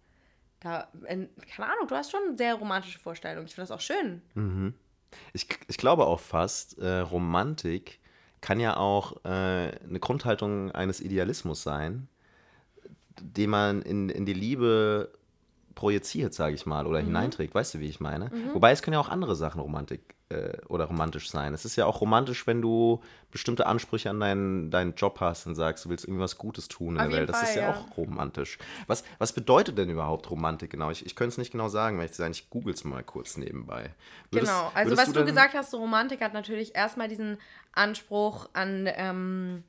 da, 0.59 0.87
in, 1.07 1.29
keine 1.55 1.71
Ahnung, 1.71 1.87
du 1.87 1.95
hast 1.95 2.11
schon 2.11 2.37
sehr 2.37 2.53
romantische 2.55 2.99
Vorstellungen. 2.99 3.47
Ich 3.47 3.55
finde 3.55 3.69
das 3.69 3.75
auch 3.75 3.81
schön. 3.81 4.21
Ich, 5.33 5.47
ich 5.67 5.77
glaube 5.77 6.05
auch 6.05 6.19
fast, 6.19 6.77
äh, 6.77 6.99
Romantik 6.99 7.99
kann 8.41 8.59
ja 8.59 8.77
auch 8.77 9.23
äh, 9.25 9.27
eine 9.27 9.99
Grundhaltung 9.99 10.71
eines 10.71 11.01
Idealismus 11.01 11.63
sein, 11.63 12.07
den 13.21 13.49
man 13.49 13.81
in, 13.81 14.09
in 14.09 14.25
die 14.25 14.33
Liebe 14.33 15.11
projiziert, 15.75 16.33
sage 16.33 16.55
ich 16.55 16.65
mal, 16.65 16.87
oder 16.87 16.99
hineinträgt. 16.99 17.55
Weißt 17.55 17.73
du, 17.73 17.79
wie 17.79 17.87
ich 17.87 17.99
meine? 17.99 18.31
Wobei 18.53 18.71
es 18.71 18.81
können 18.81 18.93
ja 18.95 18.99
auch 18.99 19.09
andere 19.09 19.35
Sachen 19.35 19.61
Romantik 19.61 20.15
äh, 20.29 20.57
oder 20.67 20.85
romantisch 20.85 21.29
sein. 21.29 21.53
Es 21.53 21.65
ist 21.65 21.75
ja 21.75 21.85
auch 21.85 22.01
romantisch, 22.01 22.45
wenn 22.45 22.61
du 22.61 23.01
bestimmte 23.31 23.65
Ansprüche 23.65 24.09
an 24.11 24.19
deinen, 24.19 24.69
deinen 24.71 24.93
Job 24.93 25.19
hast 25.19 25.47
und 25.47 25.55
sagst, 25.55 25.85
du 25.85 25.89
willst 25.89 26.05
irgendwas 26.05 26.37
Gutes 26.37 26.67
tun 26.67 26.95
in 26.95 27.01
Auf 27.01 27.09
der 27.09 27.17
Welt. 27.19 27.29
Das 27.29 27.41
ist 27.41 27.49
Fall, 27.49 27.57
ja, 27.63 27.69
ja. 27.71 27.75
auch 27.75 27.97
romantisch. 27.97 28.57
Was, 28.87 29.03
was 29.17 29.33
bedeutet 29.33 29.77
denn 29.77 29.89
überhaupt 29.89 30.29
Romantik 30.29 30.69
genau? 30.71 30.91
Ich, 30.91 31.05
ich 31.05 31.15
könnte 31.15 31.29
es 31.31 31.37
nicht 31.39 31.51
genau 31.51 31.67
sagen, 31.67 31.97
weil 31.97 32.05
ich 32.05 32.11
sagen, 32.15 32.31
ich 32.31 32.49
google 32.49 32.73
es 32.73 32.83
mal 32.83 33.03
kurz 33.03 33.37
nebenbei. 33.37 33.91
Würdest- 34.31 34.51
genau. 34.51 34.71
Also, 34.75 34.95
was 34.97 35.05
du 35.07 35.13
denn- 35.13 35.25
gesagt 35.25 35.53
hast, 35.55 35.71
so 35.71 35.77
Romantik 35.77 36.21
hat 36.21 36.33
natürlich 36.33 36.75
erstmal 36.75 37.07
diesen 37.07 37.37
Anspruch 37.73 38.49
an, 38.53 38.87
ähm, 38.87 39.63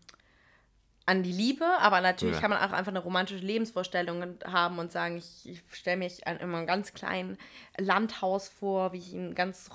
an 1.06 1.22
die 1.22 1.32
Liebe, 1.32 1.64
aber 1.80 2.00
natürlich 2.02 2.36
Ja. 2.36 2.40
kann 2.42 2.50
man 2.50 2.58
auch 2.60 2.72
einfach 2.72 2.92
eine 2.92 3.00
romantische 3.00 3.44
Lebensvorstellung 3.44 4.36
haben 4.44 4.78
und 4.78 4.92
sagen, 4.92 5.16
ich, 5.16 5.48
ich 5.48 5.62
stelle 5.72 5.96
mich 5.96 6.26
an 6.26 6.36
immer 6.36 6.58
ein 6.58 6.66
ganz 6.66 6.92
kleinen 6.92 7.36
Landhaus 7.78 8.48
vor, 8.48 8.92
wie 8.92 8.98
ich 8.98 9.12
ein 9.12 9.34
ganz, 9.34 9.70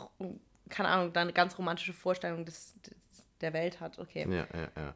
keine 0.69 0.89
Ahnung, 0.89 1.13
da 1.13 1.22
eine 1.22 1.34
ganz 1.34 1.57
romantische 1.57 1.93
Vorstellung 1.93 2.45
des, 2.45 2.74
des, 2.81 2.93
der 3.41 3.53
Welt 3.53 3.79
hat. 3.79 4.00
Okay. 4.00 4.25
Ja, 4.29 4.48
ja, 4.53 4.69
ja. 4.75 4.95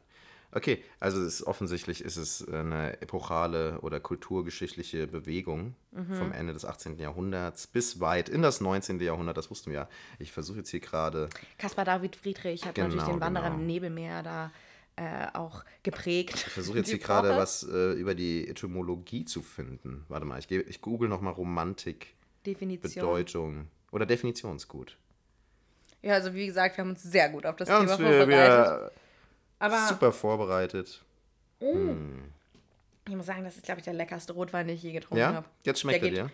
Okay, 0.52 0.82
also 0.98 1.20
es 1.22 1.34
ist, 1.34 1.42
offensichtlich 1.46 2.02
ist 2.02 2.16
es 2.16 2.46
eine 2.48 3.00
epochale 3.00 3.80
oder 3.82 4.00
kulturgeschichtliche 4.00 5.06
Bewegung 5.06 5.76
Mhm. 5.92 6.14
vom 6.14 6.32
Ende 6.32 6.52
des 6.52 6.64
18. 6.64 6.98
Jahrhunderts 6.98 7.66
bis 7.68 8.00
weit 8.00 8.28
in 8.28 8.42
das 8.42 8.60
19. 8.60 8.98
Jahrhundert, 9.00 9.36
das 9.36 9.48
wussten 9.50 9.70
wir 9.70 9.78
ja. 9.80 9.88
Ich 10.18 10.32
versuche 10.32 10.58
jetzt 10.58 10.70
hier 10.70 10.80
gerade, 10.80 11.28
Caspar 11.58 11.84
David 11.84 12.16
Friedrich 12.16 12.64
hat 12.64 12.74
Genau, 12.74 12.88
natürlich 12.88 13.06
den 13.08 13.20
Wanderer 13.20 13.44
genau. 13.50 13.60
im 13.60 13.66
Nebelmeer 13.66 14.22
da 14.24 14.50
äh, 14.96 15.28
auch 15.34 15.64
geprägt. 15.84 16.34
ich 16.34 16.52
versuche 16.52 16.78
jetzt 16.78 16.90
hier 16.90 16.98
gerade 16.98 17.30
was 17.30 17.62
äh, 17.62 17.92
über 17.92 18.16
die 18.16 18.48
Etymologie 18.48 19.24
zu 19.24 19.42
finden. 19.42 20.04
Warte 20.08 20.26
mal, 20.26 20.38
ich, 20.40 20.50
ich 20.50 20.80
google 20.80 21.08
nochmal 21.08 21.32
Romantik, 21.32 22.14
Definition. 22.44 22.92
Bedeutung 22.92 23.66
oder 23.92 24.04
Definitionsgut. 24.04 24.96
Ja, 26.02 26.14
also 26.14 26.32
wie 26.34 26.46
gesagt, 26.46 26.76
wir 26.76 26.82
haben 26.84 26.90
uns 26.90 27.02
sehr 27.02 27.28
gut 27.28 27.44
auf 27.46 27.56
das 27.56 27.68
Ja, 27.68 27.80
Thema 27.80 27.96
vorbereitet. 27.96 28.28
wir 28.28 28.90
Aber 29.58 29.86
super 29.88 30.12
vorbereitet. 30.12 31.00
ich 31.60 33.16
muss 33.16 33.26
sagen, 33.26 33.44
das 33.44 33.56
ist, 33.56 33.64
glaube 33.64 33.80
ich, 33.80 33.84
der 33.84 33.94
leckerste 33.94 34.32
Rotwein, 34.32 34.66
den 34.66 34.76
ich 34.76 34.82
je 34.82 34.92
getrunken 34.92 35.18
Ja, 35.20 35.34
habe. 35.34 35.46
jetzt 35.64 35.80
schmeckt 35.80 36.02
er 36.04 36.10
dir. 36.10 36.30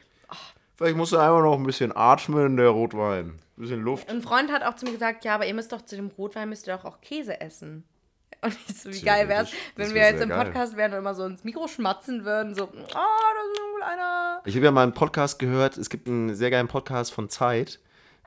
Vielleicht 0.76 0.96
musst 0.96 1.12
du 1.12 1.16
einfach 1.16 1.40
noch 1.40 1.54
ein 1.56 1.64
bisschen 1.64 1.96
atmen, 1.96 2.56
der 2.56 2.68
Rotwein. 2.68 3.28
Ein 3.30 3.40
bisschen 3.56 3.80
Luft. 3.80 4.08
Ein 4.10 4.20
Freund 4.20 4.52
hat 4.52 4.62
auch 4.62 4.74
zu 4.74 4.84
mir 4.84 4.92
gesagt, 4.92 5.24
ja, 5.24 5.34
aber 5.34 5.46
ihr 5.46 5.54
müsst 5.54 5.72
doch 5.72 5.80
zu 5.82 5.96
dem 5.96 6.08
Rotwein 6.18 6.48
müsst 6.50 6.66
ihr 6.66 6.76
doch 6.76 6.84
auch 6.84 7.00
Käse 7.00 7.40
essen. 7.40 7.84
Und 8.42 8.54
ich 8.68 8.78
so, 8.82 8.92
wie 8.92 9.00
geil 9.00 9.28
wäre 9.28 9.44
es, 9.44 9.50
wenn 9.76 9.94
wir 9.94 10.02
jetzt 10.02 10.20
im 10.22 10.28
geil. 10.28 10.44
Podcast 10.44 10.76
wären 10.76 10.92
und 10.92 10.98
immer 10.98 11.14
so 11.14 11.24
ins 11.24 11.42
Mikro 11.42 11.66
schmatzen 11.68 12.26
würden, 12.26 12.54
so, 12.54 12.64
oh, 12.64 12.68
das 12.74 12.84
ist 12.84 12.94
ein 12.94 13.76
kleiner. 13.78 14.42
Ich 14.44 14.54
habe 14.54 14.66
ja 14.66 14.70
mal 14.70 14.82
einen 14.82 14.92
Podcast 14.92 15.38
gehört. 15.38 15.78
Es 15.78 15.88
gibt 15.88 16.06
einen 16.06 16.34
sehr 16.34 16.50
geilen 16.50 16.68
Podcast 16.68 17.14
von 17.14 17.30
Zeit. 17.30 17.80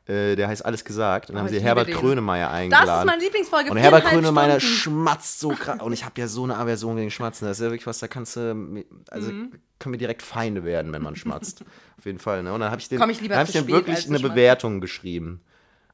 Äh, 0.10 0.36
Der 0.36 0.48
heißt 0.48 0.66
Alles 0.66 0.84
gesagt. 0.84 1.30
Und 1.30 1.36
dann 1.36 1.44
Oh, 1.46 1.48
haben 1.48 1.54
sie 1.54 1.62
Herbert 1.62 1.88
den. 1.88 1.96
Grönemeyer 1.96 2.48
Das 2.48 2.56
eingeladen. 2.56 3.00
ist 3.00 3.06
meine 3.06 3.24
Lieblingsfolge. 3.24 3.72
und 3.72 3.78
Herbert 3.78 4.06
Grönemeyer 4.06 4.60
Stunden. 4.60 4.76
schmatzt 4.78 5.40
so 5.40 5.50
krass. 5.60 5.82
Und 5.82 5.94
ich 5.94 6.04
habe 6.06 6.20
ja 6.20 6.28
so 6.28 6.44
eine 6.44 6.58
Aversion 6.58 6.96
gegen 6.98 7.12
Schmatzen. 7.12 7.48
Das 7.48 7.60
ist 7.60 7.64
ja 7.64 7.70
wirklich 7.72 7.88
was, 7.88 8.00
da 8.00 8.08
kannst 8.08 8.36
du. 8.36 8.84
Also 9.10 9.32
Mhm. 9.32 9.52
können 9.80 9.94
wir 9.94 10.00
direkt 10.00 10.22
Feinde 10.22 10.64
werden, 10.64 10.92
wenn 10.92 11.02
man 11.02 11.16
schmatzt. 11.16 11.62
Auf 11.98 12.06
jeden 12.06 12.20
Fall. 12.20 12.44
Ne? 12.44 12.54
Und 12.54 12.60
dann 12.62 12.72
habe 12.72 12.82
ich, 12.82 12.90
den- 12.90 13.00
Komm 13.00 13.10
ich 13.10 13.20
dann 13.20 13.38
hab 13.38 13.48
ich 13.50 13.56
als 13.58 13.68
wirklich 13.68 14.08
eine. 14.10 14.20
Bewertung 14.20 14.82
geschrieben. 14.82 15.42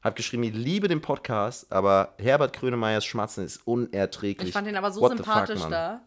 Hab 0.02 0.14
geschrieben, 0.14 0.44
ich 0.44 0.54
liebe 0.54 0.86
den 0.86 1.00
Podcast, 1.00 1.72
aber 1.72 2.14
Herbert 2.18 2.52
Grönemeyers 2.56 3.04
Schmatzen 3.04 3.44
ist 3.44 3.66
unerträglich. 3.66 4.48
Ich 4.48 4.52
fand 4.54 4.66
den 4.68 4.76
aber 4.76 4.92
so 4.92 5.00
What 5.00 5.16
sympathisch 5.16 5.60
fuck, 5.60 5.70
da. 5.70 6.00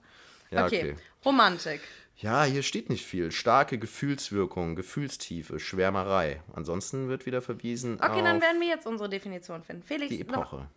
Ja, 0.51 0.65
okay. 0.65 0.93
okay. 0.93 0.95
Romantik. 1.25 1.81
Ja, 2.21 2.43
hier 2.43 2.63
steht 2.63 2.89
nicht 2.89 3.05
viel. 3.05 3.31
Starke 3.31 3.77
Gefühlswirkung, 3.79 4.75
Gefühlstiefe, 4.75 5.57
Schwärmerei. 5.59 6.41
Ansonsten 6.53 7.07
wird 7.07 7.25
wieder 7.25 7.41
verwiesen 7.41 7.95
Okay, 7.95 8.09
auf 8.19 8.23
dann 8.23 8.41
werden 8.41 8.59
wir 8.59 8.67
jetzt 8.67 8.85
unsere 8.85 9.09
Definition 9.09 9.63
finden. 9.63 9.83
Felix, 9.83 10.09
die 10.09 10.23
noch- 10.25 10.33
Epoche. 10.53 10.67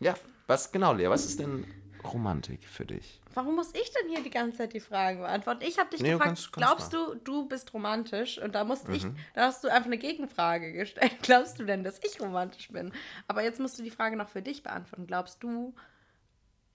Ja, 0.00 0.14
was 0.48 0.72
genau, 0.72 0.92
Lea? 0.94 1.08
Was 1.08 1.24
ist 1.24 1.38
denn 1.38 1.64
Romantik 2.02 2.64
für 2.64 2.84
dich? 2.84 3.20
Warum 3.34 3.54
muss 3.54 3.68
ich 3.74 3.92
denn 3.92 4.08
hier 4.12 4.22
die 4.24 4.30
ganze 4.30 4.58
Zeit 4.58 4.72
die 4.72 4.80
Fragen 4.80 5.20
beantworten? 5.20 5.62
Ich 5.64 5.78
habe 5.78 5.90
dich 5.90 6.00
Nee, 6.00 6.10
gefragt, 6.12 6.26
kannst- 6.28 6.52
kannst 6.52 6.66
glaubst 6.90 6.92
du, 6.92 7.14
du 7.22 7.46
bist 7.48 7.72
romantisch? 7.74 8.38
Und 8.38 8.56
da 8.56 8.64
musste 8.64 8.90
ich, 8.92 9.06
da 9.34 9.42
hast 9.46 9.62
du 9.62 9.68
einfach 9.68 9.86
eine 9.86 9.98
Gegenfrage 9.98 10.72
gestellt. 10.72 11.12
Glaubst 11.22 11.60
du 11.60 11.64
denn, 11.64 11.84
dass 11.84 12.00
ich 12.02 12.20
romantisch 12.20 12.68
bin? 12.72 12.92
Aber 13.28 13.44
jetzt 13.44 13.60
musst 13.60 13.78
du 13.78 13.84
die 13.84 13.90
Frage 13.90 14.16
noch 14.16 14.28
für 14.28 14.42
dich 14.42 14.64
beantworten. 14.64 15.06
Glaubst 15.06 15.42
du, 15.44 15.74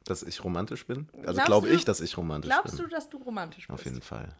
Dass 0.05 0.23
ich 0.23 0.43
romantisch 0.43 0.85
bin? 0.85 1.07
Also 1.13 1.33
Glaubst 1.33 1.45
glaube 1.45 1.69
ich, 1.69 1.85
dass 1.85 2.01
ich 2.01 2.17
romantisch 2.17 2.51
glaubst 2.51 2.77
bin. 2.77 2.85
du, 2.85 2.91
dass 2.91 3.09
du 3.09 3.17
romantisch 3.17 3.67
bist? 3.67 3.79
Auf 3.79 3.85
jeden 3.85 4.01
Fall. 4.01 4.35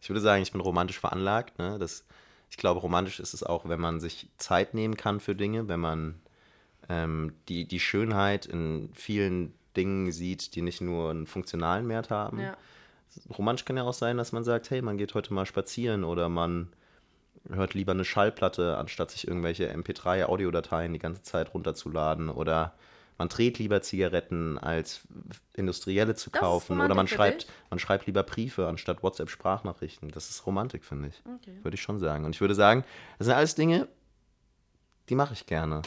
Ich 0.00 0.08
würde 0.08 0.20
sagen, 0.20 0.42
ich 0.42 0.52
bin 0.52 0.60
romantisch 0.60 0.98
veranlagt. 0.98 1.58
Ne? 1.58 1.78
Das, 1.78 2.04
ich 2.50 2.56
glaube, 2.56 2.80
romantisch 2.80 3.20
ist 3.20 3.34
es 3.34 3.42
auch, 3.42 3.68
wenn 3.68 3.80
man 3.80 4.00
sich 4.00 4.28
Zeit 4.38 4.74
nehmen 4.74 4.96
kann 4.96 5.20
für 5.20 5.34
Dinge, 5.34 5.68
wenn 5.68 5.80
man 5.80 6.20
ähm, 6.88 7.34
die, 7.48 7.66
die 7.66 7.80
Schönheit 7.80 8.46
in 8.46 8.90
vielen 8.94 9.54
Dingen 9.76 10.12
sieht, 10.12 10.54
die 10.54 10.62
nicht 10.62 10.80
nur 10.80 11.10
einen 11.10 11.26
funktionalen 11.26 11.88
Wert 11.88 12.10
haben. 12.10 12.40
Ja. 12.40 12.56
Romantisch 13.36 13.64
kann 13.64 13.76
ja 13.76 13.84
auch 13.84 13.94
sein, 13.94 14.16
dass 14.16 14.32
man 14.32 14.44
sagt, 14.44 14.70
hey, 14.70 14.82
man 14.82 14.98
geht 14.98 15.14
heute 15.14 15.32
mal 15.32 15.46
spazieren 15.46 16.04
oder 16.04 16.28
man 16.28 16.68
hört 17.48 17.74
lieber 17.74 17.92
eine 17.92 18.04
Schallplatte, 18.04 18.76
anstatt 18.76 19.10
sich 19.10 19.28
irgendwelche 19.28 19.72
MP3-Audiodateien 19.72 20.92
die 20.92 20.98
ganze 20.98 21.22
Zeit 21.22 21.54
runterzuladen 21.54 22.28
oder 22.28 22.74
man 23.18 23.28
dreht 23.28 23.58
lieber 23.58 23.80
Zigaretten, 23.82 24.58
als 24.58 25.02
industrielle 25.54 26.14
zu 26.14 26.30
Das 26.30 26.40
kaufen 26.40 26.80
oder 26.80 26.94
man 26.94 27.06
schreibt, 27.06 27.46
man 27.70 27.78
schreibt 27.78 28.06
lieber 28.06 28.22
Briefe 28.22 28.66
anstatt 28.66 29.02
WhatsApp-Sprachnachrichten. 29.02 30.10
Das 30.10 30.30
ist 30.30 30.46
Romantik, 30.46 30.84
finde 30.84 31.08
ich. 31.08 31.22
Okay. 31.24 31.58
Würde 31.62 31.76
ich 31.76 31.82
schon 31.82 31.98
sagen. 31.98 32.24
Und 32.24 32.34
ich 32.34 32.40
würde 32.40 32.54
sagen, 32.54 32.84
das 33.18 33.26
sind 33.26 33.36
alles 33.36 33.54
Dinge, 33.54 33.88
die 35.08 35.14
mache 35.14 35.34
ich 35.34 35.46
gerne. 35.46 35.82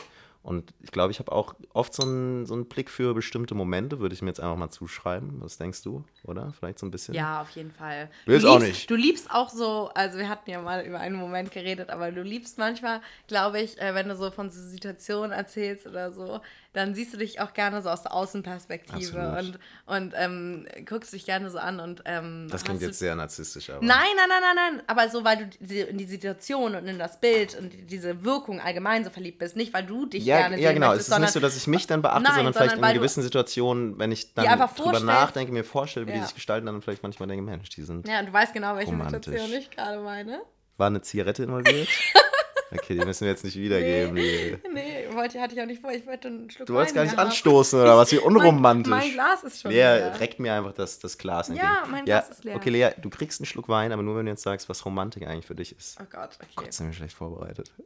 Und 0.48 0.74
ich 0.82 0.92
glaube, 0.92 1.12
ich 1.12 1.20
habe 1.20 1.34
auch 1.34 1.56
oft 1.74 1.94
so 1.94 2.04
einen, 2.04 2.46
so 2.46 2.54
einen 2.54 2.68
Blick 2.68 2.90
für 2.90 3.14
bestimmte 3.14 3.54
Momente, 3.54 4.00
würde 4.00 4.16
ich 4.16 4.22
mir 4.22 4.30
jetzt 4.30 4.40
einfach 4.40 4.56
mal 4.56 4.70
zuschreiben. 4.70 5.42
Was 5.42 5.58
denkst 5.58 5.84
du, 5.84 6.06
oder? 6.24 6.54
Vielleicht 6.58 6.80
so 6.80 6.86
ein 6.86 6.92
bisschen? 6.92 7.16
Ja, 7.16 7.42
auf 7.42 7.50
jeden 7.50 7.72
Fall. 7.74 8.10
Will 8.26 8.38
es 8.38 8.44
du 8.44 8.50
auch 8.50 8.60
liebst, 8.60 8.68
nicht. 8.70 8.90
Du 8.90 8.96
liebst 8.96 9.30
auch 9.30 9.50
so, 9.50 9.90
also 9.94 10.18
wir 10.18 10.30
hatten 10.30 10.50
ja 10.50 10.62
mal 10.62 10.86
über 10.86 11.02
einen 11.02 11.18
Moment 11.18 11.52
geredet, 11.52 11.90
aber 11.90 12.14
du 12.14 12.22
liebst 12.22 12.58
manchmal, 12.58 13.02
glaube 13.28 13.60
ich, 13.60 13.78
äh, 13.82 13.94
wenn 13.94 14.08
du 14.08 14.16
so 14.16 14.32
von 14.32 14.50
so 14.50 14.62
Situationen 14.62 15.34
erzählst 15.34 15.86
oder 15.86 16.14
so, 16.14 16.40
dann 16.74 16.94
siehst 16.96 17.14
du 17.14 17.18
dich 17.18 17.40
auch 17.42 17.54
gerne 17.54 17.82
so 17.82 17.90
aus 17.90 18.04
der 18.04 18.14
Außenperspektive 18.14 19.20
Absolut. 19.20 19.60
und, 19.88 19.96
und 19.96 20.14
ähm, 20.18 20.68
guckst 20.88 21.12
dich 21.14 21.26
gerne 21.26 21.50
so 21.50 21.58
an 21.58 21.80
und 21.80 22.04
ähm, 22.06 22.48
Das 22.52 22.64
klingt 22.64 22.82
jetzt 22.82 23.00
sehr 23.00 23.16
narzisstisch, 23.16 23.70
aber. 23.70 23.84
Nein, 23.86 23.98
nein, 24.16 24.30
nein, 24.30 24.42
nein, 24.56 24.74
nein. 24.76 24.84
Aber 24.88 25.10
so, 25.10 25.24
weil 25.24 25.38
du 25.38 25.46
die- 25.60 25.80
in 25.82 25.98
die 25.98 26.06
Situation 26.06 26.76
und 26.76 26.88
in 26.88 27.00
das 27.00 27.20
Bild 27.20 27.58
und 27.58 27.72
diese 27.90 28.24
Wirkung 28.24 28.60
allgemein 28.60 29.04
so 29.04 29.10
verliebt 29.10 29.40
bist. 29.40 29.56
Nicht, 29.56 29.74
weil 29.74 29.86
du 29.86 30.06
dich 30.06 30.26
Ja, 30.26 30.38
gerne 30.40 30.60
ja 30.60 30.72
genau. 30.74 30.90
möchtest, 30.90 31.10
es 31.10 31.16
ist 31.16 31.22
nicht 31.22 31.32
so, 31.34 31.40
dass 31.40 31.58
ich 31.58 31.68
mich 31.68 31.88
dann 31.88 32.02
beachte, 32.02 32.24
Nein, 32.24 32.34
sondern 32.36 32.54
sondern 32.54 32.70
vielleicht 32.78 32.92
in 32.94 33.00
gewissen 33.00 33.24
Situationen, 33.24 33.98
wenn 33.98 34.12
ich 34.12 34.34
dann 34.34 34.46
drüber 34.76 35.00
nachdenke, 35.00 35.52
mir 35.52 35.64
vorstelle, 35.64 36.06
wie 36.08 36.12
die 36.12 36.18
Ja. 36.20 36.26
sich 36.26 36.36
gestalten, 36.36 36.66
dann 36.68 36.82
vielleicht 36.82 37.04
manchmal 37.04 37.28
denke, 37.28 37.44
Mensch, 37.44 37.70
die 37.70 37.84
sind. 37.84 38.08
Ja, 38.08 38.20
und 38.20 38.28
du 38.28 38.34
weißt 38.34 38.54
genau, 38.54 38.76
welche 38.76 38.92
Romantisch. 38.92 39.26
Situation 39.26 39.54
ich 39.58 39.72
gerade 39.72 40.00
meine. 40.00 40.42
War 40.78 40.88
eine 40.88 41.02
Zigarette 41.02 41.44
involviert? 41.44 41.88
okay, 42.72 42.98
die 42.98 43.06
müssen 43.06 43.22
wir 43.26 43.32
jetzt 43.32 43.44
nicht 43.44 43.58
wiedergeben. 43.58 44.16
Die. 44.16 44.58
Nee, 44.74 45.08
wollte, 45.14 45.42
hatte 45.42 45.56
ich 45.56 45.62
auch 45.62 45.66
nicht 45.66 45.82
vor. 45.82 45.92
Ich 45.92 46.06
wollte 46.06 46.28
einen 46.28 46.50
Schluck 46.50 46.68
Du 46.68 46.74
wolltest 46.74 46.96
gar 46.96 47.04
nicht 47.04 47.18
haben. 47.18 47.28
anstoßen 47.28 47.80
oder 47.80 47.98
was? 47.98 48.12
Wie 48.12 48.20
unromantisch. 48.20 48.90
Mein, 48.90 49.00
mein 49.00 49.12
Glas 49.14 49.44
ist 49.44 49.62
schon 49.62 49.72
Lea, 49.72 49.78
leer. 49.78 50.20
reckt 50.20 50.40
mir 50.40 50.54
einfach 50.54 50.74
das, 50.74 51.00
das 51.00 51.18
Glas 51.18 51.50
entgegen. 51.50 51.68
Ja, 51.68 51.86
mein 51.90 52.06
Glas 52.06 52.30
ist 52.30 52.44
leer. 52.44 52.56
Okay, 52.56 52.70
Lea, 52.70 52.90
du 53.02 53.10
kriegst 53.10 53.40
einen 53.42 53.46
Schluck 53.46 53.70
Wein, 53.70 53.92
aber 53.92 54.04
nur 54.04 54.18
wenn 54.18 54.26
du 54.26 54.32
jetzt 54.32 54.44
sagst, 54.44 54.70
was 54.70 54.86
Romantik 54.86 55.26
eigentlich 55.28 55.46
für 55.46 55.56
dich 55.56 55.76
ist. 55.78 55.98
Oh 56.02 56.06
Gott, 56.12 56.38
okay. 56.42 56.52
Gott, 56.56 56.74
sind 56.74 56.88
wir 56.88 56.94
schlecht 56.94 57.16
vorbereitet. 57.16 57.72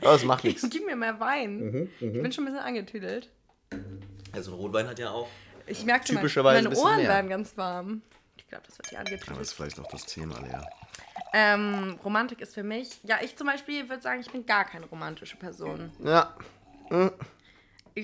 aber 0.00 0.14
es 0.14 0.24
macht 0.24 0.44
nichts. 0.44 0.66
Gib 0.70 0.86
mir 0.86 0.96
mehr 0.96 1.18
Wein. 1.20 1.58
Mhm, 1.58 1.90
Ich 2.00 2.12
bin 2.22 2.32
schon 2.32 2.44
ein 2.44 2.52
bisschen 2.52 2.64
angetüdelt. 2.66 3.30
Also 4.32 4.52
ein 4.52 4.58
Rotwein 4.58 4.88
hat 4.88 4.98
ja 4.98 5.10
auch. 5.10 5.28
Ich 5.66 5.84
merke 5.84 6.06
schon, 6.06 6.16
Typischerweise 6.16 6.58
ein 6.58 6.64
meine 6.64 6.70
bisschen 6.70 6.84
Ohren 6.86 6.96
mehr. 6.96 7.08
werden 7.08 7.30
ganz 7.30 7.56
warm. 7.56 8.02
Ich 8.36 8.48
glaube, 8.48 8.64
das 8.66 8.78
wird 8.78 8.88
Aber 8.90 8.98
angetüdelt. 9.00 9.30
das 9.30 9.38
ist 9.48 9.52
vielleicht 9.52 9.80
auch 9.80 9.88
das 9.88 10.06
Thema, 10.06 10.38
Lea. 10.40 10.58
Ähm, 11.32 11.98
Romantik 12.04 12.40
ist 12.40 12.54
für 12.54 12.62
mich, 12.62 13.00
ja, 13.04 13.18
ich 13.22 13.36
zum 13.36 13.46
Beispiel 13.46 13.88
würde 13.88 14.02
sagen, 14.02 14.20
ich 14.20 14.30
bin 14.30 14.46
gar 14.46 14.64
keine 14.64 14.86
romantische 14.86 15.36
Person. 15.36 15.90
Ja, 16.02 16.34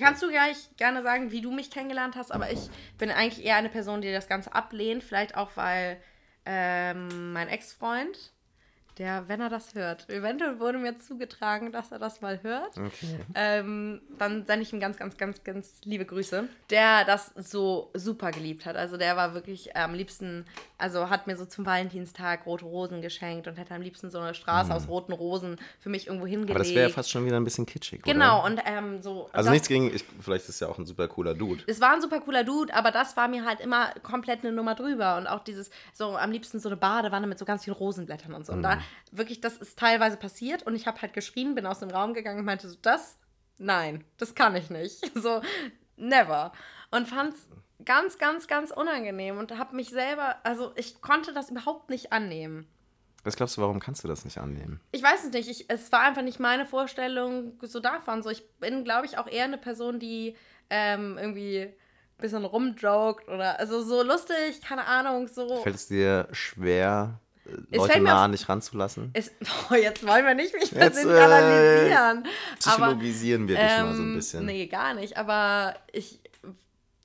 Kannst 0.01 0.23
du 0.23 0.29
gleich 0.29 0.57
gerne 0.77 1.03
sagen, 1.03 1.31
wie 1.31 1.41
du 1.41 1.51
mich 1.51 1.71
kennengelernt 1.71 2.15
hast, 2.17 2.31
aber 2.31 2.51
ich 2.51 2.69
bin 2.99 3.11
eigentlich 3.11 3.45
eher 3.45 3.57
eine 3.57 3.71
Person, 3.71 4.03
die 4.03 4.13
das 4.13 4.29
Ganze 4.29 4.55
ablehnt. 4.55 5.03
Vielleicht 5.03 5.37
auch, 5.37 5.51
weil 5.55 5.99
ähm, 6.45 7.33
mein 7.33 7.49
Ex-Freund, 7.49 8.33
der, 8.99 9.29
wenn 9.29 9.41
er 9.41 9.49
das 9.49 9.75
hört, 9.75 10.09
eventuell 10.11 10.59
wurde 10.61 10.79
mir 10.79 10.99
zugetragen, 10.99 11.73
dass 11.73 11.93
er 11.93 11.99
das 11.99 12.21
mal 12.21 12.43
hört. 12.43 12.77
okay. 12.77 13.19
Ähm, 13.35 14.01
dann 14.19 14.45
sende 14.47 14.63
ich 14.63 14.73
ihm 14.73 14.81
ganz, 14.81 14.97
ganz, 14.97 15.17
ganz, 15.17 15.45
ganz 15.45 15.81
liebe 15.85 16.05
Grüße. 16.05 16.45
Der 16.71 17.05
das 17.05 17.33
so 17.37 17.91
super 17.95 18.31
geliebt 18.31 18.67
hat. 18.67 18.77
Also 18.77 18.97
der 18.97 19.17
war 19.17 19.35
wirklich 19.35 19.77
am 19.77 19.95
liebsten, 19.95 20.45
also 20.79 21.11
hat 21.11 21.27
mir 21.27 21.37
so 21.37 21.45
zum 21.47 21.65
Valentinstag 21.67 22.45
rote 22.47 22.65
Rosen 22.65 23.01
geschenkt 23.03 23.47
und 23.49 23.57
hätte 23.57 23.75
am 23.75 23.83
liebsten 23.83 24.11
so 24.11 24.19
eine 24.19 24.35
Straße 24.35 24.75
aus 24.75 24.89
roten 24.89 25.13
Rosen 25.13 25.57
für 25.79 25.89
mich 25.89 26.07
irgendwo 26.09 26.27
hingelegt. 26.27 26.51
Mhm. 26.51 26.57
Aber 26.57 26.65
das 26.65 26.75
wäre 26.75 26.89
ja 26.89 26.95
fast 26.95 27.11
schon 27.11 27.25
wieder 27.25 27.37
ein 27.37 27.45
bisschen 27.45 27.67
kitschig, 27.67 28.03
Genau, 28.03 28.39
oder? 28.41 28.45
und 28.47 28.61
ähm, 28.67 29.03
so. 29.03 29.29
Also 29.33 29.51
nichts 29.51 29.69
gegen, 29.69 29.95
ich, 29.95 30.05
vielleicht 30.21 30.45
ist 30.45 30.51
es 30.57 30.61
ja 30.61 30.69
auch 30.69 30.79
ein 30.79 30.87
super 30.87 31.09
cooler 31.09 31.35
Dude. 31.35 31.63
es 31.67 31.81
war 31.81 31.93
ein 31.95 32.01
super 32.01 32.21
cooler 32.21 32.45
Dude, 32.45 32.75
aber 32.75 32.91
das 32.91 33.17
war 33.17 33.29
mir 33.29 33.45
halt 33.45 33.61
immer 33.61 33.93
komplett 34.03 34.41
eine 34.45 34.53
Nummer 34.53 34.75
drüber. 34.75 35.17
Und 35.17 35.27
auch 35.27 35.45
dieses, 35.45 35.71
so 35.93 36.17
am 36.17 36.31
liebsten 36.31 36.59
so 36.61 36.69
eine 36.69 36.77
Badewanne 36.77 37.27
mit 37.27 37.39
so 37.39 37.45
ganz 37.45 37.65
vielen 37.65 37.77
Rosenblättern 37.77 38.35
und 38.35 38.45
so. 38.47 38.53
Und 38.53 38.59
Mhm. 38.61 38.63
da 38.63 38.79
wirklich, 39.13 39.41
das 39.41 39.57
ist 39.57 39.79
teilweise 39.79 40.17
passiert. 40.17 40.63
Und 40.65 40.75
ich 40.75 40.87
habe 40.87 41.01
halt 41.01 41.13
geschrien, 41.13 41.55
bin 41.55 41.67
aus 41.67 41.81
dem 41.81 41.91
Raum 41.91 42.15
gegangen 42.15 42.39
und 42.41 42.45
meinte 42.45 42.69
so, 42.69 42.77
das, 42.83 43.19
nein, 43.59 44.05
das 44.17 44.35
kann 44.35 44.57
ich 44.57 44.71
nicht. 44.71 45.11
So, 45.15 45.43
never. 45.97 46.53
Und 46.91 47.09
fand's 47.09 47.47
ganz, 47.85 48.19
ganz, 48.19 48.47
ganz 48.47 48.71
unangenehm 48.71 49.39
und 49.39 49.57
habe 49.59 49.77
mich 49.77 49.91
selber, 49.91 50.37
also 50.45 50.73
ich 50.77 51.01
konnte 51.01 51.33
das 51.33 51.51
überhaupt 51.51 51.91
nicht 51.91 52.13
annehmen. 52.13 52.67
Was 53.25 53.37
glaubst 53.37 53.57
du, 53.57 53.61
warum 53.61 53.81
kannst 53.81 54.05
du 54.05 54.09
das 54.09 54.25
nicht 54.25 54.39
annehmen? 54.39 54.81
Ich 54.93 55.03
weiß 55.03 55.25
es 55.25 55.33
nicht. 55.33 55.49
Ich, 55.49 55.69
es 55.69 55.91
war 55.93 56.01
einfach 56.01 56.23
nicht 56.23 56.41
meine 56.41 56.67
Vorstellung 56.67 57.59
so 57.63 57.81
davon. 57.81 58.23
So, 58.23 58.31
ich 58.31 58.49
bin, 58.59 58.85
glaube 58.85 59.07
ich, 59.07 59.19
auch 59.19 59.27
eher 59.27 59.45
eine 59.45 59.59
Person, 59.59 59.99
die 59.99 60.37
ähm, 60.71 61.19
irgendwie 61.19 61.63
ein 61.63 61.75
bisschen 62.17 62.45
rumjoked 62.45 63.29
oder 63.29 63.59
also 63.59 63.83
so 63.83 64.03
lustig, 64.03 64.61
keine 64.63 64.87
Ahnung, 64.87 65.29
so. 65.29 65.63
Fällt 65.63 65.77
es 65.77 65.89
dir 65.89 66.29
schwer, 66.33 67.21
Es 67.28 67.28
Leute 67.71 67.93
fällt 67.93 68.03
mir 68.03 68.11
nah 68.11 68.17
auf- 68.17 68.25
an 68.25 68.33
dich 68.33 68.49
ranzulassen? 68.49 69.11
Es, 69.15 69.31
oh, 69.71 69.75
jetzt 69.75 70.07
wollen 70.07 70.25
wir 70.27 70.35
nicht 70.35 70.55
mich 70.55 70.71
Jetzt, 70.71 70.79
persönlich 70.79 71.17
äh, 71.17 71.21
analysieren. 71.23 72.19
aber 72.19 72.29
Psychologisieren 72.59 73.49
wir 73.49 73.57
dich 73.57 73.65
mal 73.65 73.95
so 73.95 74.03
ein 74.03 74.09
ähm, 74.09 74.15
bisschen. 74.17 74.47
Nee, 74.47 74.67
gar 74.67 74.95
nicht. 74.95 75.17
Aber 75.17 75.75
ich 75.93 76.21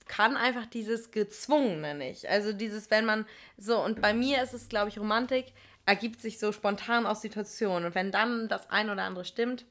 kann 0.07 0.37
einfach 0.37 0.65
dieses 0.65 1.11
Gezwungene 1.11 1.95
nicht. 1.95 2.27
Also 2.27 2.53
dieses, 2.53 2.91
wenn 2.91 3.05
man 3.05 3.25
so, 3.57 3.83
und 3.83 4.01
bei 4.01 4.13
mir 4.13 4.43
ist 4.43 4.53
es, 4.53 4.69
glaube 4.69 4.89
ich, 4.89 4.99
Romantik, 4.99 5.53
ergibt 5.85 6.21
sich 6.21 6.39
so 6.39 6.51
spontan 6.51 7.05
aus 7.05 7.21
Situationen. 7.21 7.85
Und 7.85 7.95
wenn 7.95 8.11
dann 8.11 8.47
das 8.47 8.69
ein 8.69 8.89
oder 8.89 9.03
andere 9.03 9.25
stimmt, 9.25 9.65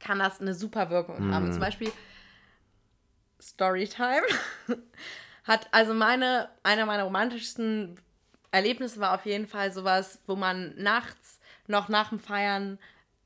kann 0.00 0.18
das 0.18 0.40
eine 0.40 0.54
super 0.54 0.90
Wirkung 0.90 1.32
haben. 1.32 1.52
Zum 1.52 1.60
Beispiel 1.60 1.92
Storytime 3.40 4.22
hat, 5.44 5.68
also 5.70 5.94
meine, 5.94 6.48
einer 6.62 6.86
meiner 6.86 7.04
romantischsten 7.04 7.96
Erlebnisse 8.52 9.00
war 9.00 9.14
auf 9.14 9.26
jeden 9.26 9.48
Fall 9.48 9.72
sowas, 9.72 10.20
wo 10.26 10.36
man 10.36 10.74
nachts 10.76 11.40
noch 11.66 11.88
nach 11.88 12.10
dem 12.10 12.20
Feiern 12.20 12.78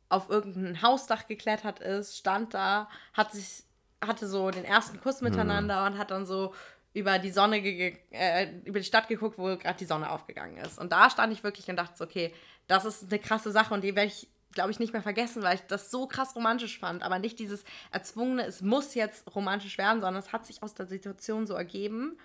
auf 0.08 0.30
irgendein 0.30 0.80
Hausdach 0.82 1.26
geklettert 1.26 1.80
ist, 1.80 2.16
stand 2.16 2.54
da, 2.54 2.88
hat 3.12 3.32
sich, 3.32 3.64
hatte 4.00 4.28
so 4.28 4.50
den 4.50 4.64
ersten 4.64 5.00
Kuss 5.00 5.20
miteinander 5.20 5.84
und 5.84 5.98
hat 5.98 6.12
dann 6.12 6.26
so 6.26 6.54
über 6.94 7.18
die 7.18 7.30
Sonne, 7.30 7.58
äh, 7.58 8.50
über 8.64 8.78
die 8.78 8.84
Stadt 8.84 9.08
geguckt, 9.08 9.36
wo 9.36 9.56
gerade 9.56 9.78
die 9.78 9.84
Sonne 9.84 10.10
aufgegangen 10.10 10.56
ist. 10.58 10.78
Und 10.78 10.92
da 10.92 11.10
stand 11.10 11.32
ich 11.32 11.42
wirklich 11.42 11.68
und 11.68 11.76
dachte 11.76 11.96
so, 11.96 12.04
okay, 12.04 12.32
das 12.68 12.84
ist 12.84 13.10
eine 13.10 13.18
krasse 13.18 13.50
Sache 13.50 13.74
und 13.74 13.82
die 13.82 13.94
werde 13.96 14.08
ich, 14.08 14.28
glaube 14.52 14.70
ich, 14.70 14.78
nicht 14.78 14.92
mehr 14.92 15.02
vergessen, 15.02 15.42
weil 15.42 15.56
ich 15.56 15.62
das 15.62 15.90
so 15.90 16.06
krass 16.06 16.34
romantisch 16.36 16.78
fand. 16.78 17.02
Aber 17.02 17.18
nicht 17.18 17.38
dieses 17.38 17.64
erzwungene, 17.90 18.46
es 18.46 18.62
muss 18.62 18.94
jetzt 18.94 19.34
romantisch 19.34 19.76
werden, 19.76 20.00
sondern 20.00 20.22
es 20.22 20.32
hat 20.32 20.46
sich 20.46 20.62
aus 20.62 20.74
der 20.74 20.86
Situation 20.86 21.46
so 21.46 21.54
ergeben. 21.54 22.16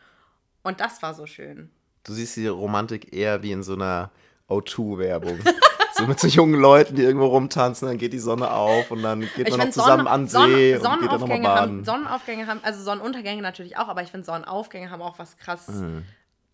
Und 0.64 0.80
das 0.80 1.02
war 1.02 1.16
so 1.16 1.26
schön. 1.26 1.72
Du 2.04 2.14
siehst 2.14 2.36
die 2.36 2.48
Romantik 2.48 3.14
eher 3.14 3.44
wie 3.44 3.52
in 3.52 3.64
so 3.64 3.74
einer 3.74 4.12
O2-Werbung. 4.50 5.40
so 5.96 6.08
mit 6.08 6.20
so 6.20 6.28
jungen 6.28 6.60
Leuten, 6.60 6.96
die 6.96 7.04
irgendwo 7.04 7.28
rumtanzen, 7.28 7.88
dann 7.88 7.98
geht 7.98 8.14
die 8.14 8.20
Sonne 8.20 8.52
auf 8.52 8.90
und 8.92 9.04
dann 9.04 9.22
geht 9.36 9.50
man 9.50 9.60
noch 9.60 9.70
zusammen 9.70 10.06
Sonnen- 10.06 10.08
an 10.08 10.28
See 10.28 10.76
und 10.76 10.82
geht 10.82 10.84
dann 10.84 11.00
nochmal 11.00 11.10
Sonnenaufgänge 11.20 11.44
baden. 11.44 11.60
haben, 11.78 11.86
Sonnenaufgänge 11.86 12.48
haben, 12.48 12.60
also 12.64 12.82
Sonnenuntergänge 12.84 13.42
natürlich 13.42 13.78
auch, 13.78 13.88
aber 13.88 14.02
ich 14.02 14.10
finde 14.10 14.26
Sonnenaufgänge 14.26 14.90
haben 14.90 15.02
auch 15.02 15.20
was 15.20 15.38
krass 15.38 15.68
Mhm. 15.68 16.04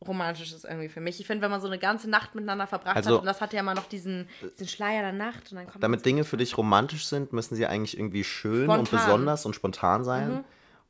Romantisches 0.05 0.63
irgendwie 0.63 0.89
für 0.89 1.01
mich. 1.01 1.19
Ich 1.19 1.25
finde, 1.25 1.41
wenn 1.41 1.49
man 1.49 1.59
so 1.59 1.65
eine 1.67 1.79
ganze 1.79 2.07
Nacht 2.07 2.35
miteinander 2.35 2.67
verbracht 2.67 2.95
Also- 2.97 3.13
hat 3.15 3.19
und 3.21 3.25
das 3.25 3.41
hat 3.41 3.51
ja 3.53 3.61
immer 3.61 3.73
noch 3.73 3.87
diesen, 3.87 4.27
diesen 4.53 4.67
Schleier 4.67 5.01
der 5.01 5.11
Nacht 5.13 5.51
und 5.51 5.57
dann 5.57 5.67
kommt 5.67 5.83
Damit 5.83 6.05
Dinge 6.05 6.23
für 6.23 6.37
dich 6.37 6.55
romantisch 6.57 7.07
sind, 7.07 7.33
müssen 7.33 7.55
sie 7.55 7.65
eigentlich 7.65 7.97
irgendwie 7.97 8.23
schön 8.23 8.69
und 8.69 8.87
Spontan. 8.87 9.05
besonders 9.07 9.45
und 9.47 9.55
spontan 9.55 10.03
sein. 10.03 10.29
Mhm. 10.31 10.43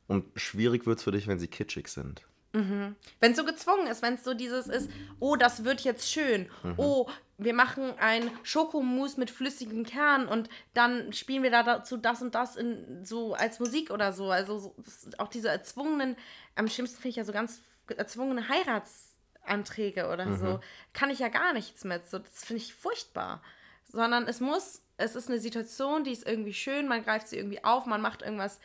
Und 0.08 0.24
schwierig 0.36 0.84
wird 0.86 0.98
es 0.98 1.04
für 1.04 1.12
dich, 1.12 1.26
wenn 1.26 1.38
sie 1.38 1.48
kitschig 1.48 1.88
sind. 1.88 2.22
Wenn 2.52 2.96
es 3.20 3.36
so 3.36 3.44
gezwungen 3.44 3.86
ist, 3.88 4.02
wenn 4.02 4.14
es 4.14 4.24
so 4.24 4.34
dieses 4.34 4.68
ist, 4.68 4.90
oh, 5.20 5.36
das 5.36 5.64
wird 5.64 5.82
jetzt 5.82 6.10
schön, 6.10 6.48
oh, 6.76 7.06
wir 7.38 7.54
machen 7.54 7.94
ein 7.98 8.30
Schokomousse 8.42 9.20
mit 9.20 9.30
flüssigem 9.30 9.84
Kern 9.84 10.26
und 10.26 10.48
dann 10.74 11.12
spielen 11.12 11.44
wir 11.44 11.52
da 11.52 11.62
dazu 11.62 11.96
das 11.96 12.20
und 12.20 12.34
das 12.34 12.56
in 12.56 13.04
so 13.04 13.34
als 13.34 13.60
Musik 13.60 13.90
oder 13.90 14.12
so. 14.12 14.30
Also 14.30 14.58
so, 14.58 14.74
auch 15.18 15.28
diese 15.28 15.48
erzwungenen, 15.48 16.16
am 16.56 16.66
schlimmsten 16.66 16.96
finde 16.96 17.10
ich 17.10 17.16
ja 17.16 17.24
so 17.24 17.32
ganz 17.32 17.60
erzwungene 17.96 18.48
Heiratsanträge 18.48 20.08
oder 20.08 20.36
so, 20.36 20.58
kann 20.92 21.10
ich 21.10 21.20
ja 21.20 21.28
gar 21.28 21.52
nichts 21.52 21.84
mit. 21.84 22.10
So, 22.10 22.18
das 22.18 22.44
finde 22.44 22.62
ich 22.62 22.74
furchtbar. 22.74 23.40
Sondern 23.84 24.26
es 24.26 24.40
muss, 24.40 24.82
es 24.96 25.14
ist 25.14 25.28
eine 25.28 25.38
Situation, 25.38 26.02
die 26.02 26.12
ist 26.12 26.26
irgendwie 26.26 26.54
schön, 26.54 26.88
man 26.88 27.04
greift 27.04 27.28
sie 27.28 27.36
irgendwie 27.36 27.62
auf, 27.62 27.86
man 27.86 28.02
macht 28.02 28.22
irgendwas 28.22 28.58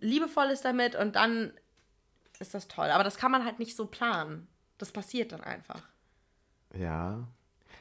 Liebevolles 0.00 0.62
damit 0.62 0.96
und 0.96 1.14
dann 1.14 1.52
ist 2.40 2.54
das 2.54 2.68
toll. 2.68 2.90
Aber 2.90 3.04
das 3.04 3.16
kann 3.16 3.30
man 3.32 3.44
halt 3.44 3.58
nicht 3.58 3.76
so 3.76 3.86
planen. 3.86 4.48
Das 4.78 4.92
passiert 4.92 5.32
dann 5.32 5.42
einfach. 5.42 5.82
Ja. 6.74 7.26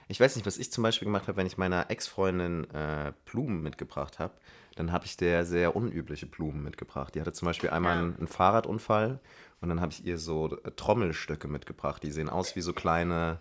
Ich 0.08 0.20
weiß 0.20 0.36
nicht, 0.36 0.46
was 0.46 0.58
ich 0.58 0.72
zum 0.72 0.84
Beispiel 0.84 1.06
gemacht 1.06 1.28
habe, 1.28 1.38
wenn 1.38 1.48
ich 1.48 1.58
meiner 1.58 1.90
Ex-Freundin 1.92 2.70
äh, 2.72 3.12
Blumen 3.26 3.62
mitgebracht 3.62 4.20
habe, 4.20 4.34
dann 4.76 4.92
habe 4.92 5.06
ich 5.06 5.18
der 5.18 5.46
sehr 5.46 5.76
unübliche 5.76 6.28
Blumen 6.28 6.64
mitgebracht. 6.64 7.14
Die 7.16 7.20
hatte 7.20 7.34
zum 7.34 7.46
Beispiel 7.46 7.70
einmal 7.72 7.96
Ja. 7.96 8.02
einen, 8.02 8.18
einen 8.18 8.28
Fahrradunfall 8.28 9.20
und 9.60 9.70
dann 9.70 9.82
habe 9.82 9.92
ich 9.92 10.06
ihr 10.06 10.18
so 10.18 10.56
äh, 10.64 10.72
Trommelstöcke 10.72 11.48
mitgebracht. 11.48 12.04
Die 12.04 12.12
sehen 12.12 12.30
aus 12.30 12.56
wie 12.56 12.62
so 12.62 12.74
kleine, 12.74 13.40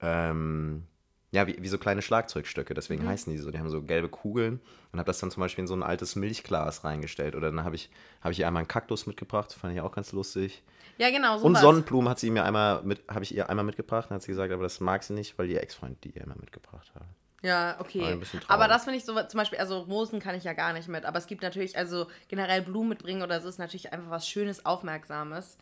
ähm, 0.00 0.86
ja, 1.32 1.46
wie, 1.46 1.56
wie 1.60 1.68
so 1.68 1.78
kleine 1.78 2.02
Schlagzeugstöcke, 2.02 2.74
deswegen 2.74 3.06
heißen 3.06 3.32
die 3.32 3.38
so. 3.38 3.50
Die 3.52 3.58
haben 3.58 3.70
so 3.70 3.82
gelbe 3.82 4.08
Kugeln 4.08 4.60
und 4.90 4.98
habe 4.98 5.06
das 5.06 5.20
dann 5.20 5.30
zum 5.30 5.40
Beispiel 5.40 5.62
in 5.62 5.68
so 5.68 5.74
ein 5.74 5.84
altes 5.84 6.16
Milchglas 6.16 6.82
reingestellt. 6.82 7.36
Oder 7.36 7.52
dann 7.52 7.64
habe 7.64 7.76
ich, 7.76 7.88
habe 8.20 8.32
ich 8.32 8.40
ihr 8.40 8.48
einmal 8.48 8.62
einen 8.62 8.68
Kaktus 8.68 9.06
mitgebracht, 9.06 9.52
fand 9.52 9.72
ich 9.74 9.80
auch 9.80 9.92
ganz 9.92 10.10
lustig. 10.10 10.62
Ja, 10.98 11.10
genau. 11.10 11.34
Und 11.36 11.40
sowas. 11.40 11.60
Sonnenblumen 11.60 12.08
hat 12.10 12.18
sie 12.18 12.30
mir 12.30 12.44
einmal 12.44 12.82
mit, 12.82 13.02
habe 13.08 13.22
ich 13.22 13.34
ihr 13.34 13.48
einmal 13.48 13.64
mitgebracht. 13.64 14.10
Dann 14.10 14.16
hat 14.16 14.22
sie 14.22 14.32
gesagt, 14.32 14.52
aber 14.52 14.64
das 14.64 14.80
mag 14.80 15.04
sie 15.04 15.12
nicht, 15.12 15.38
weil 15.38 15.48
ihr 15.48 15.62
Ex-Freund 15.62 16.02
die 16.02 16.10
ihr 16.10 16.22
immer 16.22 16.36
mitgebracht 16.36 16.90
hat. 16.96 17.06
Ja, 17.42 17.76
okay. 17.78 18.20
Aber 18.48 18.68
das 18.68 18.84
finde 18.84 18.98
ich 18.98 19.04
so, 19.04 19.14
zum 19.14 19.38
Beispiel, 19.38 19.58
also 19.58 19.78
Rosen 19.78 20.20
kann 20.20 20.34
ich 20.34 20.44
ja 20.44 20.52
gar 20.52 20.72
nicht 20.72 20.88
mit. 20.88 21.06
Aber 21.06 21.16
es 21.16 21.26
gibt 21.26 21.42
natürlich, 21.42 21.78
also 21.78 22.06
generell 22.28 22.62
Blumen 22.62 22.90
mitbringen 22.90 23.22
oder 23.22 23.40
so 23.40 23.48
ist 23.48 23.58
natürlich 23.58 23.92
einfach 23.92 24.10
was 24.10 24.28
Schönes, 24.28 24.66
Aufmerksames. 24.66 25.56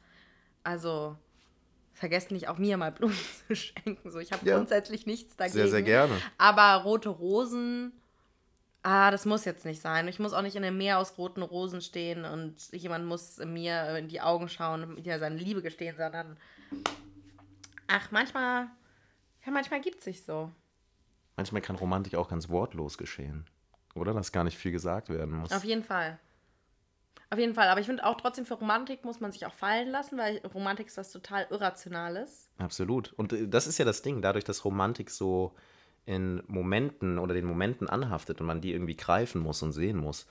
Also 0.65 1.17
vergesst 1.99 2.31
nicht, 2.31 2.49
auch 2.49 2.59
mir 2.59 2.77
mal 2.77 2.93
Blumen 2.93 3.17
zu 3.49 3.55
schenken. 3.57 4.11
So, 4.11 4.19
ich 4.19 4.33
habe 4.33 4.47
Ja. 4.47 4.57
grundsätzlich 4.57 5.07
nichts 5.07 5.37
dagegen. 5.37 5.55
Sehr, 5.55 5.69
sehr 5.69 5.83
gerne. 5.83 6.15
Aber 6.39 6.83
rote 6.85 7.09
Rosen, 7.09 7.93
ah, 8.83 9.11
das 9.11 9.25
muss 9.27 9.45
jetzt 9.45 9.65
nicht 9.65 9.81
sein. 9.83 10.09
Ich 10.09 10.19
muss 10.19 10.33
auch 10.33 10.43
nicht 10.43 10.57
in 10.57 10.65
einem 10.65 10.79
Meer 10.79 10.99
aus 10.99 11.19
roten 11.19 11.43
Rosen 11.43 11.81
stehen 11.81 12.25
und 12.25 12.55
jemand 12.73 13.05
muss 13.07 13.39
mir 13.39 13.97
in 13.99 14.09
die 14.09 14.21
Augen 14.21 14.49
schauen 14.49 14.83
und 14.85 15.05
mir 15.05 15.19
seine 15.19 15.37
Liebe 15.37 15.63
gestehen, 15.63 15.97
sondern 15.97 16.37
ach, 17.87 18.11
manchmal, 18.11 18.69
ja, 19.45 19.53
manchmal 19.53 19.81
gibt 19.81 19.99
es 19.99 20.05
sich 20.05 20.25
so. 20.25 20.51
Manchmal 21.37 21.63
kann 21.63 21.77
Romantik 21.77 22.15
auch 22.17 22.29
ganz 22.29 22.49
wortlos 22.49 22.99
geschehen. 22.99 23.47
Oder? 23.95 24.13
Dass 24.13 24.33
gar 24.33 24.45
nicht 24.45 24.57
viel 24.59 24.73
gesagt 24.73 25.09
werden 25.09 25.35
muss. 25.37 25.53
Auf 25.53 25.65
jeden 25.65 25.83
Fall. 25.85 26.19
Auf 27.31 27.39
jeden 27.39 27.55
Fall. 27.55 27.69
Aber 27.69 27.81
ich 27.81 27.87
finde 27.87 28.05
auch 28.05 28.17
trotzdem 28.17 28.47
für 28.47 28.55
Romantik 28.55 29.05
muss 29.05 29.21
man 29.21 29.33
sich 29.33 29.45
auch 29.45 29.53
fallen 29.53 29.91
lassen, 29.91 30.17
weil 30.19 30.39
Romantik 30.55 30.87
ist 30.87 30.97
was 30.97 31.13
total 31.13 31.47
Irrationales. 31.51 32.49
Absolut. 32.59 33.13
Und 33.15 33.33
äh, 33.33 33.49
das 33.49 33.67
ist 33.67 33.79
ja 33.79 33.85
das 33.85 34.03
Ding, 34.03 34.23
dadurch, 34.23 34.45
dass 34.45 34.65
Romantik 34.65 35.11
so 35.11 35.55
in 36.07 36.43
Momenten 36.47 37.19
oder 37.19 37.35
den 37.35 37.45
Momenten 37.45 37.89
anhaftet 37.89 38.41
und 38.41 38.47
man 38.47 38.63
die 38.63 38.73
irgendwie 38.73 38.97
greifen 38.97 39.43
muss 39.43 39.63
und 39.63 39.73
sehen 39.73 39.99
muss, 39.99 40.27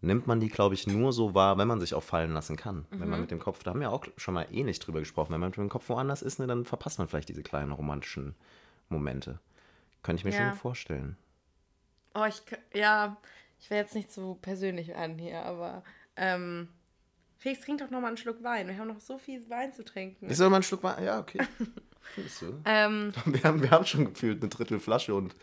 nimmt 0.00 0.26
man 0.26 0.40
die, 0.40 0.48
glaube 0.48 0.74
ich, 0.74 0.88
nur 0.88 1.12
so 1.12 1.34
wahr, 1.34 1.56
wenn 1.56 1.68
man 1.68 1.78
sich 1.78 1.94
auch 1.94 2.02
fallen 2.02 2.32
lassen 2.32 2.56
kann. 2.56 2.86
Wenn 2.90 3.08
man 3.08 3.20
mit 3.20 3.30
dem 3.30 3.38
Kopf, 3.38 3.62
da 3.62 3.70
haben 3.70 3.80
wir 3.80 3.92
auch 3.92 4.06
schon 4.16 4.34
mal 4.34 4.46
ähnlich 4.50 4.80
drüber 4.80 4.98
gesprochen, 4.98 5.32
wenn 5.32 5.40
man 5.40 5.50
mit 5.50 5.58
dem 5.58 5.68
Kopf 5.68 5.88
woanders 5.88 6.22
ist, 6.22 6.40
ne, 6.40 6.48
dann 6.48 6.64
verpasst 6.64 6.98
man 6.98 7.06
vielleicht 7.06 7.28
diese 7.28 7.44
kleinen 7.44 7.70
romantischen 7.70 8.34
Momente. 8.88 9.38
Könnte 10.02 10.20
ich 10.20 10.24
mir 10.24 10.30
Ja. 10.32 10.36
schon 10.50 10.52
vorstellen. 10.52 11.16
Oh, 12.14 12.24
ich, 12.24 12.42
ja, 12.74 13.16
ich 13.60 13.70
will 13.70 13.76
jetzt 13.78 13.94
nicht 13.94 14.10
zu 14.10 14.36
persönlich 14.42 14.88
werden 14.88 15.18
hier, 15.18 15.44
aber 15.44 15.84
ähm, 16.16 16.68
Felix, 17.38 17.62
trink 17.62 17.80
doch 17.80 17.90
noch 17.90 18.00
mal 18.00 18.08
einen 18.08 18.16
Schluck 18.16 18.42
Wein. 18.42 18.68
Wir 18.68 18.76
haben 18.76 18.88
noch 18.88 19.00
so 19.00 19.16
viel 19.16 19.48
Wein 19.48 19.72
zu 19.72 19.84
trinken. 19.84 20.28
Ich 20.30 20.36
soll 20.36 20.50
mal 20.50 20.56
ein 20.56 20.62
Stück 20.62 20.82
Wein. 20.82 21.02
Ja, 21.02 21.18
okay. 21.20 21.40
Findest 22.14 22.42
du? 22.42 22.60
Ähm, 22.64 23.12
Wir 23.24 23.42
haben, 23.44 23.62
wir 23.62 23.70
haben 23.70 23.86
schon 23.86 24.12
gefühlt 24.12 24.42
eine 24.42 24.48
Drittel 24.48 24.80
Flasche 24.80 25.14
und 25.14 25.34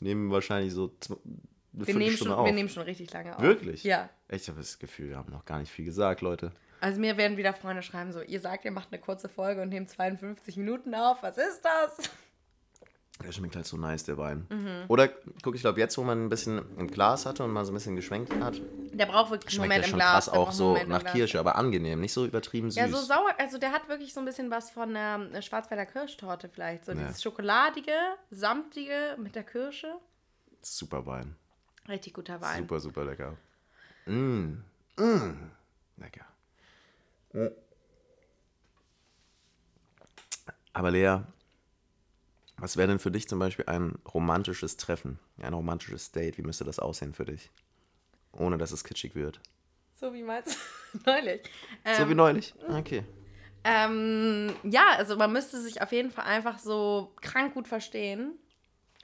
nehmen 0.00 0.30
wahrscheinlich 0.30 0.72
so 0.72 0.92
eine 1.08 1.86
wir, 1.86 1.94
nehmen 1.94 2.16
schon, 2.16 2.32
auf. 2.32 2.46
wir 2.46 2.52
nehmen 2.52 2.68
schon 2.68 2.82
richtig 2.82 3.12
lange 3.12 3.36
auf. 3.36 3.42
Wirklich? 3.42 3.84
Ja. 3.84 4.08
Ich 4.28 4.48
habe 4.48 4.58
das 4.58 4.78
Gefühl, 4.78 5.10
wir 5.10 5.16
haben 5.16 5.30
noch 5.30 5.44
gar 5.44 5.58
nicht 5.58 5.70
viel 5.70 5.84
gesagt, 5.84 6.20
Leute. 6.22 6.52
Also 6.80 7.00
mir 7.00 7.16
werden 7.16 7.36
wieder 7.36 7.52
Freunde 7.52 7.82
schreiben 7.82 8.12
so, 8.12 8.20
ihr 8.20 8.40
sagt, 8.40 8.64
ihr 8.64 8.70
macht 8.70 8.92
eine 8.92 9.00
kurze 9.00 9.28
Folge 9.28 9.62
und 9.62 9.70
nehmt 9.70 9.90
52 9.90 10.56
Minuten 10.56 10.94
auf. 10.94 11.22
Was 11.22 11.38
ist 11.38 11.62
das? 11.62 12.10
Der 13.24 13.32
schmeckt 13.32 13.56
halt 13.56 13.64
so 13.66 13.76
nice, 13.78 14.04
der 14.04 14.18
Wein. 14.18 14.46
Mhm. 14.50 14.84
Oder, 14.88 15.08
guck, 15.42 15.54
ich 15.54 15.62
glaube, 15.62 15.80
jetzt, 15.80 15.96
wo 15.96 16.02
man 16.04 16.26
ein 16.26 16.28
bisschen 16.28 16.58
im 16.78 16.86
Glas 16.86 17.24
hatte 17.24 17.42
und 17.44 17.50
mal 17.50 17.64
so 17.64 17.72
ein 17.72 17.74
bisschen 17.74 17.96
geschwenkt 17.96 18.32
hat, 18.40 18.60
Der 18.92 19.06
braucht 19.06 19.30
wirklich 19.30 19.58
einen 19.58 19.66
schmeckt 19.66 19.68
Moment 19.68 19.72
der 19.72 19.84
im 19.84 19.90
schon 19.90 19.98
Glas. 19.98 20.12
krass 20.26 20.28
auch 20.28 20.52
so 20.52 20.76
im 20.76 20.88
nach. 20.90 21.02
Kirsche, 21.04 21.40
aber 21.40 21.56
angenehm, 21.56 22.00
nicht 22.00 22.12
so 22.12 22.26
übertrieben 22.26 22.70
süß. 22.70 22.76
Ja, 22.78 22.88
so 22.88 22.98
sauer, 22.98 23.32
also 23.38 23.56
der 23.58 23.72
hat 23.72 23.88
wirklich 23.88 24.12
so 24.12 24.20
ein 24.20 24.26
bisschen 24.26 24.50
was 24.50 24.70
von 24.70 24.92
der 24.92 25.30
äh, 25.32 25.40
Schwarzwälder 25.40 25.86
Kirschtorte 25.86 26.50
vielleicht. 26.50 26.84
So 26.84 26.92
Ja. 26.92 26.98
dieses 26.98 27.22
schokoladige, 27.22 27.92
samtige 28.30 29.16
mit 29.18 29.34
der 29.34 29.44
Kirsche. 29.44 29.94
Super 30.60 31.06
Wein. 31.06 31.36
Richtig 31.88 32.12
guter 32.12 32.40
Wein. 32.42 32.58
Super, 32.64 32.80
super 32.80 33.04
lecker. 33.06 33.36
Mm. 34.04 34.58
Mm. 34.98 35.50
Lecker. 35.96 36.26
Aber 40.72 40.90
Lea, 40.90 41.18
was 42.58 42.76
wäre 42.76 42.88
denn 42.88 42.98
für 42.98 43.10
dich 43.10 43.28
zum 43.28 43.38
Beispiel 43.38 43.66
ein 43.66 43.96
romantisches 44.12 44.76
Treffen? 44.76 45.18
Ein 45.42 45.54
romantisches 45.54 46.12
Date? 46.12 46.38
Wie 46.38 46.42
müsste 46.42 46.64
das 46.64 46.78
aussehen 46.78 47.12
für 47.14 47.24
dich? 47.24 47.50
Ohne 48.32 48.58
dass 48.58 48.70
es 48.72 48.84
kitschig 48.84 49.14
wird. 49.14 49.40
So 49.94 50.12
wie 50.12 50.22
meinst 50.22 50.58
neulich. 51.06 51.42
So 51.84 52.02
Ähm, 52.02 52.08
wie 52.10 52.14
neulich? 52.14 52.54
Okay. 52.68 53.04
ähm, 53.64 54.52
ja, 54.62 54.88
also 54.96 55.16
man 55.16 55.32
müsste 55.32 55.60
sich 55.60 55.80
auf 55.82 55.92
jeden 55.92 56.10
Fall 56.10 56.24
einfach 56.26 56.58
so 56.58 57.14
krank 57.22 57.54
gut 57.54 57.66
verstehen. 57.68 58.32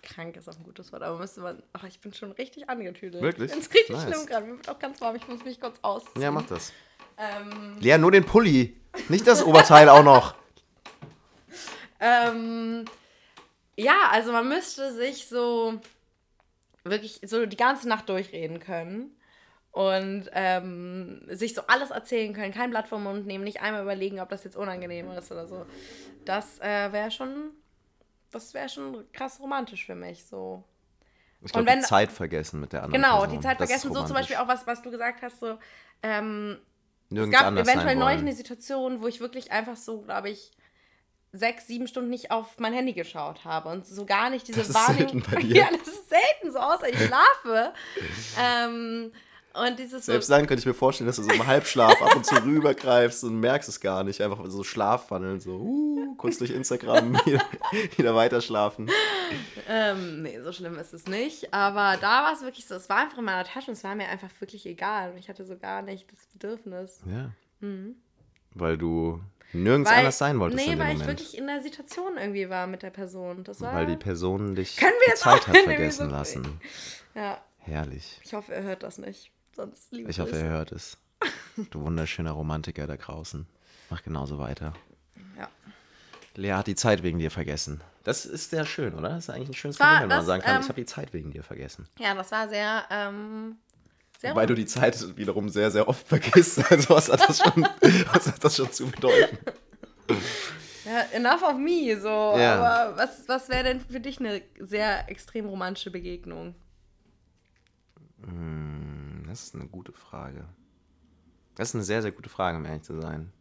Krank 0.03 0.37
ist 0.37 0.49
auch 0.49 0.57
ein 0.57 0.65
gutes 0.65 0.93
Wort, 0.93 1.03
aber 1.03 1.19
müsste 1.19 1.41
man. 1.41 1.63
Ach, 1.73 1.85
ich 1.85 2.01
bin 2.01 2.13
schon 2.13 2.33
richtig 2.33 2.69
angetüdelt. 2.69 3.23
Wirklich? 3.23 3.53
Ich 3.53 3.57
finde 3.57 3.75
richtig 3.75 3.97
Nice. 3.97 4.03
schlimm 4.15 4.27
gerade. 4.27 4.47
Mir 4.47 4.57
wird 4.57 4.69
auch 4.69 4.79
ganz 4.81 5.01
warm. 5.01 5.15
Ich 5.17 5.29
muss 5.29 5.45
mich 5.45 5.61
kurz 5.61 5.79
ausziehen. 5.83 6.21
Ja, 6.21 6.31
mach 6.33 6.45
das. 6.47 6.73
Ähm, 7.17 7.77
Lea, 7.79 7.99
nur 7.99 8.11
den 8.11 8.25
Pulli. 8.25 8.77
Nicht 9.09 9.27
das 9.29 9.45
Oberteil 9.45 9.89
auch 9.89 10.03
noch. 10.03 10.35
Ähm, 12.05 12.85
ja, 13.77 14.09
also 14.11 14.33
man 14.33 14.49
müsste 14.49 14.93
sich 14.93 15.27
so 15.29 15.81
wirklich 16.85 17.21
so 17.25 17.47
die 17.47 17.57
ganze 17.57 17.89
Nacht 17.89 18.09
durchreden 18.09 18.59
können 18.61 19.17
und 19.71 20.29
ähm, 20.33 21.23
sich 21.31 21.55
so 21.55 21.63
alles 21.69 21.91
erzählen 21.91 22.35
können, 22.35 22.53
kein 22.53 22.71
Blatt 22.71 22.89
vom 22.89 23.05
Mund 23.05 23.27
nehmen, 23.27 23.45
nicht 23.45 23.63
einmal 23.63 23.83
überlegen, 23.83 24.21
ob 24.21 24.29
das 24.29 24.45
jetzt 24.45 24.57
unangenehm 24.57 25.11
ist 25.13 25.31
oder 25.33 25.47
so. 25.47 25.65
Das 26.25 26.59
äh, 26.61 26.93
wäre 26.93 27.11
schon, 27.11 27.51
das 28.31 28.53
wäre 28.53 28.69
schon 28.69 29.05
krass 29.13 29.41
romantisch 29.41 29.87
für 29.87 29.95
mich 29.95 30.25
so. 30.27 30.63
Ich 31.41 31.47
Und 31.47 31.53
glaube, 31.53 31.67
die 31.71 31.77
wenn- 31.77 31.83
Zeit 31.83 32.13
vergessen 32.13 32.61
mit 32.61 32.73
der 32.73 32.83
anderen 32.85 33.03
Genau, 33.03 33.21
Person. 33.21 33.37
die 33.39 33.43
Zeit 33.43 33.61
Das 33.61 33.69
vergessen, 33.69 33.95
so 33.95 34.05
zum. 34.05 34.15
Beispiel 34.15 34.37
auch 34.37 34.49
was, 34.49 34.67
was 34.67 34.83
du 34.83 34.91
gesagt 34.91 35.23
hast, 35.23 35.41
so 35.41 35.59
ähm, 36.03 36.59
es 37.11 37.31
gab 37.31 37.53
eventuell 37.53 37.97
neulich 37.97 38.21
eine 38.21 38.33
Situation, 38.33 39.03
wo 39.03 39.07
ich 39.07 39.21
wirklich 39.21 39.51
einfach 39.53 39.77
so, 39.77 40.03
glaube 40.03 40.31
ich, 40.31 40.51
sechs, 41.33 41.67
sieben 41.67 41.87
Stunden 41.87 42.11
nicht 42.11 42.31
auf 42.31 42.59
mein 42.59 42.73
Handy 42.75 42.93
geschaut 42.93 43.45
habe 43.45 43.71
und 43.71 43.87
so 43.87 44.05
gar 44.05 44.29
nicht 44.31 44.47
diese 44.49 44.59
Das 44.61 44.69
ist 44.69 44.75
Wahrnehmung. 44.75 45.23
selten 45.23 45.31
bei 45.35 45.41
dir. 45.43 45.57
Ja, 45.57 45.69
das 45.71 45.89
ist 45.89 46.09
selten, 46.11 46.53
so 46.53 46.59
außer 46.59 46.89
ich 46.91 46.99
schlafe. 47.07 47.73
ähm, 48.39 49.13
und 49.55 49.79
dieses 49.79 50.07
so, 50.07 50.13
Selbst 50.13 50.31
dann 50.31 50.47
könnte 50.47 50.61
ich 50.61 50.67
mir 50.67 50.73
vorstellen, 50.73 51.07
dass 51.09 51.17
du 51.17 51.23
so 51.25 51.31
im 51.31 51.47
Halbschlaf 51.47 52.01
ab 52.01 52.17
und 52.17 52.25
zu 52.25 52.35
rübergreifst 52.37 53.23
und 53.25 53.39
merkst 53.39 53.69
es 53.69 53.81
gar 53.81 54.03
nicht. 54.03 54.23
Einfach 54.23 54.39
so 54.47 54.65
Schlafwandeln, 54.65 55.41
so 55.41 55.57
uh, 55.57 56.15
kurz 56.17 56.39
durch 56.39 56.51
Instagram 56.53 57.15
wieder, 57.27 57.43
wieder 57.99 58.15
weiter 58.15 58.41
schlafen. 58.41 58.91
ähm, 59.69 60.23
nee, 60.23 60.41
so 60.41 60.53
schlimm 60.53 60.79
ist 60.79 60.95
es 60.95 61.07
nicht. 61.07 61.53
Aber 61.53 61.99
da 62.01 62.25
war 62.25 62.33
es 62.33 62.41
wirklich 62.41 62.67
so, 62.67 62.75
es 62.77 62.89
war 62.89 62.97
einfach 62.99 63.19
in 63.19 63.25
meiner 63.25 63.45
Tasche 63.45 63.71
und 63.71 63.77
es 63.77 63.85
war 63.85 63.95
mir 63.95 64.09
einfach 64.09 64.31
wirklich 64.41 64.65
egal. 64.65 65.13
Und 65.13 65.19
ich 65.19 65.29
hatte 65.29 65.45
so 65.45 65.57
gar 65.59 65.83
nicht 65.83 66.11
das 66.11 66.27
Bedürfnis. 66.33 67.01
Ja. 67.07 67.31
Weil 68.55 68.79
du 68.79 69.21
nirgends 69.53 69.91
anders 69.91 70.19
sein 70.19 70.39
wolltest 70.41 70.67
nee, 70.67 70.79
weil 70.79 70.93
ich 70.93 70.99
Moment. 71.01 71.07
wirklich 71.07 71.37
in 71.37 71.47
der 71.47 71.61
Situation 71.63 72.17
irgendwie 72.17 72.49
war 72.49 72.67
mit 72.67 72.83
der 72.83 72.91
Person. 72.91 73.45
Das 73.45 73.61
war, 73.61 73.75
weil 73.75 73.87
die 73.87 73.97
Person 73.97 74.55
dich 74.55 74.77
Können 74.77 74.93
wir 74.93 75.07
die 75.07 75.11
jetzt 75.11 75.21
Zeit 75.23 75.47
hat 75.47 75.57
vergessen 75.65 76.09
so- 76.09 76.15
lassen. 76.15 76.61
ja, 77.15 77.41
Herrlich. 77.59 78.21
ich 78.25 78.35
hoffe, 78.35 78.55
er 78.55 78.63
hört 78.63 78.83
das 78.83 78.99
nicht. 78.99 79.31
Sonst 79.55 79.93
liebe 79.93 80.11
Ich 80.11 80.19
hoffe, 80.19 80.31
Grüße. 80.33 80.45
er 80.45 80.51
hört 80.51 80.73
es. 80.73 80.97
Du 81.71 81.83
wunderschöner 81.83 82.33
Romantiker 82.33 82.87
da 82.87 82.97
draußen. 82.97 83.47
Mach 83.91 84.03
genauso 84.03 84.39
weiter. 84.39 84.73
Ja. 85.39 85.49
Lea 86.35 86.53
hat 86.55 86.67
die 86.67 86.75
Zeit 86.75 87.03
wegen 87.03 87.19
dir 87.19 87.31
vergessen. 87.31 87.83
Das 88.05 88.25
ist 88.25 88.51
sehr 88.51 88.65
schön, 88.65 88.95
oder? 88.95 89.11
Das 89.11 89.25
ist 89.25 89.31
eigentlich 89.31 89.51
ein 89.51 89.55
schönes 89.55 89.79
Kompliment, 89.79 90.11
wenn 90.11 90.17
man 90.17 90.27
sagen 90.27 90.43
kann, 90.43 90.57
ähm, 90.57 90.63
ich 90.63 90.69
habe 90.69 90.81
die 90.81 90.87
Zeit 90.87 91.13
wegen 91.13 91.31
dir 91.31 91.43
vergessen. 91.45 91.87
Ja, 91.99 92.15
das 92.15 92.33
war 92.33 92.49
sehr, 92.49 92.85
ähm, 92.91 93.57
sehr 94.23 94.31
Wobei 94.31 94.47
du 94.47 94.55
die 94.55 94.67
Zeit 94.67 95.17
wiederum 95.17 95.49
sehr, 95.49 95.73
sehr 95.73 95.89
oft 95.89 96.07
vergisst. 96.07 96.63
Also 96.71 96.91
was 96.91 97.11
hat 97.11 97.29
das 97.29 97.39
schon, 97.41 97.67
was 98.13 98.29
hat 98.29 98.45
das 98.45 98.55
schon 98.57 98.71
zu 98.71 98.87
bedeuten? 98.87 99.37
Ja, 100.85 101.01
enough 101.13 101.43
of 101.43 101.59
me, 101.59 102.01
so. 102.01 102.09
Ja. 102.39 102.55
Aber 102.55 102.97
was, 102.99 103.29
was 103.29 103.49
wäre 103.49 103.65
denn 103.65 103.81
für 103.81 103.99
dich 103.99 104.21
eine 104.21 104.41
sehr 104.61 105.11
extrem 105.11 105.47
romantische 105.47 105.91
Begegnung? 105.91 106.55
Hm, 108.25 109.25
das 109.27 109.43
ist 109.43 109.57
eine 109.57 109.67
gute 109.67 109.93
Frage. 109.93 110.45
Das 111.57 111.71
ist 111.71 111.75
eine 111.75 111.85
sehr, 111.85 112.01
sehr 112.01 112.13
gute 112.13 112.31
Frage, 112.31 112.59
um 112.59 112.65
ehrlich 112.65 112.83
zu 112.83 113.01
sein. 113.01 113.33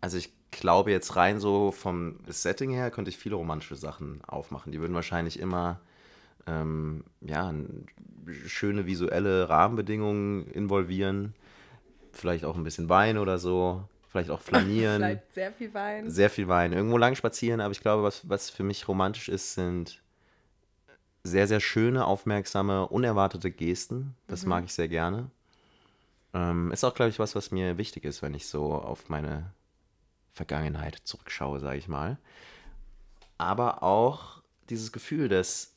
Also 0.00 0.18
ich 0.18 0.32
glaube 0.50 0.90
jetzt 0.90 1.14
rein 1.14 1.38
so 1.38 1.70
vom 1.70 2.18
Setting 2.26 2.72
her 2.72 2.90
könnte 2.90 3.10
ich 3.10 3.16
viele 3.16 3.36
romantische 3.36 3.76
Sachen 3.76 4.24
aufmachen. 4.24 4.72
Die 4.72 4.80
würden 4.80 4.94
wahrscheinlich 4.94 5.38
immer 5.38 5.80
ähm, 6.46 7.04
ja, 7.20 7.52
schöne 8.46 8.86
visuelle 8.86 9.48
Rahmenbedingungen 9.48 10.46
involvieren. 10.48 11.34
Vielleicht 12.12 12.44
auch 12.44 12.56
ein 12.56 12.64
bisschen 12.64 12.88
Wein 12.88 13.18
oder 13.18 13.38
so. 13.38 13.84
Vielleicht 14.08 14.30
auch 14.30 14.40
flanieren. 14.40 14.96
Vielleicht 15.02 15.34
sehr 15.34 15.52
viel 15.52 15.74
Wein. 15.74 16.10
sehr 16.10 16.30
viel 16.30 16.48
Wein. 16.48 16.72
Irgendwo 16.72 16.96
lang 16.96 17.14
spazieren, 17.14 17.60
aber 17.60 17.72
ich 17.72 17.80
glaube, 17.80 18.02
was, 18.02 18.28
was 18.28 18.50
für 18.50 18.62
mich 18.62 18.88
romantisch 18.88 19.28
ist, 19.28 19.54
sind 19.54 20.00
sehr, 21.22 21.46
sehr 21.46 21.60
schöne, 21.60 22.06
aufmerksame, 22.06 22.86
unerwartete 22.86 23.50
Gesten. 23.50 24.14
Das 24.28 24.46
mag 24.46 24.64
ich 24.64 24.72
sehr 24.72 24.88
gerne. 24.88 25.30
Ähm, 26.32 26.70
ist 26.70 26.84
auch, 26.84 26.94
glaube 26.94 27.10
ich, 27.10 27.18
was, 27.18 27.34
was 27.34 27.50
mir 27.50 27.78
wichtig 27.78 28.04
ist, 28.04 28.22
wenn 28.22 28.34
ich 28.34 28.46
so 28.46 28.72
auf 28.74 29.08
meine 29.08 29.52
Vergangenheit 30.32 31.00
zurückschaue, 31.04 31.60
sage 31.60 31.78
ich 31.78 31.88
mal. 31.88 32.18
Aber 33.38 33.82
auch 33.82 34.42
dieses 34.70 34.92
Gefühl, 34.92 35.28
dass 35.28 35.75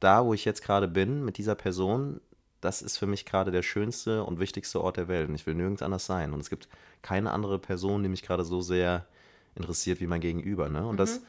da, 0.00 0.24
wo 0.24 0.34
ich 0.34 0.44
jetzt 0.44 0.62
gerade 0.62 0.88
bin, 0.88 1.24
mit 1.24 1.38
dieser 1.38 1.54
Person, 1.54 2.20
das 2.60 2.82
ist 2.82 2.96
für 2.96 3.06
mich 3.06 3.26
gerade 3.26 3.50
der 3.50 3.62
schönste 3.62 4.24
und 4.24 4.38
wichtigste 4.38 4.80
Ort 4.82 4.96
der 4.96 5.08
Welt. 5.08 5.28
Und 5.28 5.34
ich 5.34 5.46
will 5.46 5.54
nirgends 5.54 5.82
anders 5.82 6.06
sein. 6.06 6.32
Und 6.32 6.40
es 6.40 6.50
gibt 6.50 6.68
keine 7.02 7.32
andere 7.32 7.58
Person, 7.58 8.02
die 8.02 8.08
mich 8.08 8.22
gerade 8.22 8.44
so 8.44 8.60
sehr 8.60 9.06
interessiert 9.54 10.00
wie 10.00 10.06
mein 10.06 10.20
Gegenüber. 10.20 10.68
Ne? 10.68 10.86
Und 10.86 10.98
das, 10.98 11.20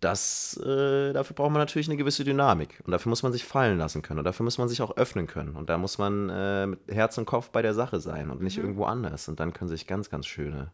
das 0.00 0.56
äh, 0.58 1.12
dafür 1.12 1.34
braucht 1.34 1.50
man 1.50 1.60
natürlich 1.60 1.88
eine 1.88 1.96
gewisse 1.96 2.24
Dynamik. 2.24 2.80
Und 2.84 2.92
dafür 2.92 3.10
muss 3.10 3.22
man 3.22 3.32
sich 3.32 3.44
fallen 3.44 3.78
lassen 3.78 4.02
können. 4.02 4.18
Und 4.18 4.24
dafür 4.24 4.44
muss 4.44 4.58
man 4.58 4.68
sich 4.68 4.82
auch 4.82 4.96
öffnen 4.96 5.26
können. 5.26 5.56
Und 5.56 5.70
da 5.70 5.78
muss 5.78 5.98
man 5.98 6.28
äh, 6.28 6.66
mit 6.66 6.80
Herz 6.88 7.16
und 7.18 7.26
Kopf 7.26 7.50
bei 7.50 7.62
der 7.62 7.74
Sache 7.74 8.00
sein 8.00 8.30
und 8.30 8.42
nicht 8.42 8.58
irgendwo 8.58 8.84
anders. 8.84 9.28
Und 9.28 9.40
dann 9.40 9.52
können 9.52 9.68
sich 9.68 9.86
ganz, 9.86 10.10
ganz 10.10 10.26
schöne 10.26 10.70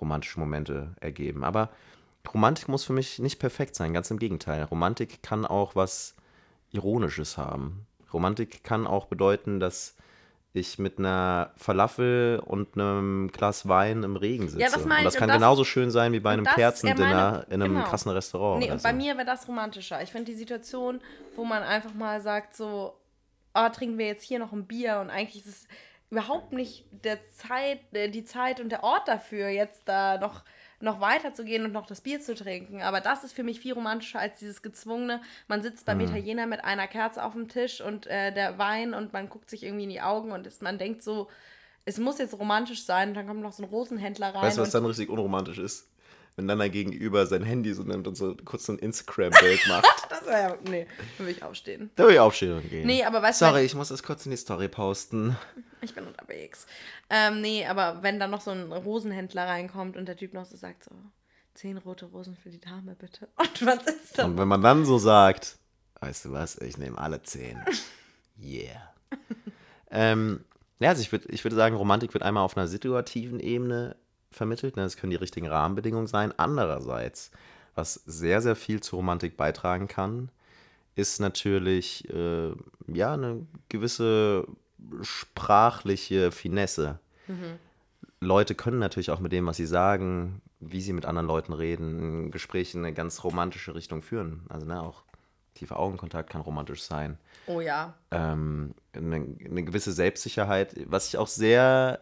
romantische 0.00 0.40
Momente 0.40 0.94
ergeben. 1.00 1.44
Aber 1.44 1.70
Romantik 2.32 2.68
muss 2.68 2.84
für 2.84 2.92
mich 2.92 3.18
nicht 3.18 3.38
perfekt 3.38 3.74
sein, 3.74 3.92
ganz 3.92 4.10
im 4.10 4.18
Gegenteil. 4.18 4.64
Romantik 4.64 5.22
kann 5.22 5.44
auch 5.44 5.74
was 5.74 6.14
Ironisches 6.72 7.38
haben. 7.38 7.86
Romantik 8.12 8.64
kann 8.64 8.86
auch 8.86 9.06
bedeuten, 9.06 9.60
dass 9.60 9.96
ich 10.54 10.78
mit 10.78 10.98
einer 10.98 11.52
Falafel 11.56 12.42
und 12.44 12.76
einem 12.76 13.30
Glas 13.32 13.68
Wein 13.68 14.02
im 14.02 14.16
Regen 14.16 14.48
sitze. 14.48 14.64
das 14.64 14.84
meine 14.84 14.98
und 15.00 15.04
das 15.06 15.14
ich. 15.14 15.20
kann 15.20 15.28
das- 15.28 15.38
genauso 15.38 15.64
schön 15.64 15.90
sein 15.90 16.12
wie 16.12 16.20
bei 16.20 16.32
einem 16.32 16.44
Kerzendinner 16.44 17.46
in 17.48 17.62
einem 17.62 17.74
genau. 17.74 17.86
krassen 17.86 18.12
Restaurant. 18.12 18.62
Nee, 18.62 18.70
und 18.70 18.82
bei 18.82 18.90
so. 18.90 18.96
mir 18.96 19.16
wäre 19.16 19.24
das 19.26 19.48
romantischer. 19.48 20.02
Ich 20.02 20.10
finde 20.12 20.30
die 20.30 20.36
Situation, 20.36 21.00
wo 21.36 21.44
man 21.44 21.62
einfach 21.62 21.94
mal 21.94 22.20
sagt, 22.20 22.54
so, 22.54 22.98
ah, 23.54 23.70
trinken 23.70 23.96
wir 23.96 24.06
jetzt 24.06 24.24
hier 24.24 24.38
noch 24.38 24.52
ein 24.52 24.66
Bier 24.66 24.98
und 25.00 25.08
eigentlich 25.08 25.46
ist 25.46 25.48
es 25.48 25.68
überhaupt 26.10 26.52
nicht 26.52 26.84
der 26.90 27.18
Zeit, 27.30 27.80
äh, 27.92 28.10
die 28.10 28.24
Zeit 28.24 28.60
und 28.60 28.68
der 28.68 28.84
Ort 28.84 29.08
dafür, 29.08 29.48
jetzt 29.48 29.82
da 29.86 30.18
noch, 30.18 30.42
noch 30.82 31.00
weiterzugehen 31.00 31.64
und 31.64 31.72
noch 31.72 31.86
das 31.86 32.00
Bier 32.00 32.20
zu 32.20 32.34
trinken. 32.34 32.82
Aber 32.82 33.00
das 33.00 33.22
ist 33.22 33.32
für 33.32 33.44
mich 33.44 33.60
viel 33.60 33.72
romantischer 33.72 34.18
als 34.18 34.40
dieses 34.40 34.62
gezwungene. 34.62 35.20
Man 35.46 35.62
sitzt 35.62 35.86
beim 35.86 36.00
Italiener 36.00 36.46
mit 36.46 36.64
einer 36.64 36.88
Kerze 36.88 37.24
auf 37.24 37.34
dem 37.34 37.48
Tisch 37.48 37.80
und 37.80 38.06
äh, 38.08 38.32
der 38.32 38.58
Wein 38.58 38.92
und 38.92 39.12
man 39.12 39.28
guckt 39.28 39.48
sich 39.48 39.62
irgendwie 39.62 39.84
in 39.84 39.90
die 39.90 40.00
Augen 40.00 40.32
und 40.32 40.46
ist, 40.46 40.60
man 40.60 40.78
denkt 40.78 41.02
so, 41.02 41.28
es 41.84 41.98
muss 41.98 42.18
jetzt 42.18 42.36
romantisch 42.38 42.84
sein 42.84 43.10
und 43.10 43.14
dann 43.14 43.26
kommt 43.28 43.42
noch 43.42 43.52
so 43.52 43.62
ein 43.62 43.68
Rosenhändler 43.68 44.34
rein. 44.34 44.42
Weißt 44.42 44.58
du, 44.58 44.62
was 44.62 44.70
dann 44.70 44.84
richtig 44.84 45.08
unromantisch 45.08 45.58
ist? 45.58 45.88
Wenn 46.36 46.48
dann 46.48 46.58
dein 46.58 46.72
Gegenüber 46.72 47.26
sein 47.26 47.42
Handy 47.42 47.74
so 47.74 47.82
nimmt 47.82 48.08
und 48.08 48.16
so 48.16 48.34
kurz 48.44 48.64
so 48.66 48.72
ein 48.72 48.78
Instagram-Bild 48.78 49.66
macht. 49.68 49.86
das 50.08 50.24
wäre 50.24 50.40
ja, 50.40 50.58
nee, 50.70 50.86
dann 51.18 51.26
will 51.26 51.34
ich 51.34 51.42
aufstehen. 51.42 51.90
Da 51.94 52.04
will 52.06 52.14
ich 52.14 52.20
aufstehen 52.20 52.56
und 52.56 52.70
gehen. 52.70 52.86
Nee, 52.86 53.04
aber 53.04 53.20
weißt 53.20 53.42
du, 53.42 53.46
Sorry, 53.46 53.64
ich 53.64 53.74
muss 53.74 53.88
das 53.88 54.02
kurz 54.02 54.24
in 54.24 54.30
die 54.30 54.38
Story 54.38 54.68
posten. 54.68 55.36
Ich 55.82 55.94
bin 55.94 56.06
unterwegs. 56.06 56.66
Ähm, 57.10 57.42
nee, 57.42 57.66
aber 57.66 58.02
wenn 58.02 58.18
dann 58.18 58.30
noch 58.30 58.40
so 58.40 58.50
ein 58.50 58.72
Rosenhändler 58.72 59.46
reinkommt 59.46 59.96
und 59.96 60.06
der 60.06 60.16
Typ 60.16 60.32
noch 60.32 60.46
so 60.46 60.56
sagt, 60.56 60.84
so, 60.84 60.92
zehn 61.54 61.76
rote 61.78 62.06
Rosen 62.06 62.36
für 62.36 62.50
die 62.50 62.60
Dame, 62.60 62.94
bitte. 62.94 63.28
Und 63.36 63.66
was 63.66 63.86
ist 63.86 64.18
das? 64.18 64.24
Und 64.26 64.38
wenn 64.38 64.48
man 64.48 64.62
dann 64.62 64.84
so 64.84 64.98
sagt, 64.98 65.58
weißt 66.00 66.26
du 66.26 66.32
was, 66.32 66.58
ich 66.58 66.78
nehme 66.78 66.98
alle 66.98 67.22
zehn. 67.22 67.62
Yeah. 68.40 68.94
ähm, 69.90 70.44
ja, 70.78 70.90
also 70.90 71.02
ich 71.02 71.12
würde 71.12 71.28
ich 71.28 71.44
würde 71.44 71.56
sagen, 71.56 71.76
Romantik 71.76 72.12
wird 72.14 72.24
einmal 72.24 72.42
auf 72.42 72.56
einer 72.56 72.66
situativen 72.66 73.38
Ebene 73.38 73.96
vermittelt. 74.34 74.76
Ne? 74.76 74.82
Das 74.82 74.96
können 74.96 75.10
die 75.10 75.16
richtigen 75.16 75.48
Rahmenbedingungen 75.48 76.06
sein. 76.06 76.32
Andererseits, 76.36 77.30
was 77.74 77.94
sehr, 77.94 78.40
sehr 78.40 78.56
viel 78.56 78.80
zur 78.80 78.98
Romantik 78.98 79.36
beitragen 79.36 79.88
kann, 79.88 80.30
ist 80.94 81.20
natürlich 81.20 82.08
äh, 82.10 82.52
ja 82.86 83.14
eine 83.14 83.46
gewisse 83.68 84.46
sprachliche 85.02 86.32
Finesse. 86.32 86.98
Leute 88.20 88.54
können 88.54 88.78
natürlich 88.78 89.10
auch 89.10 89.20
mit 89.20 89.32
dem, 89.32 89.46
was 89.46 89.56
sie 89.56 89.66
sagen, 89.66 90.42
wie 90.60 90.80
sie 90.80 90.92
mit 90.92 91.06
anderen 91.06 91.26
Leuten 91.26 91.52
reden, 91.52 92.26
ein 92.26 92.30
Gespräch 92.30 92.74
in 92.74 92.84
eine 92.84 92.94
ganz 92.94 93.24
romantische 93.24 93.74
Richtung 93.74 94.02
führen. 94.02 94.42
Also 94.48 94.66
ne, 94.66 94.80
auch 94.80 95.02
tiefer 95.54 95.78
Augenkontakt 95.78 96.30
kann 96.30 96.40
romantisch 96.40 96.82
sein. 96.82 97.18
Oh 97.46 97.60
ja. 97.60 97.94
Ähm, 98.10 98.74
eine, 98.92 99.16
eine 99.16 99.64
gewisse 99.64 99.92
Selbstsicherheit, 99.92 100.74
was 100.86 101.08
ich 101.08 101.18
auch 101.18 101.26
sehr, 101.26 101.98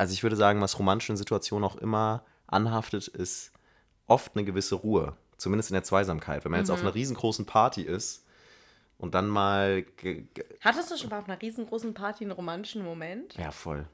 also 0.00 0.14
ich 0.14 0.22
würde 0.22 0.34
sagen, 0.34 0.62
was 0.62 0.78
romantischen 0.78 1.18
Situationen 1.18 1.62
auch 1.68 1.76
immer 1.76 2.24
anhaftet, 2.46 3.06
ist 3.06 3.52
oft 4.06 4.34
eine 4.34 4.46
gewisse 4.46 4.76
Ruhe. 4.76 5.14
Zumindest 5.36 5.68
in 5.68 5.74
der 5.74 5.82
Zweisamkeit. 5.82 6.42
Wenn 6.42 6.52
man 6.52 6.60
jetzt 6.60 6.70
auf 6.70 6.80
einer 6.80 6.94
riesengroßen 6.94 7.44
Party 7.44 7.82
ist 7.82 8.24
und 8.96 9.14
dann 9.14 9.28
mal, 9.28 9.84
Hattest 10.62 10.90
du 10.90 10.96
schon 10.96 11.10
mal 11.10 11.18
auf 11.18 11.28
einer 11.28 11.40
riesengroßen 11.40 11.92
Party 11.92 12.24
einen 12.24 12.30
romantischen 12.32 12.82
Moment? 12.82 13.34
ja 13.34 13.50
voll. 13.50 13.86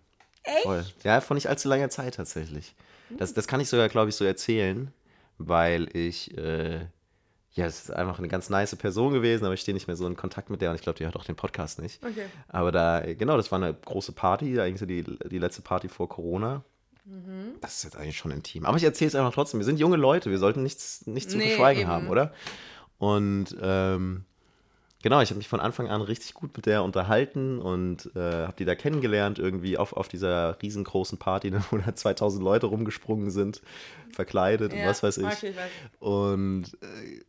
Echt? 0.45 0.63
Voll. 0.63 0.87
Ja, 1.03 1.21
vor 1.21 1.35
nicht 1.35 1.49
allzu 1.49 1.69
langer 1.69 1.91
Zeit 1.91 2.15
tatsächlich. 2.15 2.77
Das, 3.11 3.35
das 3.35 3.49
kann 3.49 3.59
ich 3.61 3.69
sogar, 3.69 3.89
glaube 3.89 4.11
ich, 4.11 4.15
so 4.15 4.25
erzählen, 4.25 4.93
weil 5.39 5.89
ich, 5.97 6.39
äh, 6.39 6.87
ja, 7.57 7.67
es 7.67 7.81
ist 7.85 7.91
einfach 7.91 8.19
eine 8.19 8.29
ganz 8.29 8.51
nice 8.51 8.77
Person 8.77 9.13
gewesen, 9.15 9.45
aber 9.45 9.55
ich 9.55 9.61
stehe 9.61 9.75
nicht 9.75 9.87
mehr 9.87 9.97
so 9.97 10.07
in 10.07 10.15
Kontakt 10.17 10.51
mit 10.51 10.61
der 10.61 10.71
und 10.71 10.77
ich 10.77 10.83
glaube, 10.83 10.99
die 10.99 11.05
hört 11.05 11.17
auch 11.17 11.25
den 11.25 11.37
Podcast 11.37 11.81
nicht. 11.81 12.05
Okay. 12.05 12.27
Aber 12.49 12.71
da, 12.71 13.01
genau, 13.15 13.37
das 13.37 13.51
war 13.51 13.61
eine 13.61 13.73
große 13.75 14.13
Party, 14.13 14.61
eigentlich 14.61 14.79
so 14.81 14.87
die, 14.87 15.03
die 15.29 15.39
letzte 15.39 15.63
Party 15.63 15.89
vor 15.89 16.09
Corona. 16.09 16.63
Das 17.61 17.77
ist 17.77 17.85
jetzt 17.85 17.97
eigentlich 17.97 18.17
schon 18.19 18.33
intim. 18.33 18.67
Aber 18.67 18.77
ich 18.77 18.83
erzähle 18.83 19.09
es 19.09 19.15
einfach 19.15 19.33
trotzdem. 19.33 19.61
Wir 19.61 19.65
sind 19.65 19.79
junge 19.79 19.97
Leute, 19.97 20.29
wir 20.31 20.39
sollten 20.39 20.63
nichts, 20.65 21.07
nichts 21.07 21.33
zu 21.33 21.39
Nee, 21.39 21.49
verschweigen 21.51 21.83
eben. 21.83 21.91
haben, 21.91 22.09
oder? 22.09 22.33
Und 22.99 23.57
ähm, 23.63 24.25
genau, 25.03 25.21
ich 25.21 25.31
habe 25.31 25.39
mich 25.39 25.47
von 25.47 25.61
Anfang 25.61 25.87
an 25.89 26.01
richtig 26.03 26.35
gut 26.35 26.57
mit 26.57 26.67
der 26.67 26.83
unterhalten 26.83 27.61
und 27.61 28.11
äh, 28.17 28.47
habe 28.47 28.57
die 28.59 28.65
da 28.65 28.75
kennengelernt, 28.75 29.39
irgendwie 29.39 29.79
auf, 29.79 29.93
auf 29.93 30.09
dieser 30.09 30.61
riesengroßen 30.61 31.17
Party, 31.19 31.51
ne, 31.53 31.65
wo 31.71 31.77
da 31.79 31.95
2000 31.95 32.43
Leute 32.43 32.67
rumgesprungen 32.67 33.31
sind, 33.31 33.63
verkleidet 34.13 34.73
und 34.73 34.79
Ja, 34.81 34.89
was 34.89 35.03
weiß 35.05 35.19
ich. 35.19 35.27
okay, 35.27 35.51
ich 35.51 35.57
weiß. 35.57 35.71
Und 36.01 36.65
äh, 36.83 37.21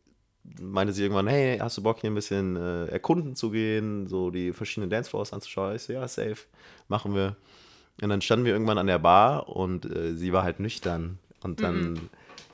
meinte 0.60 0.92
sie 0.92 1.02
irgendwann, 1.02 1.26
hey, 1.26 1.58
hast 1.58 1.78
du 1.78 1.82
Bock 1.82 2.00
hier 2.00 2.10
ein 2.10 2.14
bisschen 2.14 2.56
äh, 2.56 2.86
erkunden 2.86 3.36
zu 3.36 3.50
gehen, 3.50 4.06
so 4.06 4.30
die 4.30 4.52
verschiedenen 4.52 4.90
Dancefloors 4.90 5.32
anzuschauen? 5.32 5.76
Ich 5.76 5.82
so, 5.82 5.92
ja, 5.92 6.06
safe, 6.08 6.38
machen 6.88 7.14
wir. 7.14 7.36
Und 8.00 8.10
dann 8.10 8.20
standen 8.20 8.44
wir 8.44 8.52
irgendwann 8.52 8.78
an 8.78 8.86
der 8.86 8.98
Bar 8.98 9.48
und 9.48 9.84
äh, 9.84 10.14
sie 10.14 10.32
war 10.32 10.44
halt 10.44 10.60
nüchtern. 10.60 11.18
Und 11.42 11.62
dann, 11.62 12.08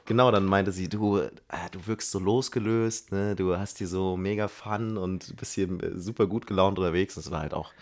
genau, 0.07 0.31
dann 0.31 0.45
meinte 0.45 0.73
sie, 0.73 0.89
du, 0.89 1.19
äh, 1.19 1.31
du 1.73 1.87
wirkst 1.87 2.11
so 2.11 2.19
losgelöst, 2.19 3.13
ne? 3.13 3.37
du 3.37 3.57
hast 3.57 3.79
hier 3.79 3.89
so 3.89 4.17
mega 4.17 4.49
Fun 4.49 4.97
und 4.97 5.37
bist 5.37 5.55
hier 5.55 5.71
äh, 5.83 5.99
super 5.99 6.27
gut 6.27 6.47
gelaunt 6.47 6.79
unterwegs. 6.79 7.15
Das 7.15 7.31
war 7.31 7.41
halt 7.41 7.55
auch 7.55 7.73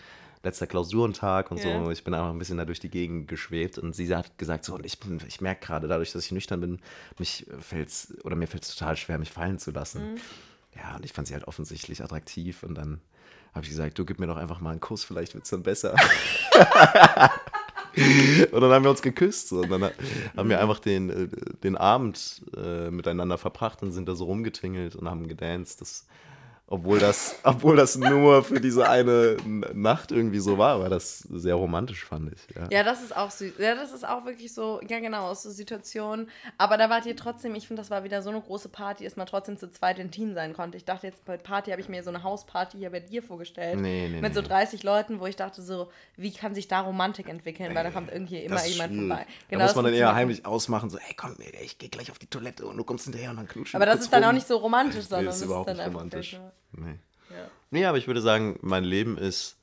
letzter 0.43 0.67
Klausurentag 0.67 1.49
und 1.51 1.63
Ja. 1.63 1.83
so. 1.83 1.89
Ich 1.91 2.03
bin 2.03 2.13
einfach 2.13 2.29
ein 2.29 2.37
bisschen 2.37 2.57
da 2.57 2.65
durch 2.65 2.79
die 2.81 2.89
Gegend 2.89 3.27
geschwebt 3.29 3.77
und 3.77 3.95
sie 3.95 4.13
hat 4.15 4.37
gesagt, 4.37 4.65
so, 4.65 4.75
und 4.75 4.85
ich, 4.85 4.99
bin- 4.99 5.21
ich 5.27 5.39
merke 5.41 5.65
gerade, 5.65 5.87
dadurch, 5.87 6.11
dass 6.11 6.25
ich 6.25 6.31
nüchtern 6.31 6.59
bin, 6.61 6.79
mich 7.17 7.45
fällt's, 7.59 8.13
oder 8.23 8.35
mir 8.35 8.47
fällt 8.47 8.63
es 8.63 8.75
total 8.75 8.97
schwer, 8.97 9.17
mich 9.17 9.31
fallen 9.31 9.57
zu 9.57 9.71
lassen. 9.71 10.19
Ja, 10.75 10.95
und 10.97 11.05
ich 11.05 11.13
fand 11.13 11.27
sie 11.27 11.33
halt 11.33 11.47
offensichtlich 11.47 12.03
attraktiv 12.03 12.63
und 12.63 12.75
dann 12.75 12.99
habe 13.53 13.63
ich 13.63 13.69
gesagt, 13.69 13.97
du 13.99 14.05
gib 14.05 14.19
mir 14.19 14.27
doch 14.27 14.37
einfach 14.37 14.59
mal 14.59 14.71
einen 14.71 14.79
Kuss, 14.79 15.03
vielleicht 15.03 15.33
wird 15.35 15.43
es 15.45 15.49
dann 15.51 15.61
besser. 15.63 15.93
und 18.51 18.61
dann 18.61 18.71
haben 18.71 18.83
wir 18.83 18.89
uns 18.89 19.01
geküsst 19.03 19.49
so, 19.49 19.59
und 19.61 19.69
dann 19.69 19.91
haben 20.35 20.49
wir 20.49 20.59
einfach 20.59 20.79
den, 20.79 21.09
äh, 21.09 21.27
den 21.63 21.77
Abend 21.77 22.41
äh, 22.57 22.89
miteinander 22.89 23.37
verbracht 23.37 23.83
und 23.83 23.91
sind 23.91 24.09
da 24.09 24.15
so 24.15 24.25
rumgetingelt 24.25 24.95
und 24.95 25.07
haben 25.09 25.27
gedanced. 25.27 25.79
Das 25.81 26.05
Obwohl 26.65 26.97
das, 26.97 27.35
obwohl 27.43 27.75
das 27.75 27.97
nur 27.97 28.43
für 28.43 28.59
diese 28.59 28.89
eine 28.89 29.35
Nacht 29.73 30.11
irgendwie 30.11 30.39
so 30.39 30.57
war, 30.57 30.79
war 30.79 30.89
das 30.89 31.19
sehr 31.19 31.55
romantisch, 31.55 32.05
fand 32.05 32.31
ich. 32.33 32.55
Ja, 32.55 32.67
Ja, 32.71 32.83
das 32.83 33.03
ist 33.03 33.15
auch 33.15 33.29
süß. 33.29 33.53
Ja, 33.59 33.75
das 33.75 33.91
ist 33.91 34.07
auch 34.07 34.25
wirklich 34.25 34.53
so, 34.53 34.79
ja 34.87 34.99
genau, 34.99 35.33
so 35.33 35.51
Situationen. 35.51 36.29
Aber 36.57 36.77
da 36.77 36.89
wart 36.89 37.05
ihr 37.05 37.15
trotzdem, 37.15 37.53
ich 37.55 37.67
finde, 37.67 37.81
das 37.81 37.91
war 37.91 38.03
wieder 38.05 38.21
so 38.21 38.29
eine 38.29 38.41
große 38.41 38.69
Party, 38.69 39.03
dass 39.03 39.17
man 39.17 39.27
trotzdem 39.27 39.57
zu 39.57 39.69
zweit 39.71 39.99
intim 39.99 40.33
sein 40.33 40.53
konnte. 40.53 40.77
Ich 40.77 40.85
dachte 40.85 41.05
jetzt 41.05 41.23
bei 41.25 41.37
Party 41.37 41.69
habe 41.71 41.81
ich 41.81 41.89
mir 41.89 42.01
so 42.01 42.09
eine 42.09 42.23
Hausparty 42.23 42.77
hier 42.77 42.89
bei 42.91 43.01
dir 43.01 43.21
vorgestellt. 43.21 43.79
Nee, 43.79 44.07
nee, 44.09 44.21
Mit 44.21 44.33
so 44.33 44.41
nee. 44.41 44.47
30 44.47 44.83
Leuten, 44.83 45.19
wo 45.19 45.27
ich 45.27 45.35
dachte 45.35 45.61
so, 45.61 45.91
wie 46.15 46.31
kann 46.31 46.55
sich 46.55 46.69
da 46.69 46.79
Romantik 46.79 47.27
entwickeln? 47.29 47.75
Weil 47.75 47.83
da 47.83 47.91
kommt 47.91 48.09
irgendwie 48.11 48.37
immer 48.37 48.65
jemand 48.65 48.93
schwierig. 48.93 49.07
vorbei. 49.09 49.25
da 49.51 49.59
muss 49.59 49.75
man 49.75 49.85
dann 49.85 49.93
eher 49.93 50.15
heimlich 50.15 50.45
ausmachen, 50.45 50.89
so, 50.89 50.97
hey 50.97 51.13
komm, 51.15 51.35
ich 51.61 51.77
gehe 51.77 51.89
gleich 51.89 52.09
auf 52.09 52.17
die 52.19 52.27
Toilette 52.27 52.65
und 52.65 52.77
du 52.77 52.83
kommst 52.83 53.03
hinterher 53.03 53.29
und 53.31 53.37
dann 53.37 53.47
knutschen 53.47 53.75
Aber 53.77 53.85
das 53.85 53.99
ist 53.99 54.11
dann 54.13 54.23
rum. 54.23 54.29
auch 54.29 54.33
nicht 54.33 54.47
so 54.47 54.57
romantisch, 54.57 55.03
sondern 55.05 55.25
Nee, 55.25 55.25
das 55.27 55.35
ist 55.35 55.41
ist 55.41 55.45
überhaupt 55.47 55.67
dann 55.69 55.75
nicht 55.77 55.85
einfach 55.85 55.99
romantisch. 55.99 56.33
nur- 56.33 56.51
Nee. 56.77 56.95
Ja. 57.29 57.47
Nee, 57.71 57.85
aber 57.85 57.97
ich 57.97 58.07
würde 58.07 58.21
sagen, 58.21 58.57
mein 58.61 58.83
Leben 58.83 59.17
ist 59.17 59.57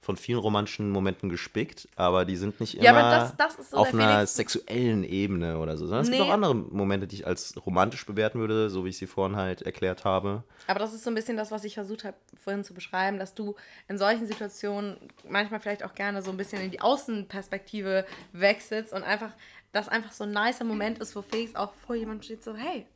von 0.00 0.16
vielen 0.16 0.40
romantischen 0.40 0.90
Momenten 0.90 1.28
gespickt, 1.28 1.86
aber 1.94 2.24
die 2.24 2.34
sind 2.36 2.58
nicht 2.58 2.74
immer 2.74 2.84
Ja, 2.84 2.90
aber 2.90 3.02
das- 3.02 3.36
das 3.36 3.54
ist 3.60 3.70
so 3.70 3.76
auf 3.76 3.94
einer 3.94 4.26
sexuellen 4.26 5.04
Ebene 5.04 5.58
oder 5.60 5.76
so, 5.76 5.86
sondern 5.86 6.02
es 6.02 6.10
Nee. 6.10 6.16
gibt 6.16 6.28
auch 6.28 6.32
andere 6.34 6.56
Momente, 6.56 7.06
die 7.06 7.14
ich 7.16 7.26
als 7.26 7.54
romantisch 7.64 8.04
bewerten 8.04 8.40
würde, 8.40 8.68
so 8.68 8.84
wie 8.84 8.88
ich 8.88 8.98
sie 8.98 9.06
vorhin 9.06 9.36
halt 9.36 9.62
erklärt 9.62 10.04
habe. 10.04 10.42
Aber 10.66 10.80
das 10.80 10.92
ist 10.92 11.04
so 11.04 11.10
ein 11.10 11.14
bisschen 11.14 11.36
das, 11.36 11.52
was 11.52 11.62
ich 11.62 11.74
versucht 11.74 12.02
habe 12.02 12.16
vorhin 12.42 12.64
zu 12.64 12.74
beschreiben, 12.74 13.20
dass 13.20 13.34
du 13.34 13.54
in 13.86 13.96
solchen 13.96 14.26
Situationen 14.26 14.96
manchmal 15.28 15.60
vielleicht 15.60 15.84
auch 15.84 15.94
gerne 15.94 16.20
so 16.20 16.32
ein 16.32 16.36
bisschen 16.36 16.60
in 16.62 16.72
die 16.72 16.80
Außenperspektive 16.80 18.04
wechselst 18.32 18.92
und 18.92 19.04
einfach, 19.04 19.30
dass 19.72 19.88
einfach 19.88 20.10
so 20.12 20.24
ein 20.24 20.32
nicer 20.32 20.64
Moment 20.64 20.98
ist, 20.98 21.14
wo 21.14 21.22
Felix 21.22 21.54
auch 21.54 21.72
vor 21.86 21.94
jemandem 21.94 22.22
steht, 22.22 22.42
so, 22.42 22.54
hey, 22.56 22.86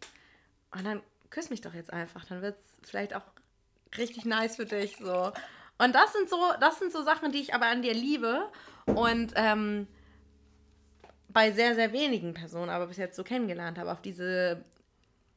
und 0.72 0.84
dann 0.84 1.00
küss 1.30 1.50
mich 1.50 1.60
doch 1.60 1.72
jetzt 1.74 1.92
einfach, 1.92 2.24
dann 2.24 2.42
wird 2.42 2.56
es 2.82 2.90
vielleicht 2.90 3.14
auch 3.14 3.22
richtig 3.98 4.24
nice 4.24 4.56
für 4.56 4.66
dich, 4.66 4.96
so. 4.98 5.32
Und 5.78 5.94
das 5.94 6.12
sind 6.12 6.28
so, 6.28 6.38
das 6.60 6.78
sind 6.78 6.92
so 6.92 7.02
Sachen, 7.02 7.32
die 7.32 7.40
ich 7.40 7.54
aber 7.54 7.66
an 7.66 7.82
dir 7.82 7.94
liebe 7.94 8.48
und 8.86 9.32
ähm, 9.36 9.86
bei 11.28 11.52
sehr, 11.52 11.74
sehr 11.74 11.92
wenigen 11.92 12.32
Personen 12.32 12.70
aber 12.70 12.86
bis 12.86 12.96
jetzt 12.96 13.16
so 13.16 13.24
kennengelernt 13.24 13.78
habe, 13.78 13.92
auf 13.92 14.00
diese 14.00 14.64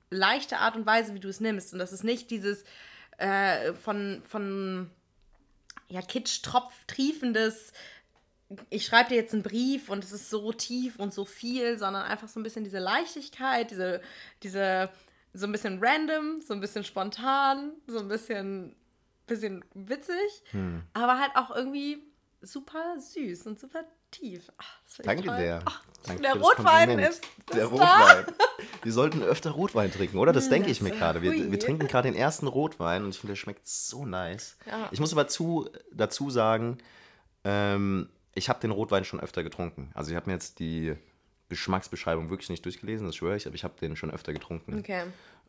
leichte 0.10 0.58
Art 0.58 0.76
und 0.76 0.86
Weise, 0.86 1.14
wie 1.14 1.20
du 1.20 1.28
es 1.28 1.42
nimmst. 1.42 1.74
Und 1.74 1.80
das 1.80 1.92
ist 1.92 2.04
nicht 2.04 2.32
dieses 2.32 2.64
äh, 3.18 3.74
von, 3.74 4.24
von 4.28 4.90
ja, 5.90 6.02
Kitsch-Tropf 6.02 6.74
triefendes, 6.88 7.74
ich 8.70 8.86
schreibe 8.86 9.10
dir 9.10 9.16
jetzt 9.16 9.34
einen 9.34 9.44
Brief 9.44 9.90
und 9.90 10.04
es 10.04 10.12
ist 10.12 10.30
so 10.30 10.52
tief 10.52 10.98
und 10.98 11.14
so 11.14 11.26
viel, 11.26 11.78
sondern 11.78 12.04
einfach 12.04 12.28
so 12.28 12.40
ein 12.40 12.44
bisschen 12.44 12.64
diese 12.64 12.80
Leichtigkeit, 12.80 13.70
diese, 13.70 14.02
diese 14.42 14.90
so 15.34 15.46
ein 15.46 15.52
bisschen 15.52 15.80
random, 15.82 16.42
so 16.42 16.54
ein 16.54 16.60
bisschen 16.60 16.84
spontan, 16.84 17.74
so 17.88 18.00
ein 18.00 18.08
bisschen, 18.08 18.76
bisschen 19.28 19.64
witzig, 19.74 20.44
aber 20.94 21.20
halt 21.20 21.32
auch 21.36 21.56
irgendwie 21.56 22.04
super 22.42 22.96
süß 23.00 23.48
und 23.48 23.60
super 23.60 23.84
tief. 24.12 24.52
Ach, 24.58 24.80
Danke 25.04 25.24
toll. 25.24 25.38
dir. 25.38 25.60
Ach, 25.66 25.84
Danke 26.06 26.22
der 26.24 26.36
Rotwein 26.36 27.00
ist, 27.00 27.24
Der. 27.54 27.66
Rotwein. 27.66 28.26
Wir 28.84 28.94
sollten 28.94 29.22
öfter 29.22 29.52
Rotwein 29.52 29.92
trinken, 29.92 30.18
oder? 30.18 30.32
Das 30.32 30.50
denke 30.50 30.70
ich 30.70 30.82
mir 30.82 30.92
gerade. 30.92 31.22
Wir, 31.22 31.52
wir 31.52 31.60
trinken 31.60 31.88
gerade 31.88 32.10
den 32.10 32.18
ersten 32.18 32.48
Rotwein 32.48 33.04
und 33.04 33.10
ich 33.10 33.20
finde, 33.20 33.34
der 33.34 33.36
schmeckt 33.36 33.68
so 33.68 34.06
nice. 34.06 34.58
Ja. 34.66 34.88
Ich 34.92 35.00
muss 35.02 35.12
aber 35.12 35.28
zu, 35.28 35.70
dazu 35.92 36.30
sagen, 36.30 36.78
ähm, 37.44 38.10
ich 38.36 38.48
habe 38.48 38.60
den 38.62 38.72
Rotwein 38.72 39.04
schon 39.04 39.20
öfter 39.20 39.44
getrunken. 39.44 39.92
Also 39.94 40.12
ich 40.12 40.16
habe 40.16 40.28
mir 40.28 40.34
jetzt 40.34 40.60
die 40.60 40.96
Geschmacksbeschreibung 41.50 42.30
wirklich 42.30 42.50
nicht 42.50 42.64
durchgelesen, 42.66 43.08
das 43.08 43.16
schwöre 43.16 43.36
ich, 43.36 43.46
aber 43.48 43.56
ich 43.56 43.64
habe 43.64 43.74
den 43.80 43.96
schon 43.96 44.12
öfter 44.12 44.34
getrunken. 44.34 44.80
Okay. 44.80 45.04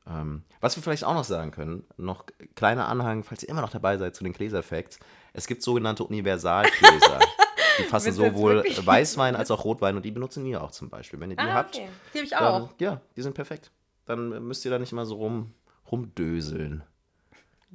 Ähm, 0.06 0.42
was 0.60 0.76
wir 0.76 0.82
vielleicht 0.82 1.04
auch 1.04 1.14
noch 1.14 1.24
sagen 1.24 1.50
können, 1.50 1.84
noch 1.98 2.24
kleiner 2.54 2.88
Anhang, 2.88 3.22
falls 3.22 3.42
ihr 3.42 3.50
immer 3.50 3.60
noch 3.60 3.70
dabei 3.70 3.98
seid 3.98 4.16
zu 4.16 4.24
den 4.24 4.32
Gläser-Facts. 4.32 4.98
Es 5.34 5.46
gibt 5.46 5.62
sogenannte 5.62 6.04
Universalgläser. 6.04 7.20
Die 7.78 7.84
fassen 7.84 8.12
sowohl 8.12 8.64
Weißwein 8.84 9.36
als 9.36 9.50
auch 9.50 9.64
Rotwein 9.64 9.96
und 9.96 10.04
die 10.04 10.10
benutzen 10.10 10.44
wir 10.44 10.62
auch 10.62 10.70
zum 10.70 10.90
Beispiel. 10.90 11.20
Wenn 11.20 11.30
ihr 11.30 11.36
die 11.36 11.42
Ah, 11.42 11.54
habt, 11.54 11.76
okay. 11.76 11.88
Die 12.12 12.18
habe 12.18 12.24
ich 12.24 12.30
dann, 12.30 12.62
auch. 12.62 12.70
ja, 12.78 13.00
die 13.16 13.22
sind 13.22 13.34
perfekt. 13.34 13.70
Dann 14.06 14.44
müsst 14.46 14.64
ihr 14.64 14.70
da 14.70 14.78
nicht 14.78 14.92
immer 14.92 15.06
so 15.06 15.14
rum, 15.16 15.54
rumdöseln. 15.90 16.82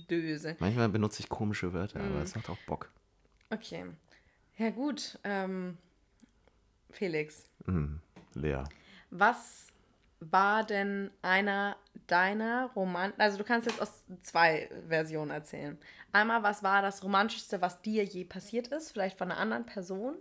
Döse. 0.10 0.58
Manchmal 0.60 0.90
benutze 0.90 1.22
ich 1.22 1.30
komische 1.30 1.74
Wörter, 1.74 2.00
Mhm. 2.00 2.12
aber 2.12 2.22
es 2.24 2.36
macht 2.36 2.50
auch 2.50 2.58
Bock. 2.68 2.90
Okay. 3.50 3.86
Ja, 4.58 4.70
gut. 4.72 5.18
Ähm, 5.24 5.78
Felix, 6.92 7.46
Lea. 8.36 8.64
was 9.10 9.66
war 10.20 10.64
denn 10.64 11.12
einer 11.22 11.76
deiner 12.08 12.70
Roman... 12.76 13.14
Also 13.18 13.38
du 13.38 13.44
kannst 13.44 13.68
jetzt 13.68 13.82
aus 13.82 14.04
zwei 14.22 14.70
Versionen 14.88 15.32
erzählen. 15.32 15.78
Einmal, 16.12 16.44
was 16.44 16.64
war 16.64 16.82
das 16.82 17.04
Romantischste, 17.04 17.62
was 17.62 17.82
dir 17.82 18.04
je 18.04 18.24
passiert 18.24 18.68
ist? 18.68 18.92
Vielleicht 18.92 19.18
von 19.18 19.32
einer 19.32 19.40
anderen 19.40 19.66
Person? 19.66 20.16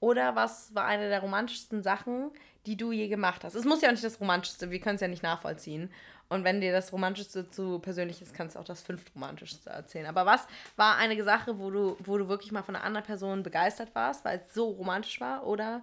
Oder 0.00 0.36
was 0.36 0.74
war 0.74 0.84
eine 0.84 1.08
der 1.08 1.20
romantischsten 1.20 1.82
Sachen, 1.82 2.30
die 2.66 2.76
du 2.76 2.92
je 2.92 3.08
gemacht 3.08 3.44
hast? 3.44 3.54
Es 3.54 3.64
muss 3.64 3.80
ja 3.80 3.88
auch 3.88 3.92
nicht 3.92 4.04
das 4.04 4.20
Romantischste, 4.20 4.70
wir 4.70 4.80
können 4.80 4.94
es 4.94 5.00
ja 5.00 5.08
nicht 5.08 5.22
nachvollziehen. 5.22 5.90
Und 6.28 6.44
wenn 6.44 6.60
dir 6.60 6.72
das 6.72 6.92
Romantischste 6.92 7.50
zu 7.50 7.78
persönlich 7.78 8.20
ist, 8.20 8.34
kannst 8.34 8.54
du 8.54 8.60
auch 8.60 8.64
das 8.64 8.82
fünftromantischste 8.82 9.70
erzählen. 9.70 10.06
Aber 10.06 10.26
was 10.26 10.46
war 10.76 10.96
eine 10.96 11.22
Sache, 11.24 11.58
wo 11.58 11.70
du, 11.70 11.96
wo 12.00 12.18
du 12.18 12.28
wirklich 12.28 12.52
mal 12.52 12.62
von 12.62 12.76
einer 12.76 12.84
anderen 12.84 13.06
Person 13.06 13.42
begeistert 13.42 13.94
warst, 13.94 14.24
weil 14.24 14.42
es 14.44 14.54
so 14.54 14.68
romantisch 14.68 15.20
war? 15.20 15.46
Oder 15.46 15.82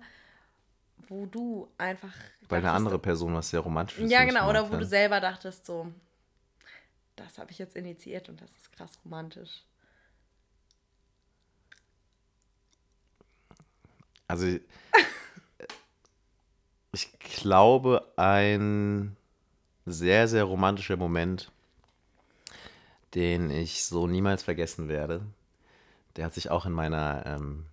wo 1.08 1.26
du 1.26 1.70
einfach. 1.78 2.14
Weil 2.50 2.60
eine 2.60 2.68
dachtest, 2.68 2.86
andere 2.86 3.00
Person 3.00 3.34
was 3.34 3.50
sehr 3.50 3.60
romantisches 3.60 4.10
Ja, 4.10 4.20
für 4.20 4.26
mich 4.26 4.34
genau. 4.34 4.50
Oder 4.50 4.72
wo 4.72 4.78
du 4.78 4.86
selber 4.86 5.20
dachtest, 5.20 5.66
so, 5.66 5.92
das 7.16 7.38
habe 7.38 7.52
ich 7.52 7.58
jetzt 7.58 7.76
initiiert 7.76 8.30
und 8.30 8.42
das 8.42 8.52
ist 8.52 8.72
krass 8.72 8.98
romantisch. 9.04 9.64
Also 14.28 14.48
ich, 14.48 14.62
ich 16.94 17.20
glaube, 17.20 18.12
ein 18.16 19.16
sehr, 19.86 20.28
sehr 20.28 20.44
romantischer 20.46 20.98
Moment, 20.98 21.52
den 23.14 23.52
ich 23.52 23.86
so 23.86 24.08
niemals 24.08 24.44
vergessen 24.44 24.88
werde, 24.88 25.22
der 26.16 26.26
hat 26.26 26.34
sich 26.34 26.50
auch 26.50 26.66
in 26.66 26.72
meiner, 26.72 27.24
ähm, 27.26 27.66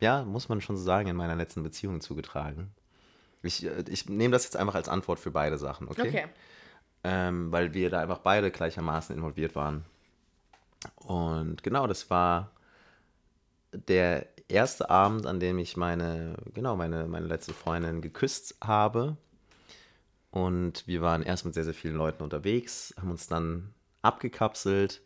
ja, 0.00 0.24
muss 0.24 0.48
man 0.48 0.60
schon 0.60 0.76
so 0.76 0.82
sagen, 0.82 1.08
in 1.08 1.16
meiner 1.16 1.36
letzten 1.36 1.62
Beziehung 1.62 2.00
zugetragen. 2.00 2.70
Ich, 3.42 3.64
äh, 3.64 3.84
ich 3.88 4.08
nehme 4.08 4.32
das 4.32 4.44
jetzt 4.44 4.56
einfach 4.56 4.74
als 4.74 4.88
Antwort 4.88 5.18
für 5.18 5.30
beide 5.30 5.58
Sachen, 5.58 5.88
okay? 5.88 6.08
Okay. 6.08 6.26
ähm, 7.04 7.52
weil 7.52 7.74
wir 7.74 7.90
da 7.90 8.00
einfach 8.00 8.18
beide 8.18 8.50
gleichermaßen 8.50 9.14
involviert 9.14 9.54
waren. 9.54 9.84
Und 10.96 11.62
genau, 11.62 11.86
das 11.86 12.10
war 12.10 12.52
der 13.72 14.26
erste 14.48 14.88
Abend, 14.90 15.26
an 15.26 15.40
dem 15.40 15.58
ich 15.58 15.76
meine, 15.76 16.36
genau, 16.54 16.76
meine, 16.76 17.06
meine 17.06 17.26
letzte 17.26 17.52
Freundin 17.52 18.00
geküsst 18.00 18.56
habe. 18.62 19.16
Und 20.30 20.86
wir 20.86 21.00
waren 21.00 21.22
erst 21.22 21.44
mit 21.44 21.54
sehr, 21.54 21.64
sehr 21.64 21.74
vielen 21.74 21.96
Leuten 21.96 22.22
unterwegs, 22.22 22.94
haben 22.98 23.10
uns 23.10 23.26
dann 23.26 23.74
abgekapselt. 24.02 25.02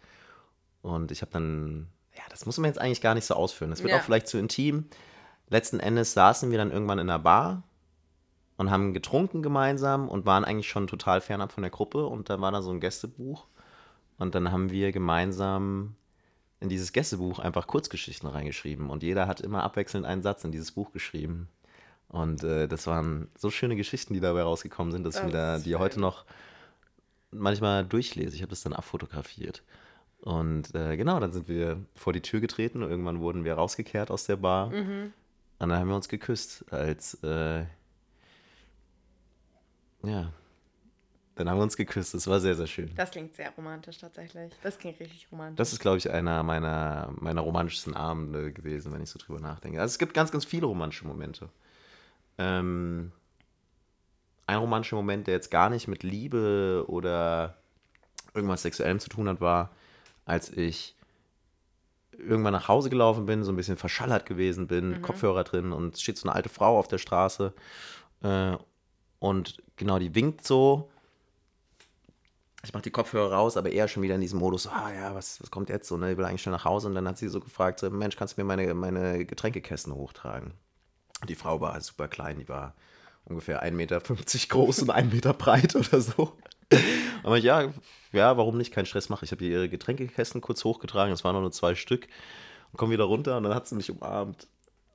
Und 0.83 1.11
ich 1.11 1.22
habe 1.22 1.33
dann, 1.33 1.88
ja, 2.22 2.28
das 2.30 2.46
muss 2.46 2.58
man 2.58 2.68
jetzt 2.68 2.80
eigentlich 2.80 3.00
gar 3.00 3.14
nicht 3.14 3.24
so 3.26 3.35
ausführen. 3.35 3.70
Das 3.70 3.82
wird 3.82 3.90
Ja. 3.92 3.98
auch 3.98 4.02
vielleicht 4.02 4.28
zu 4.28 4.38
intim. 4.38 4.87
Letzten 5.48 5.80
Endes 5.80 6.14
saßen 6.14 6.50
wir 6.50 6.58
dann 6.58 6.70
irgendwann 6.70 6.98
in 6.98 7.11
einer 7.11 7.18
Bar 7.18 7.62
und 8.56 8.70
haben 8.70 8.94
getrunken 8.94 9.42
gemeinsam 9.42 10.08
und 10.08 10.24
waren 10.24 10.44
eigentlich 10.44 10.68
schon 10.68 10.87
total 10.87 11.20
fernab 11.20 11.52
von 11.52 11.62
der 11.62 11.70
Gruppe. 11.70 12.06
Und 12.06 12.30
da 12.30 12.40
war 12.40 12.52
da 12.52 12.62
so 12.62 12.70
ein 12.70 12.80
Gästebuch. 12.80 13.46
Und 14.18 14.35
dann 14.35 14.52
haben 14.52 14.70
wir 14.70 14.92
gemeinsam 14.92 15.96
in 16.61 16.68
dieses 16.68 16.92
Gästebuch 16.92 17.38
einfach 17.40 17.66
Kurzgeschichten 17.66 18.28
reingeschrieben. 18.28 18.88
Und 18.88 19.02
jeder 19.02 19.26
hat 19.26 19.40
immer 19.40 19.64
abwechselnd 19.64 20.06
einen 20.06 20.22
Satz 20.22 20.44
in 20.44 20.52
dieses 20.52 20.70
Buch 20.72 20.92
geschrieben. 20.92 21.48
Und 22.08 22.44
äh, 22.44 22.68
das 22.68 22.87
waren 22.87 23.28
so 23.37 23.50
schöne 23.50 23.74
Geschichten, 23.74 24.14
die 24.14 24.20
dabei 24.20 24.42
rausgekommen 24.42 24.92
sind, 24.92 25.02
dass 25.04 25.16
ich 25.16 25.22
Das 25.22 25.26
mir 25.32 25.37
da 25.37 25.58
die 25.58 25.74
heute 25.76 25.98
noch 25.98 26.24
manchmal 27.30 27.85
durchlese. 27.85 28.37
Ich 28.37 28.42
habe 28.42 28.50
das 28.50 28.62
dann 28.62 28.74
abfotografiert. 28.74 29.62
Und 30.22 30.72
äh, 30.74 30.96
genau, 30.96 31.18
dann 31.18 31.32
sind 31.32 31.48
wir 31.48 31.85
vor 31.96 32.12
die 32.12 32.20
Tür 32.20 32.40
getreten 32.40 32.82
und 32.82 32.90
irgendwann 32.90 33.20
wurden 33.20 33.44
wir 33.44 33.54
rausgekehrt 33.54 34.11
aus 34.11 34.24
der 34.24 34.37
Bar. 34.37 34.70
Und 35.58 35.68
dann 35.68 35.78
haben 35.78 35.88
wir 35.88 35.96
uns 35.96 36.08
geküsst 36.08 36.64
als, 36.72 37.14
äh, 37.24 37.64
ja, 40.04 40.32
dann 41.35 41.48
haben 41.48 41.58
wir 41.58 41.62
uns 41.62 41.76
geküsst. 41.76 42.14
Das 42.14 42.28
war 42.28 42.38
sehr, 42.38 42.54
sehr 42.54 42.68
schön. 42.68 42.90
Das 42.94 43.11
klingt 43.11 43.35
sehr 43.35 43.50
romantisch 43.50 43.98
tatsächlich. 43.98 44.52
Das 44.62 44.78
klingt 44.78 45.00
richtig 45.00 45.26
romantisch. 45.32 45.56
Das 45.56 45.72
ist, 45.72 45.80
glaube 45.80 45.98
ich, 45.98 46.08
einer 46.11 46.42
meiner, 46.44 47.12
meiner 47.18 47.40
romantischsten 47.40 47.94
Abende 47.94 48.52
gewesen, 48.52 48.92
wenn 48.92 49.02
ich 49.02 49.11
so 49.11 49.18
drüber 49.18 49.40
nachdenke. 49.40 49.80
Also 49.80 49.92
es 49.92 49.98
gibt 49.98 50.14
ganz, 50.14 50.30
ganz 50.30 50.44
viele 50.44 50.66
romantische 50.66 51.06
Momente. 51.06 51.48
Ähm, 52.38 53.11
ein 54.46 54.58
romantischer 54.58 54.96
Moment, 54.96 55.26
der 55.26 55.35
jetzt 55.35 55.50
gar 55.50 55.68
nicht 55.68 55.88
mit 55.88 56.04
Liebe 56.04 56.85
oder 56.87 57.56
irgendwas 58.35 58.62
Sexuellem 58.62 59.00
zu 59.00 59.08
tun 59.08 59.28
hat, 59.28 59.40
war, 59.40 59.70
als 60.24 60.50
ich 60.50 60.96
irgendwann 62.12 62.52
nach 62.52 62.68
Hause 62.68 62.90
gelaufen 62.90 63.26
bin, 63.26 63.44
so 63.44 63.52
ein 63.52 63.56
bisschen 63.56 63.76
verschallert 63.76 64.26
gewesen 64.26 64.66
bin, 64.66 65.02
Kopfhörer 65.02 65.44
drin 65.44 65.72
und 65.72 65.94
es 65.94 66.02
steht 66.02 66.18
so 66.18 66.28
eine 66.28 66.35
alte 66.35 66.48
Frau 66.48 66.78
auf 66.78 66.88
der 66.88 66.98
Straße 66.98 67.52
äh, 68.22 68.56
und 69.18 69.62
genau, 69.76 69.98
die 69.98 70.14
winkt 70.14 70.44
so 70.44 70.90
ich 72.64 72.72
mache 72.72 72.82
die 72.82 72.90
Kopfhörer 72.90 73.32
raus, 73.32 73.56
aber 73.56 73.70
eher 73.70 73.88
schon 73.88 74.02
wieder 74.02 74.14
in 74.14 74.20
diesem 74.20 74.38
Modus, 74.38 74.68
ah 74.68 74.92
ja, 74.92 75.14
was, 75.14 75.40
was 75.40 75.50
kommt 75.50 75.68
jetzt 75.68 75.88
so, 75.88 75.96
ne? 75.96 76.12
Ich 76.12 76.16
will 76.16 76.25
eigentlich 76.25 76.42
schnell 76.42 76.54
nach 76.54 76.64
Hause 76.64 76.88
und 76.88 76.94
dann 76.94 77.08
hat 77.08 77.18
sie 77.18 77.29
so 77.29 77.40
gefragt, 77.40 77.81
so, 77.81 77.90
Mensch, 77.90 78.16
kannst 78.16 78.37
du 78.37 78.40
mir 78.40 78.44
meine, 78.44 78.73
meine 78.75 79.25
Getränkekästen 79.25 79.92
hochtragen? 79.94 80.54
Die 81.29 81.35
Frau 81.35 81.60
war 81.60 81.81
super 81.81 82.06
klein, 82.06 82.38
die 82.38 82.48
war 82.48 82.75
ungefähr 83.25 83.64
1,50 83.64 83.73
Meter 83.73 84.00
groß 84.00 84.83
und 84.83 84.90
1 84.90 85.12
Meter 85.12 85.35
breit 85.35 85.75
oder 85.77 86.00
so. 86.00 86.37
Aber 87.23 87.37
ja, 87.37 87.73
ja, 88.12 88.37
warum 88.37 88.58
nicht? 88.58 88.73
Kein 88.73 88.87
Stress 88.87 89.08
machen. 89.08 89.25
Ich 89.25 89.33
habe 89.33 89.44
ihr 89.44 89.50
ihre 89.50 89.68
Getränkekästen 89.68 90.40
kurz 90.40 90.64
hochgetragen, 90.64 91.12
es 91.12 91.25
waren 91.25 91.40
nur 91.40 91.52
zwei 91.52 91.75
Stück 91.75 92.08
und 92.73 92.79
komme 92.79 92.92
wieder 92.92 93.04
runter 93.04 93.37
und 93.37 93.44
dann 93.44 93.54
hat 93.54 93.66
sie 93.66 93.75
mich 93.75 93.90
umarmt. 93.90 94.46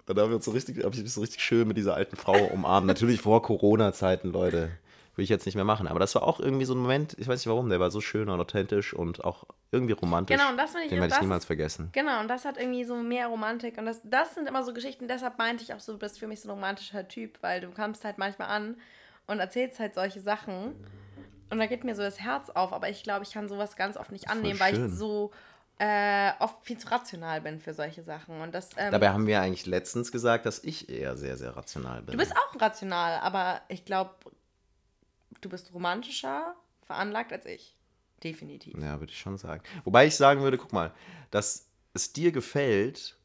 Dann 0.05 0.17
haben 0.19 0.29
wir 0.29 0.35
uns 0.37 0.45
so 0.45 0.51
richtig, 0.51 0.83
habe 0.83 0.95
ich 0.95 1.01
mich 1.01 1.13
so 1.13 1.21
richtig 1.21 1.41
schön 1.41 1.67
mit 1.67 1.77
dieser 1.77 1.95
alten 1.95 2.15
Frau 2.15 2.37
umarmt. 2.53 2.87
Natürlich 2.87 3.21
vor 3.21 3.41
Corona-Zeiten, 3.41 4.31
Leute. 4.31 4.71
Will 5.15 5.23
ich 5.23 5.29
jetzt 5.29 5.47
nicht 5.47 5.55
mehr 5.55 5.65
machen. 5.65 5.87
Aber 5.87 5.99
das 5.99 6.13
war 6.13 6.23
auch 6.23 6.39
irgendwie 6.39 6.65
so 6.65 6.75
ein 6.75 6.77
Moment, 6.77 7.15
ich 7.17 7.27
weiß 7.27 7.39
nicht 7.39 7.47
warum, 7.47 7.69
der 7.69 7.79
war 7.79 7.89
so 7.89 8.01
schön 8.01 8.29
und 8.29 8.39
authentisch 8.39 8.93
und 8.93 9.25
auch 9.25 9.45
irgendwie 9.71 9.93
romantisch. 9.93 10.37
Genau, 10.37 10.51
und 10.51 10.57
das 10.57 10.71
finde 10.71 10.85
ich 10.85 10.89
Den 10.91 11.01
werde 11.01 11.13
ich 11.15 11.21
niemals 11.21 11.43
vergessen. 11.43 11.89
Genau, 11.91 12.21
und 12.21 12.27
das 12.27 12.45
hat 12.45 12.57
irgendwie 12.57 12.83
so 12.83 12.95
mehr 12.95 13.27
Romantik. 13.27 13.79
Und 13.79 13.87
das, 13.87 13.99
das 14.03 14.35
sind 14.35 14.47
immer 14.47 14.63
so 14.63 14.73
Geschichten, 14.73 15.07
deshalb 15.07 15.39
meinte 15.39 15.63
ich 15.63 15.73
auch 15.73 15.79
so, 15.79 15.93
du 15.93 15.97
bist 15.97 16.19
für 16.19 16.27
mich 16.27 16.39
so 16.39 16.49
ein 16.49 16.51
romantischer 16.51 17.07
Typ, 17.07 17.39
weil 17.41 17.61
du 17.61 17.71
kommst 17.71 18.05
halt 18.05 18.19
manchmal 18.19 18.49
an 18.49 18.77
und 19.25 19.39
erzählst 19.39 19.79
halt 19.79 19.95
solche 19.95 20.21
Sachen. 20.21 20.75
Und 21.49 21.59
da 21.59 21.65
geht 21.65 21.83
mir 21.83 21.95
so 21.95 22.01
das 22.01 22.19
Herz 22.19 22.49
auf, 22.49 22.73
aber 22.73 22.89
ich 22.89 23.03
glaube, 23.03 23.23
ich 23.23 23.31
kann 23.31 23.47
sowas 23.47 23.75
ganz 23.75 23.97
oft 23.97 24.11
nicht 24.11 24.29
annehmen, 24.29 24.59
weil 24.59 24.73
ich 24.75 24.91
so 24.93 25.31
äh, 25.79 26.31
oft 26.39 26.55
viel 26.65 26.77
zu 26.77 26.89
rational 26.89 27.41
bin 27.41 27.59
für 27.59 27.73
solche 27.73 28.03
Sachen. 28.03 28.41
Und 28.41 28.53
das, 28.53 28.69
ähm, 28.77 28.91
Dabei 28.91 29.09
haben 29.09 29.27
wir 29.27 29.39
eigentlich 29.41 29.65
letztens 29.65 30.11
gesagt, 30.11 30.45
dass 30.45 30.63
ich 30.63 30.89
eher 30.89 31.15
sehr, 31.15 31.37
sehr 31.37 31.55
rational 31.55 32.01
bin. 32.01 32.13
du 32.13 32.17
bist 32.17 32.33
auch 32.35 32.59
rational, 32.61 33.19
aber 33.21 33.61
ich 33.67 33.85
glaube, 33.85 34.11
du 35.41 35.49
bist 35.49 35.73
romantischer 35.73 36.55
veranlagt 36.85 37.31
als 37.31 37.45
ich. 37.45 37.75
Definitiv. 38.23 38.73
Ja, 38.81 38.99
würde 38.99 39.13
ich 39.13 39.19
schon 39.19 39.37
sagen. 39.37 39.61
Wobei 39.83 40.07
ich 40.07 40.15
sagen 40.15 40.41
würde, 40.41 40.57
guck 40.57 40.73
mal, 40.73 40.91
dass 41.29 41.67
es 41.93 42.11
dir 42.13 42.31
gefällt, 42.31 43.15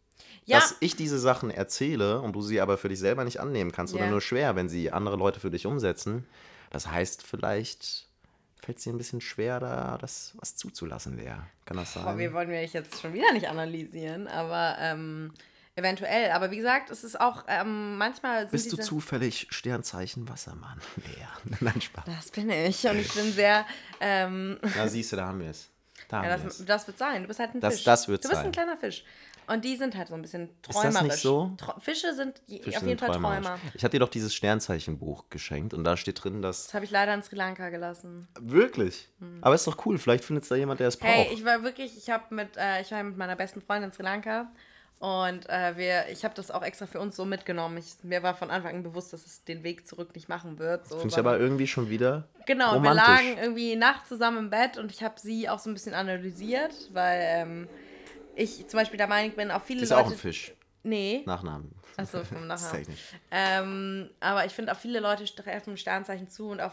Ja, 0.44 0.58
dass 0.58 0.76
ich 0.80 0.94
diese 0.96 1.18
Sachen 1.18 1.50
erzähle 1.50 2.20
und 2.20 2.34
du 2.34 2.42
sie 2.42 2.60
aber 2.60 2.76
für 2.76 2.88
dich 2.90 2.98
selber 2.98 3.24
nicht 3.24 3.40
annehmen 3.40 3.72
kannst 3.72 3.94
oder 3.94 4.04
Ja. 4.04 4.10
nur 4.10 4.20
schwer, 4.20 4.54
wenn 4.56 4.68
sie 4.68 4.90
andere 4.92 5.16
Leute 5.16 5.40
für 5.40 5.50
dich 5.50 5.64
umsetzen. 5.66 6.26
Das 6.70 6.86
heißt, 6.88 7.22
vielleicht 7.22 8.08
fällt 8.62 8.78
es 8.78 8.84
dir 8.84 8.92
ein 8.92 8.98
bisschen 8.98 9.20
schwer, 9.20 9.60
da 9.60 9.98
das 9.98 10.32
was 10.36 10.56
zuzulassen, 10.56 11.16
Lea. 11.16 11.34
Kann 11.64 11.76
das 11.76 11.94
Boah, 11.94 12.04
sein? 12.04 12.18
wir 12.18 12.32
wollen 12.32 12.48
wir 12.48 12.64
jetzt 12.64 13.00
schon 13.00 13.12
wieder 13.12 13.32
nicht 13.32 13.48
analysieren, 13.48 14.28
aber 14.28 14.76
ähm, 14.78 15.32
eventuell. 15.74 16.30
Aber 16.30 16.50
wie 16.50 16.56
gesagt, 16.56 16.90
es 16.90 17.02
ist 17.04 17.20
auch 17.20 17.44
ähm, 17.48 17.96
manchmal 17.98 18.46
Bist 18.46 18.72
du 18.72 18.76
zufällig 18.76 19.48
Sternzeichen 19.50 20.28
Wassermann, 20.28 20.80
Lea? 20.96 21.56
Nein, 21.60 21.80
Spaß. 21.80 22.04
Das 22.06 22.30
bin 22.30 22.50
ich 22.50 22.84
und 22.86 22.98
ich 22.98 23.12
bin 23.12 23.32
sehr. 23.32 23.66
Ähm, 24.00 24.58
Na, 24.76 24.86
siehst 24.88 25.12
du, 25.12 25.16
da 25.16 25.26
haben 25.26 25.40
wir 25.40 25.50
es. 25.50 25.68
Da 26.08 26.22
ja, 26.28 26.36
das, 26.36 26.64
das 26.64 26.86
wird 26.86 26.98
sein. 26.98 27.22
Du 27.22 27.28
bist 27.28 27.40
halt 27.40 27.54
ein 27.54 27.60
Das- 27.60 27.74
Fisch. 27.74 27.84
das 27.84 28.08
wird 28.08 28.24
du 28.24 28.28
bist 28.28 28.38
sein. 28.38 28.46
ein 28.46 28.52
kleiner 28.52 28.76
Fisch. 28.76 29.04
Und 29.48 29.64
die 29.64 29.76
sind 29.76 29.96
halt 29.96 30.08
so 30.08 30.14
ein 30.14 30.22
bisschen 30.22 30.50
das 30.62 30.76
träumerisch. 30.76 31.02
nicht 31.02 31.16
so? 31.16 31.50
Tro- 31.58 31.78
Fische 31.80 32.14
sind 32.14 32.40
Fische 32.46 32.60
auf 32.60 32.74
jeden 32.74 32.80
sind 32.88 33.00
Fall 33.00 33.10
träumerisch. 33.10 33.44
Träumer. 33.46 33.58
Ich 33.74 33.82
hatte 33.84 33.96
dir 33.96 34.00
doch 34.00 34.08
dieses 34.08 34.34
Sternzeichenbuch 34.34 35.24
geschenkt 35.30 35.74
und 35.74 35.84
da 35.84 35.96
steht 35.96 36.22
drin, 36.22 36.42
dass. 36.42 36.66
Das 36.66 36.74
habe 36.74 36.84
ich 36.84 36.90
leider 36.90 37.12
in 37.14 37.22
Sri 37.22 37.36
Lanka 37.36 37.68
gelassen. 37.70 38.28
Wirklich? 38.40 39.08
Aber 39.40 39.54
ist 39.54 39.66
doch 39.66 39.84
cool, 39.86 39.98
vielleicht 39.98 40.24
findet 40.24 40.44
es 40.44 40.48
da 40.48 40.54
jemand, 40.56 40.80
der 40.80 40.88
es 40.88 40.96
braucht. 40.96 41.10
Hm. 41.12 41.24
Hey, 41.24 41.34
ich 41.34 41.44
war 41.44 41.62
wirklich, 41.62 41.96
ich 41.96 42.08
habe 42.10 42.34
mit, 42.34 42.56
äh, 42.56 42.80
ich 42.82 42.90
war 42.92 43.02
mit 43.02 43.16
meiner 43.16 43.36
besten 43.36 43.60
Freundin 43.60 43.90
in 43.90 43.92
Sri 43.92 44.02
Lanka 44.04 44.46
und 45.00 45.48
äh, 45.48 45.76
wir, 45.76 46.04
ich 46.12 46.22
habe 46.24 46.32
das 46.34 46.52
auch 46.52 46.62
extra 46.62 46.86
für 46.86 47.00
uns 47.00 47.16
so 47.16 47.24
mitgenommen. 47.24 47.76
Ich, 47.78 48.04
mir 48.04 48.22
war 48.22 48.34
von 48.36 48.50
Anfang 48.50 48.76
an 48.76 48.82
bewusst, 48.84 49.12
dass 49.12 49.26
es 49.26 49.42
den 49.44 49.64
Weg 49.64 49.88
zurück 49.88 50.14
nicht 50.14 50.28
machen 50.28 50.60
wird. 50.60 50.86
So, 50.86 50.96
Finde 50.98 51.12
ich 51.12 51.18
aber 51.18 51.40
irgendwie 51.40 51.66
schon 51.66 51.90
wieder 51.90 52.28
Genau, 52.46 52.76
und 52.76 52.84
wir 52.84 52.90
romantisch. 52.90 53.26
lagen 53.26 53.38
irgendwie 53.38 53.74
nachts 53.74 54.08
zusammen 54.08 54.38
im 54.38 54.50
Bett 54.50 54.78
und 54.78 54.92
ich 54.92 55.02
habe 55.02 55.18
sie 55.18 55.48
auch 55.48 55.58
so 55.58 55.68
ein 55.70 55.74
bisschen 55.74 55.94
analysiert, 55.94 56.72
weil 56.92 57.20
ähm, 57.20 57.68
ich 58.34 58.66
zum 58.68 58.78
Beispiel 58.78 58.96
der 58.98 59.06
Meinung 59.08 59.34
bin, 59.36 59.50
auch 59.50 59.62
viele 59.62 59.82
ist 59.82 59.90
Leute. 59.90 60.02
auch 60.02 60.10
ein 60.10 60.16
Fisch. 60.16 60.52
Nee. 60.82 61.22
Nachnamen. 61.26 61.72
Achso, 61.96 62.24
vom 62.24 62.48
Das 62.48 62.62
Nachnamen. 62.72 62.96
Ähm, 63.30 64.10
aber 64.20 64.44
ich 64.46 64.52
finde 64.52 64.72
auch 64.72 64.78
viele 64.78 65.00
Leute 65.00 65.24
treffen 65.24 65.76
Sternzeichen 65.76 66.28
zu 66.28 66.48
und 66.48 66.60
auf 66.60 66.72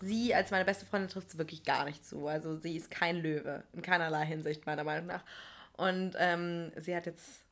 sie 0.00 0.34
als 0.34 0.50
meine 0.50 0.64
beste 0.64 0.86
Freundin 0.86 1.10
trifft 1.10 1.28
es 1.28 1.38
wirklich 1.38 1.64
gar 1.64 1.84
nicht 1.84 2.06
zu. 2.06 2.26
Also 2.26 2.56
sie 2.56 2.76
ist 2.76 2.90
kein 2.90 3.16
Löwe, 3.16 3.64
in 3.72 3.82
keinerlei 3.82 4.24
Hinsicht 4.24 4.64
meiner 4.66 4.84
Meinung 4.84 5.06
nach. 5.06 5.24
Und 5.76 6.12
ähm, 6.18 6.72
sie 6.76 6.94
hat 6.94 7.06
jetzt 7.06 7.42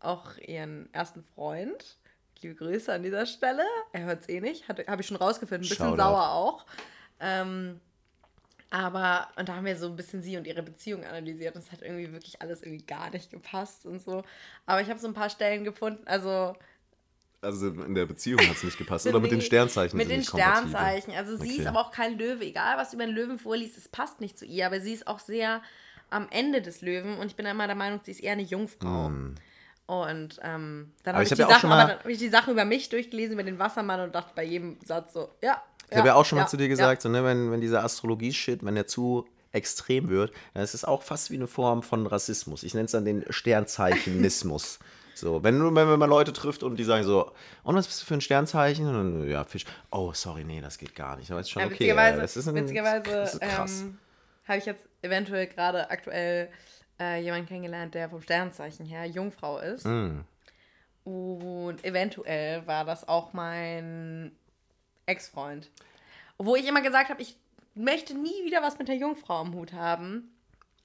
auch 0.00 0.36
ihren 0.38 0.92
ersten 0.92 1.24
Freund. 1.34 1.96
Liebe 2.42 2.54
Grüße 2.54 2.92
an 2.92 3.02
dieser 3.02 3.24
Stelle. 3.26 3.64
Er 3.92 4.02
hört 4.04 4.22
es 4.22 4.28
eh 4.28 4.40
nicht, 4.40 4.68
habe 4.68 5.00
ich 5.00 5.06
schon 5.06 5.16
rausgefunden. 5.16 5.64
Ein 5.64 5.68
bisschen 5.68 5.86
Shoutout. 5.86 5.96
sauer 6.02 6.30
auch. 6.32 6.66
Ähm, 7.18 7.80
aber, 8.70 9.28
und 9.36 9.48
da 9.48 9.54
haben 9.56 9.64
wir 9.64 9.76
so 9.76 9.86
ein 9.86 9.96
bisschen 9.96 10.22
sie 10.22 10.36
und 10.36 10.46
ihre 10.46 10.62
Beziehung 10.62 11.04
analysiert 11.04 11.54
und 11.54 11.62
es 11.64 11.72
hat 11.72 11.82
irgendwie 11.82 12.12
wirklich 12.12 12.42
alles 12.42 12.62
irgendwie 12.62 12.84
gar 12.84 13.10
nicht 13.10 13.30
gepasst 13.30 13.86
und 13.86 14.02
so. 14.02 14.24
Aber 14.66 14.80
ich 14.80 14.88
habe 14.90 14.98
so 14.98 15.06
ein 15.06 15.14
paar 15.14 15.30
Stellen 15.30 15.64
gefunden, 15.64 16.02
also 16.06 16.56
Also 17.42 17.68
in 17.68 17.94
der 17.94 18.06
Beziehung 18.06 18.40
hat 18.40 18.56
es 18.56 18.64
nicht 18.64 18.78
gepasst. 18.78 19.06
Oder 19.06 19.20
mit 19.20 19.30
den 19.30 19.40
Sternzeichen 19.40 19.96
Mit 19.96 20.10
den 20.10 20.24
kompatibel. 20.24 20.70
Sternzeichen. 20.70 21.14
Also 21.14 21.36
sie 21.36 21.50
Okay. 21.52 21.60
ist 21.60 21.66
aber 21.66 21.80
auch 21.80 21.92
kein 21.92 22.18
Löwe. 22.18 22.44
Egal, 22.44 22.76
was 22.76 22.90
du 22.90 22.96
über 22.96 23.06
den 23.06 23.14
Löwen 23.14 23.38
vorliest, 23.38 23.76
es 23.78 23.88
passt 23.88 24.20
nicht 24.20 24.36
zu 24.38 24.44
ihr. 24.44 24.66
Aber 24.66 24.80
sie 24.80 24.92
ist 24.92 25.06
auch 25.06 25.20
sehr 25.20 25.62
am 26.10 26.28
Ende 26.30 26.60
des 26.62 26.80
Löwen 26.82 27.18
und 27.18 27.26
ich 27.26 27.36
bin 27.36 27.46
immer 27.46 27.66
der 27.66 27.76
Meinung, 27.76 28.00
sie 28.04 28.12
ist 28.12 28.20
eher 28.20 28.32
eine 28.32 28.42
Jungfrau. 28.42 29.06
Und 29.86 30.40
ähm, 30.42 30.92
dann 31.04 31.14
habe 31.14 31.22
ich 31.24 31.30
ich, 31.30 31.40
hab 31.40 31.48
ja 31.48 31.54
Sachen, 31.54 31.70
dann 31.70 31.90
hab 31.90 32.06
ich 32.08 32.18
die 32.18 32.28
Sachen 32.28 32.52
über 32.52 32.64
mich 32.64 32.88
durchgelesen, 32.88 33.34
über 33.34 33.44
den 33.44 33.58
Wassermann 33.60 34.00
und 34.00 34.14
dachte 34.14 34.32
bei 34.34 34.42
jedem 34.44 34.78
Satz 34.84 35.12
so, 35.12 35.30
ja. 35.42 35.62
Ich 35.90 35.96
habe 35.96 36.08
ja 36.08 36.14
auch 36.14 36.24
schon 36.24 36.36
mal 36.36 36.42
ja, 36.42 36.48
zu 36.48 36.56
dir 36.56 36.64
ja. 36.64 36.68
gesagt, 36.68 37.02
so, 37.02 37.08
ne, 37.08 37.24
wenn, 37.24 37.50
wenn 37.50 37.60
dieser 37.60 37.84
Astrologie-Shit, 37.84 38.64
wenn 38.64 38.74
der 38.74 38.86
zu 38.86 39.26
extrem 39.52 40.08
wird, 40.08 40.32
dann 40.54 40.62
ist 40.62 40.74
es 40.74 40.84
auch 40.84 41.02
fast 41.02 41.30
wie 41.30 41.36
eine 41.36 41.46
Form 41.46 41.82
von 41.82 42.06
Rassismus. 42.06 42.62
Ich 42.62 42.74
nenne 42.74 42.86
es 42.86 42.92
dann 42.92 43.04
den 43.04 43.24
Sternzeichenismus. 43.30 44.78
so, 45.14 45.42
wenn, 45.42 45.74
wenn 45.74 45.98
man 45.98 46.10
Leute 46.10 46.32
trifft 46.32 46.62
und 46.62 46.76
die 46.76 46.84
sagen 46.84 47.04
so, 47.04 47.32
und 47.62 47.74
was 47.74 47.86
bist 47.86 48.02
du 48.02 48.06
für 48.06 48.14
ein 48.14 48.20
Sternzeichen? 48.20 48.94
Und 48.94 49.28
ja, 49.28 49.44
Fisch. 49.44 49.64
Oh, 49.90 50.12
sorry, 50.12 50.44
nee, 50.44 50.60
das 50.60 50.78
geht 50.78 50.94
gar 50.94 51.16
nicht. 51.16 51.30
Aber 51.30 51.40
ist 51.40 51.50
schon 51.50 51.60
Ja, 51.60 51.66
okay. 51.66 51.74
witzigerweise 51.74 52.16
ja, 52.16 52.22
das 52.22 52.36
ist 52.36 52.48
ein, 52.48 52.54
witzigerweise 52.54 53.38
ähm, 53.40 53.98
habe 54.46 54.58
ich 54.58 54.66
jetzt 54.66 54.84
eventuell 55.02 55.46
gerade 55.46 55.90
aktuell 55.90 56.48
äh, 57.00 57.22
jemanden 57.22 57.46
kennengelernt, 57.46 57.94
der 57.94 58.10
vom 58.10 58.20
Sternzeichen 58.20 58.84
her 58.86 59.06
Jungfrau 59.06 59.58
ist. 59.58 59.86
Mm. 59.86 60.20
Und 61.04 61.84
eventuell 61.84 62.66
war 62.66 62.84
das 62.84 63.06
auch 63.06 63.32
mein 63.32 64.32
Ex-Freund. 65.06 65.68
Wo 66.38 66.56
ich 66.56 66.66
immer 66.66 66.82
gesagt 66.82 67.10
habe, 67.10 67.22
ich 67.22 67.36
möchte 67.74 68.14
nie 68.14 68.44
wieder 68.44 68.62
was 68.62 68.78
mit 68.78 68.88
der 68.88 68.96
Jungfrau 68.96 69.40
am 69.40 69.54
Hut 69.54 69.72
haben. 69.72 70.32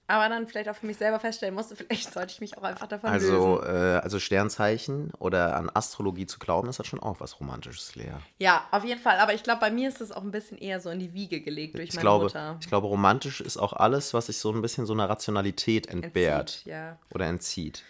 Aber 0.07 0.28
dann 0.28 0.45
vielleicht 0.45 0.67
auch 0.67 0.76
für 0.76 0.88
mich 0.88 0.97
selber 0.97 1.22
feststellen 1.22 1.55
musste, 1.55 1.76
vielleicht 1.78 2.11
sollte 2.11 2.34
ich 2.34 2.41
mich 2.41 2.57
auch 2.57 2.63
einfach 2.63 2.88
davon 2.88 3.09
Also, 3.09 3.61
lösen. 3.61 3.76
äh, 3.76 3.99
also 4.01 4.19
Sternzeichen 4.19 5.11
oder 5.19 5.55
an 5.55 5.69
Astrologie 5.74 6.26
zu 6.26 6.38
glauben, 6.38 6.67
das 6.67 6.80
hat 6.80 6.86
schon 6.88 6.99
auch 6.99 7.22
was 7.22 7.39
Romantisches, 7.39 7.95
Lea. 7.95 8.11
Ja, 8.38 8.65
auf 8.72 8.84
jeden 8.84 8.99
Fall. 8.99 9.19
Aber 9.19 9.34
ich 9.34 9.43
glaube, 9.43 9.61
bei 9.61 9.72
mir 9.72 9.88
ist 9.88 10.01
es 10.01 10.11
auch 10.11 10.22
ein 10.24 10.32
bisschen 10.32 10.57
eher 10.57 10.82
so 10.82 10.89
in 10.89 10.99
die 10.99 11.13
Wiege 11.13 11.39
gelegt 11.39 11.76
durch 11.78 11.89
Ich 11.89 11.95
meine 11.95 12.01
glaube, 12.01 12.26
Mutter. 12.26 12.57
ich 12.59 12.67
glaube, 12.67 12.88
romantisch 12.88 13.39
ist 13.39 13.55
auch 13.55 13.72
alles, 13.72 14.13
was 14.13 14.26
sich 14.26 14.38
so 14.38 14.51
ein 14.51 14.61
bisschen 14.61 14.86
so 14.86 14.91
einer 14.91 15.07
Rationalität 15.09 15.88
entbehrt 15.88 16.49
Entzieht, 16.57 16.65
Ja. 16.65 16.97
oder 17.13 17.28
entzieht. 17.28 17.84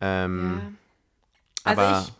Ähm, 0.00 0.60
ja. 1.66 1.70
Also 1.72 1.80
aber 1.82 2.00
ich, 2.06 2.12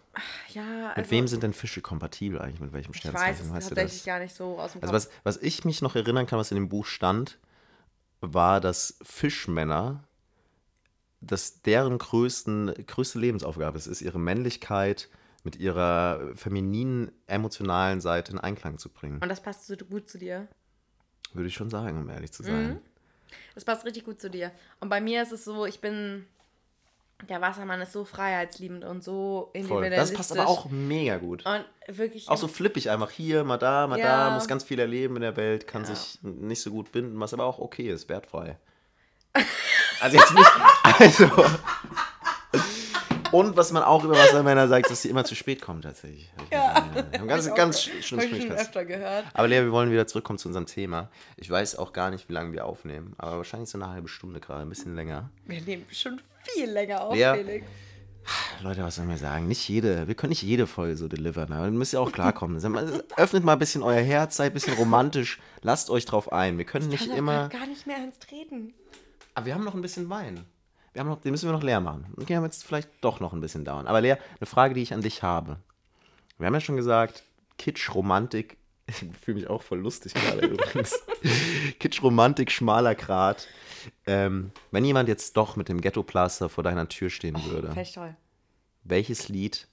ja, 0.48 0.88
also 0.90 1.00
mit 1.00 1.10
wem 1.10 1.28
sind 1.28 1.42
denn 1.42 1.52
Fische 1.52 1.80
kompatibel 1.80 2.40
eigentlich? 2.40 2.60
Mit 2.60 2.72
welchem 2.72 2.92
ich 2.92 3.00
Sternzeichen? 3.00 3.30
weiß 3.30 3.40
es 3.40 3.52
weißt 3.52 3.68
tatsächlich 3.68 3.98
das? 4.00 4.06
gar 4.06 4.18
nicht 4.20 4.34
so 4.34 4.58
aus 4.58 4.72
dem 4.72 4.80
Kopf. 4.80 4.92
Also 4.92 4.94
was, 4.94 5.10
was 5.24 5.36
ich 5.42 5.64
mich 5.64 5.82
noch 5.82 5.94
erinnern 5.96 6.26
kann, 6.26 6.38
was 6.38 6.50
in 6.50 6.56
dem 6.56 6.68
Buch 6.68 6.86
stand, 6.86 7.38
war, 8.20 8.60
dass 8.60 8.98
Fischmänner, 9.02 10.04
dass 11.20 11.62
deren 11.62 11.98
größten, 11.98 12.74
größte 12.86 13.18
Lebensaufgabe 13.18 13.78
es 13.78 13.86
ist, 13.86 14.02
ihre 14.02 14.18
Männlichkeit 14.18 15.08
mit 15.42 15.56
ihrer 15.56 16.34
femininen, 16.34 17.12
emotionalen 17.26 18.00
Seite 18.00 18.32
in 18.32 18.38
Einklang 18.38 18.78
zu 18.78 18.88
bringen. 18.88 19.20
Und 19.22 19.28
das 19.28 19.42
passt 19.42 19.66
so 19.66 19.76
gut 19.76 20.08
zu 20.08 20.18
dir. 20.18 20.48
Würde 21.34 21.48
ich 21.48 21.54
schon 21.54 21.68
sagen, 21.70 21.98
um 22.00 22.08
ehrlich 22.08 22.32
zu 22.32 22.42
Mhm. 22.42 22.46
sein. 22.46 22.78
Das 23.54 23.64
passt 23.64 23.84
richtig 23.84 24.04
gut 24.04 24.20
zu 24.20 24.30
dir. 24.30 24.52
Und 24.80 24.88
bei 24.88 25.00
mir 25.00 25.22
ist 25.22 25.32
es 25.32 25.44
so, 25.44 25.66
ich 25.66 25.80
bin. 25.80 26.26
Der 27.28 27.40
Wassermann 27.40 27.80
ist 27.80 27.92
so 27.92 28.04
freiheitsliebend 28.04 28.84
und 28.84 29.02
so 29.02 29.50
individualistisch. 29.54 30.08
Das 30.10 30.16
passt 30.16 30.32
aber 30.32 30.46
auch 30.48 30.68
mega 30.68 31.16
gut. 31.16 31.46
Und 31.46 31.64
wirklich. 31.96 32.28
Auch 32.28 32.36
so 32.36 32.48
flippig 32.48 32.90
einfach 32.90 33.10
hier, 33.10 33.44
mal 33.44 33.56
da, 33.56 33.86
mal 33.86 33.98
Ja. 33.98 34.28
da, 34.28 34.34
muss 34.34 34.46
ganz 34.48 34.64
viel 34.64 34.78
erleben 34.78 35.16
in 35.16 35.22
der 35.22 35.36
Welt, 35.36 35.66
kann 35.66 35.84
Ja. 35.84 35.94
sich 35.94 36.18
nicht 36.22 36.60
so 36.60 36.70
gut 36.70 36.92
binden, 36.92 37.18
was 37.20 37.32
aber 37.32 37.44
auch 37.44 37.58
okay 37.60 37.88
ist, 37.90 38.08
wertfrei. 38.08 38.56
Also 40.00 40.18
jetzt 40.18 40.34
nicht, 40.34 40.50
also. 40.82 41.30
Und 43.32 43.56
was 43.56 43.72
man 43.72 43.82
auch 43.82 44.04
über 44.04 44.14
Wassermänner 44.16 44.68
sagt, 44.68 44.90
dass 44.90 45.02
sie 45.02 45.08
immer 45.08 45.24
zu 45.24 45.34
spät 45.34 45.60
kommen 45.60 45.82
tatsächlich. 45.82 46.30
Ja. 46.52 46.80
gesehen, 46.80 47.06
ja. 47.12 47.24
Ganz, 47.26 47.54
ganz 47.54 47.76
auch- 47.78 48.02
schlimm 48.02 48.20
Hab 48.20 48.32
ich 48.32 48.42
schon 48.42 48.52
öfter 48.52 48.84
gehört. 48.84 49.24
Aber 49.34 49.48
Lea, 49.48 49.62
wir 49.62 49.72
wollen 49.72 49.90
wieder 49.90 50.06
zurückkommen 50.06 50.38
zu 50.38 50.48
unserem 50.48 50.66
Thema. 50.66 51.08
Ich 51.36 51.50
weiß 51.50 51.76
auch 51.76 51.92
gar 51.92 52.10
nicht, 52.10 52.28
wie 52.28 52.32
lange 52.32 52.52
wir 52.52 52.64
aufnehmen, 52.66 53.14
aber 53.18 53.38
wahrscheinlich 53.38 53.70
so 53.70 53.78
eine 53.78 53.88
halbe 53.88 54.08
Stunde 54.08 54.38
gerade, 54.40 54.62
ein 54.62 54.68
bisschen 54.68 54.94
länger. 54.94 55.30
Wir 55.46 55.60
nehmen 55.62 55.84
schon 55.90 56.20
viel 56.52 56.70
länger 56.70 57.02
auf, 57.02 57.14
Lea? 57.14 57.32
Felix. 57.34 57.66
Leute, 58.62 58.82
was 58.82 58.96
soll 58.96 59.04
man 59.04 59.18
sagen? 59.18 59.48
Nicht 59.48 59.68
jede, 59.68 60.08
wir 60.08 60.14
können 60.14 60.30
nicht 60.30 60.42
jede 60.42 60.66
Folge 60.66 60.96
so 60.96 61.08
delivern, 61.08 61.52
aber 61.52 61.70
müsst 61.70 61.92
ihr 61.92 62.00
auch 62.00 62.10
klarkommen. 62.10 62.56
Öffnet 63.16 63.44
mal 63.44 63.52
ein 63.52 63.58
bisschen 63.58 63.82
euer 63.82 64.00
Herz, 64.00 64.36
seid 64.36 64.52
ein 64.52 64.54
bisschen 64.54 64.74
romantisch, 64.74 65.38
lasst 65.60 65.90
euch 65.90 66.06
drauf 66.06 66.32
ein. 66.32 66.56
Wir 66.56 66.64
können 66.64 66.88
nicht 66.88 67.08
Kann 67.08 67.16
immer. 67.18 67.48
gar 67.50 67.66
nicht 67.66 67.86
mehr 67.86 67.98
ins 68.02 68.18
Treten. 68.18 68.72
Aber 69.34 69.46
wir 69.46 69.54
haben 69.54 69.64
noch 69.64 69.74
ein 69.74 69.82
bisschen 69.82 70.08
Wein. 70.08 70.46
Wir 70.94 71.00
haben 71.00 71.08
noch, 71.08 71.20
den 71.20 71.32
müssen 71.32 71.48
wir 71.48 71.52
noch 71.52 71.62
leer 71.62 71.80
machen. 71.80 72.06
Okay, 72.16 72.36
haben 72.36 72.44
jetzt 72.44 72.64
vielleicht 72.64 72.88
doch 73.00 73.20
noch 73.20 73.32
ein 73.32 73.40
bisschen 73.40 73.64
dauern. 73.64 73.86
Aber 73.86 74.00
Lea, 74.00 74.14
eine 74.38 74.46
Frage, 74.46 74.74
die 74.74 74.82
ich 74.82 74.94
an 74.94 75.02
dich 75.02 75.22
habe. 75.22 75.58
Wir 76.38 76.46
haben 76.46 76.54
ja 76.54 76.60
schon 76.60 76.76
gesagt, 76.76 77.24
Kitsch, 77.58 77.94
Romantik. 77.94 78.56
Ich 78.86 78.96
fühle 79.22 79.36
mich 79.36 79.48
auch 79.48 79.62
voll 79.62 79.78
lustig 79.80 80.12
gerade 80.14 80.46
übrigens. 80.46 80.98
Kitsch, 81.80 82.02
Romantik, 82.02 82.50
schmaler 82.50 82.94
Grat. 82.94 83.48
Ähm, 84.06 84.50
wenn 84.70 84.84
jemand 84.84 85.08
jetzt 85.08 85.36
doch 85.36 85.56
mit 85.56 85.68
dem 85.68 85.80
Ghetto-Plaster 85.80 86.48
vor 86.48 86.62
deiner 86.64 86.88
Tür 86.88 87.08
stehen 87.10 87.42
würde, 87.46 87.68
Fände 87.68 87.82
ich 87.82 87.92
toll. 87.92 88.14
welches 88.82 89.28
Lied 89.28 89.68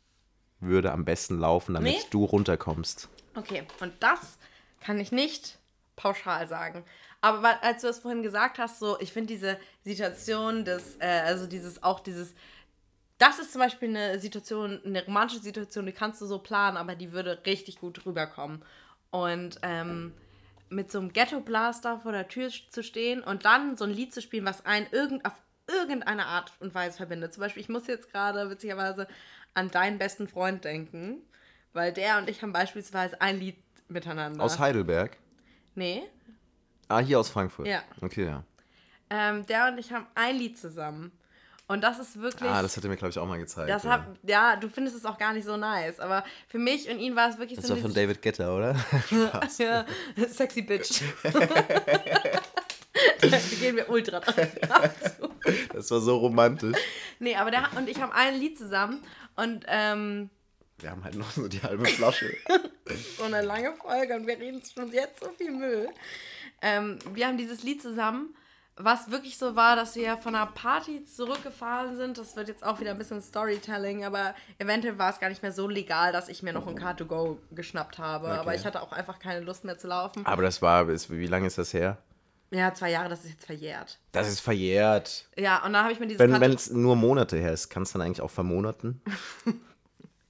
würde 0.59 0.91
am 0.91 1.03
besten 1.05 1.39
laufen, 1.39 1.73
damit 1.73 1.93
Nee. 1.93 1.99
du 2.11 2.23
runterkommst? 2.25 3.09
Okay, 3.35 3.63
und 3.79 3.93
das 3.99 4.37
kann 4.79 4.99
ich 4.99 5.11
nicht 5.11 5.57
pauschal 5.95 6.47
sagen. 6.47 6.83
Aber 7.19 7.61
als 7.63 7.81
du 7.81 7.87
das 7.87 7.99
vorhin 7.99 8.23
gesagt 8.23 8.59
hast, 8.59 8.79
so, 8.79 8.99
ich 8.99 9.11
finde 9.13 9.33
diese 9.33 9.57
Situation 9.83 10.65
des, 10.65 10.95
äh, 10.99 11.05
also 11.25 11.47
dieses, 11.47 11.83
auch 11.83 11.99
dieses, 11.99 12.33
das 13.17 13.39
ist 13.39 13.51
zum 13.51 13.61
Beispiel 13.61 13.89
eine 13.89 14.19
Situation, 14.19 14.81
eine 14.85 15.05
romantische 15.05 15.41
Situation, 15.41 15.85
die 15.85 15.91
kannst 15.91 16.21
du 16.21 16.25
so 16.25 16.39
planen, 16.39 16.77
aber 16.77 16.95
die 16.95 17.11
würde 17.11 17.39
richtig 17.45 17.79
gut 17.79 18.05
rüberkommen. 18.05 18.63
Und 19.11 19.59
ähm, 19.61 20.13
mit 20.69 20.91
so 20.91 20.99
einem 20.99 21.13
Ghetto-Blaster 21.13 21.99
vor 21.99 22.11
der 22.13 22.27
Tür 22.27 22.49
zu 22.49 22.81
stehen 22.81 23.21
und 23.21 23.45
dann 23.45 23.77
so 23.77 23.83
ein 23.85 23.91
Lied 23.91 24.13
zu 24.13 24.21
spielen, 24.21 24.45
was 24.45 24.65
einen 24.65 24.87
irgend, 24.91 25.25
auf 25.25 25.33
irgendeine 25.67 26.25
Art 26.25 26.53
und 26.59 26.73
Weise 26.73 26.97
verbindet. 26.97 27.33
Zum 27.33 27.41
Beispiel, 27.41 27.61
ich 27.61 27.69
muss 27.69 27.87
jetzt 27.87 28.11
gerade 28.11 28.49
witzigerweise 28.49 29.07
an 29.53 29.69
deinen 29.69 29.97
besten 29.97 30.27
Freund 30.27 30.63
denken, 30.63 31.17
weil 31.73 31.91
der 31.91 32.17
und 32.17 32.29
ich 32.29 32.41
haben 32.41 32.53
beispielsweise 32.53 33.19
ein 33.21 33.37
Lied 33.39 33.57
miteinander. 33.89 34.41
Aus 34.41 34.59
Heidelberg? 34.59 35.17
Nee, 35.75 36.03
Ah, 36.91 36.99
hier 36.99 37.19
aus 37.21 37.29
Frankfurt. 37.29 37.67
Ja. 37.67 37.83
Okay, 38.01 38.25
ja. 38.25 38.43
ähm, 39.09 39.45
der 39.45 39.69
und 39.69 39.77
ich 39.77 39.93
haben 39.93 40.07
ein 40.13 40.35
Lied 40.35 40.59
zusammen. 40.59 41.13
Und 41.71 41.81
das 41.81 41.99
ist 41.99 42.19
wirklich. 42.21 42.49
Ah, 42.49 42.61
das 42.61 42.75
hat 42.75 42.83
er 42.83 42.89
mir, 42.89 42.97
glaube 42.97 43.11
ich, 43.11 43.17
auch 43.17 43.25
mal 43.25 43.37
gezeigt. 43.37 43.69
das 43.69 43.83
ja. 43.83 43.91
hab, 43.91 44.17
ja, 44.23 44.57
du 44.57 44.67
findest 44.67 44.97
es 44.97 45.05
auch 45.05 45.17
gar 45.17 45.31
nicht 45.31 45.45
so 45.45 45.55
nice, 45.55 46.01
aber 46.01 46.25
für 46.49 46.59
mich 46.59 46.89
und 46.89 46.99
ihn 46.99 47.15
war 47.15 47.29
es 47.29 47.37
wirklich 47.37 47.57
Das 47.57 47.67
so 47.67 47.75
war 47.75 47.81
von 47.81 47.93
David 47.93 48.21
Guetta, 48.21 48.53
oder? 48.53 48.75
ja, 49.57 49.85
sexy 50.27 50.63
bitch. 50.63 51.01
da 51.23 51.31
gehen 53.59 53.77
wir 53.77 53.89
ultra 53.89 54.19
drauf 54.19 54.35
zu. 54.35 55.29
Das 55.73 55.89
war 55.91 56.01
so 56.01 56.17
romantisch. 56.17 56.77
Nee, 57.19 57.37
aber 57.37 57.51
der 57.51 57.69
und 57.77 57.87
ich 57.87 58.01
haben 58.01 58.11
ein 58.11 58.37
Lied 58.37 58.57
zusammen 58.57 59.01
und 59.37 59.63
ähm, 59.69 60.29
Wir 60.79 60.91
haben 60.91 61.05
halt 61.05 61.15
noch 61.15 61.31
so 61.31 61.47
die 61.47 61.63
halbe 61.63 61.85
Flasche. 61.85 62.35
so 63.17 63.23
eine 63.23 63.43
lange 63.43 63.73
Folge 63.75 64.13
und 64.15 64.27
wir 64.27 64.37
reden 64.37 64.61
schon 64.61 64.91
jetzt 64.91 65.23
so 65.23 65.29
viel 65.37 65.51
Müll. 65.51 65.87
Ähm, 66.61 66.99
wir 67.13 67.27
haben 67.27 67.37
dieses 67.37 67.63
Lied 67.63 67.81
zusammen, 67.81 68.35
was 68.77 69.11
wirklich 69.11 69.37
so 69.37 69.55
war, 69.55 69.75
dass 69.75 69.95
wir 69.95 70.17
von 70.17 70.33
einer 70.35 70.47
Party 70.47 71.05
zurückgefahren 71.05 71.95
sind. 71.97 72.17
Das 72.17 72.35
wird 72.35 72.47
jetzt 72.47 72.63
auch 72.63 72.79
wieder 72.79 72.91
ein 72.91 72.97
bisschen 72.97 73.21
Storytelling, 73.21 74.05
aber 74.05 74.33
eventuell 74.59 74.97
war 74.97 75.11
es 75.11 75.19
gar 75.19 75.29
nicht 75.29 75.41
mehr 75.43 75.51
so 75.51 75.67
legal, 75.67 76.11
dass 76.11 76.29
ich 76.29 76.41
mir 76.41 76.53
noch 76.53 76.65
ein 76.67 76.79
Car2Go 76.79 77.37
geschnappt 77.51 77.97
habe. 77.99 78.27
Okay. 78.27 78.37
Aber 78.39 78.55
ich 78.55 78.65
hatte 78.65 78.81
auch 78.81 78.91
einfach 78.91 79.19
keine 79.19 79.41
Lust 79.41 79.65
mehr 79.65 79.77
zu 79.77 79.87
laufen. 79.87 80.25
Aber 80.25 80.41
das 80.41 80.61
war, 80.61 80.87
wie 80.87 81.27
lange 81.27 81.47
ist 81.47 81.57
das 81.57 81.73
her? 81.73 81.97
Ja, 82.53 82.73
zwei 82.73 82.91
Jahre, 82.91 83.07
das 83.07 83.23
ist 83.23 83.31
jetzt 83.31 83.45
verjährt. 83.45 83.99
Das 84.11 84.27
ist 84.27 84.41
verjährt. 84.41 85.29
Ja, 85.37 85.63
und 85.65 85.71
dann 85.73 85.83
habe 85.83 85.93
ich 85.93 85.99
mir 85.99 86.07
dieses 86.07 86.19
Wenn 86.19 86.33
Car2 86.33 86.53
es 86.53 86.69
nur 86.71 86.95
Monate 86.95 87.37
her 87.37 87.53
ist, 87.53 87.69
kannst 87.69 87.93
du 87.93 87.99
dann 87.99 88.07
eigentlich 88.07 88.21
auch 88.21 88.31
vermonaten? 88.31 89.01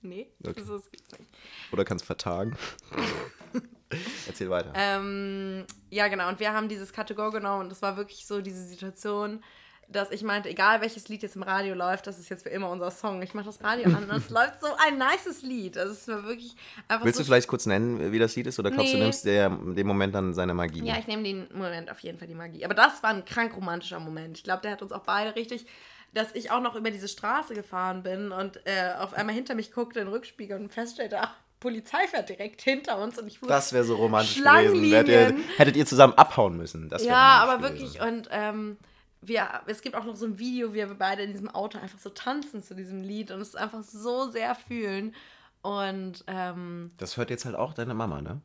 Nee, 0.03 0.31
Okay. 0.43 0.63
so 0.63 0.77
ist 0.77 0.85
es 0.85 0.91
nicht. 1.19 1.29
Oder 1.71 1.85
kannst 1.85 2.05
vertagen? 2.05 2.57
Erzähl 4.27 4.49
weiter. 4.49 4.71
Ähm, 4.75 5.65
ja, 5.89 6.07
genau. 6.07 6.29
Und 6.29 6.39
wir 6.39 6.53
haben 6.53 6.69
dieses 6.69 6.93
Cut-to-Go 6.93 7.31
genommen 7.31 7.61
und 7.63 7.69
das 7.69 7.81
war 7.81 7.97
wirklich 7.97 8.25
so 8.25 8.41
diese 8.41 8.63
Situation, 8.65 9.43
dass 9.89 10.09
ich 10.11 10.23
meinte, 10.23 10.47
egal 10.47 10.79
welches 10.79 11.09
Lied 11.09 11.21
jetzt 11.21 11.35
im 11.35 11.43
Radio 11.43 11.75
läuft, 11.75 12.07
das 12.07 12.17
ist 12.17 12.29
jetzt 12.29 12.43
für 12.43 12.49
immer 12.49 12.69
unser 12.69 12.91
Song. 12.91 13.21
Ich 13.21 13.33
mache 13.33 13.47
das 13.47 13.61
Radio 13.61 13.87
an 13.93 14.09
und 14.09 14.15
es 14.15 14.29
läuft 14.29 14.61
so 14.61 14.67
ein 14.87 14.97
nices 14.97 15.41
Lied. 15.41 15.75
Das 15.75 15.89
ist 15.89 16.07
mir 16.07 16.23
wirklich 16.23 16.55
einfach 16.87 17.03
Willst 17.05 17.17
so 17.17 17.23
du 17.23 17.27
vielleicht 17.27 17.49
kurz 17.49 17.65
nennen, 17.65 18.11
wie 18.11 18.19
das 18.19 18.35
Lied 18.37 18.47
ist? 18.47 18.57
Oder 18.57 18.71
glaubst 18.71 18.93
du, 18.93 18.95
Nee. 18.95 18.99
du 18.99 19.03
nimmst 19.03 19.25
der, 19.25 19.49
dem 19.49 19.87
Moment 19.87 20.15
dann 20.15 20.33
seine 20.33 20.53
Magie? 20.53 20.85
Ja, 20.85 20.97
ich 20.97 21.07
nehme 21.07 21.23
den 21.23 21.49
Moment 21.53 21.91
auf 21.91 21.99
jeden 21.99 22.17
Fall 22.17 22.27
die 22.29 22.35
Magie. 22.35 22.63
Aber 22.63 22.73
das 22.73 23.03
war 23.03 23.09
ein 23.09 23.25
krank 23.25 23.53
romantischer 23.55 23.99
Moment. 23.99 24.37
Ich 24.37 24.43
glaube, 24.45 24.61
der 24.61 24.71
hat 24.71 24.81
uns 24.81 24.93
auch 24.93 25.03
beide 25.03 25.35
richtig, 25.35 25.65
dass 26.13 26.33
ich 26.35 26.51
auch 26.51 26.61
noch 26.61 26.75
über 26.75 26.89
diese 26.91 27.09
Straße 27.09 27.53
gefahren 27.53 28.01
bin 28.03 28.31
und 28.31 28.65
äh, 28.65 28.93
auf 28.97 29.13
einmal 29.13 29.35
hinter 29.35 29.55
mich 29.55 29.73
guckte 29.73 29.99
in 29.99 30.05
den 30.05 30.13
Rückspiegel 30.13 30.57
und 30.57 30.71
feststellte, 30.71 31.19
ach, 31.19 31.35
Polizei 31.61 32.07
fährt 32.07 32.27
direkt 32.27 32.61
hinter 32.61 32.97
uns 32.97 33.17
und 33.17 33.27
ich 33.27 33.39
fuhr 33.39 33.47
Das 33.47 33.71
wäre 33.71 33.85
so 33.85 33.95
romantisch 33.95 34.43
gewesen. 34.43 34.83
Ihr, 34.83 35.35
hättet 35.55 35.77
ihr 35.77 35.85
zusammen 35.85 36.13
abhauen 36.15 36.57
müssen. 36.57 36.89
Ja, 37.03 37.43
aber 37.43 37.57
gewesen. 37.57 37.93
wirklich. 37.93 38.01
Und 38.01 38.27
ähm, 38.31 38.77
wir, 39.21 39.47
es 39.67 39.81
gibt 39.81 39.95
auch 39.95 40.03
noch 40.03 40.15
so 40.15 40.25
ein 40.25 40.39
Video, 40.39 40.73
wie 40.73 40.77
wir 40.77 40.93
beide 40.95 41.21
in 41.21 41.31
diesem 41.31 41.49
Auto 41.49 41.77
einfach 41.77 41.99
so 41.99 42.09
tanzen 42.09 42.63
zu 42.63 42.75
diesem 42.75 43.03
Lied 43.03 43.31
und 43.31 43.39
es 43.39 43.55
einfach 43.55 43.83
so 43.83 44.29
sehr 44.29 44.55
fühlen. 44.55 45.15
Und 45.61 46.23
ähm, 46.25 46.91
Das 46.97 47.15
hört 47.15 47.29
jetzt 47.29 47.45
halt 47.45 47.55
auch 47.55 47.73
deine 47.73 47.93
Mama, 47.93 48.21
ne? 48.21 48.41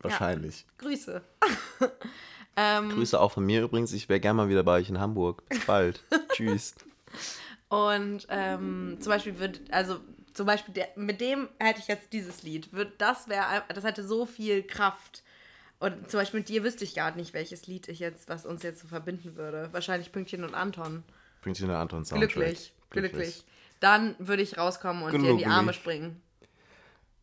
Wahrscheinlich. 0.00 0.66
Grüße. 0.78 1.22
Grüße 2.56 3.20
auch 3.20 3.32
von 3.32 3.44
mir 3.46 3.62
übrigens. 3.62 3.92
Ich 3.92 4.08
wäre 4.08 4.18
gerne 4.18 4.36
mal 4.36 4.48
wieder 4.48 4.64
bei 4.64 4.80
euch 4.80 4.90
in 4.90 4.98
Hamburg. 4.98 5.48
Bis 5.48 5.64
bald. 5.64 6.02
Tschüss. 6.32 6.74
Und 7.68 8.26
ähm, 8.28 8.96
zum 9.00 9.10
Beispiel 9.10 9.38
wird, 9.38 9.60
also 9.70 10.00
zum 10.34 10.46
Beispiel 10.46 10.74
der, 10.74 10.88
mit 10.96 11.20
dem 11.20 11.48
hätte 11.58 11.80
ich 11.80 11.88
jetzt 11.88 12.12
dieses 12.12 12.42
Lied. 12.42 12.72
Wird, 12.72 13.00
das 13.00 13.28
wäre, 13.28 13.62
das 13.74 13.84
hätte 13.84 14.06
so 14.06 14.26
viel 14.26 14.62
Kraft. 14.62 15.22
Und 15.78 16.10
zum 16.10 16.20
Beispiel 16.20 16.40
mit 16.40 16.48
dir 16.48 16.62
wüsste 16.62 16.84
ich 16.84 16.94
gar 16.94 17.14
nicht, 17.16 17.32
welches 17.32 17.66
Lied 17.66 17.88
ich 17.88 18.00
jetzt, 18.00 18.28
was 18.28 18.44
uns 18.44 18.62
jetzt 18.62 18.80
so 18.80 18.88
verbinden 18.88 19.36
würde. 19.36 19.68
Wahrscheinlich 19.72 20.12
Pünktchen 20.12 20.44
und 20.44 20.54
Anton. 20.54 21.02
Dir 21.44 21.54
eine 21.64 21.78
Anton 21.78 22.04
Soundtrack. 22.04 22.32
Glücklich, 22.34 22.72
glücklich. 22.90 23.44
Dann 23.80 24.14
würde 24.18 24.42
ich 24.42 24.58
rauskommen 24.58 25.02
und 25.02 25.22
dir 25.22 25.30
in 25.30 25.38
die. 25.38 25.46
Arme 25.46 25.72
springen. 25.72 26.20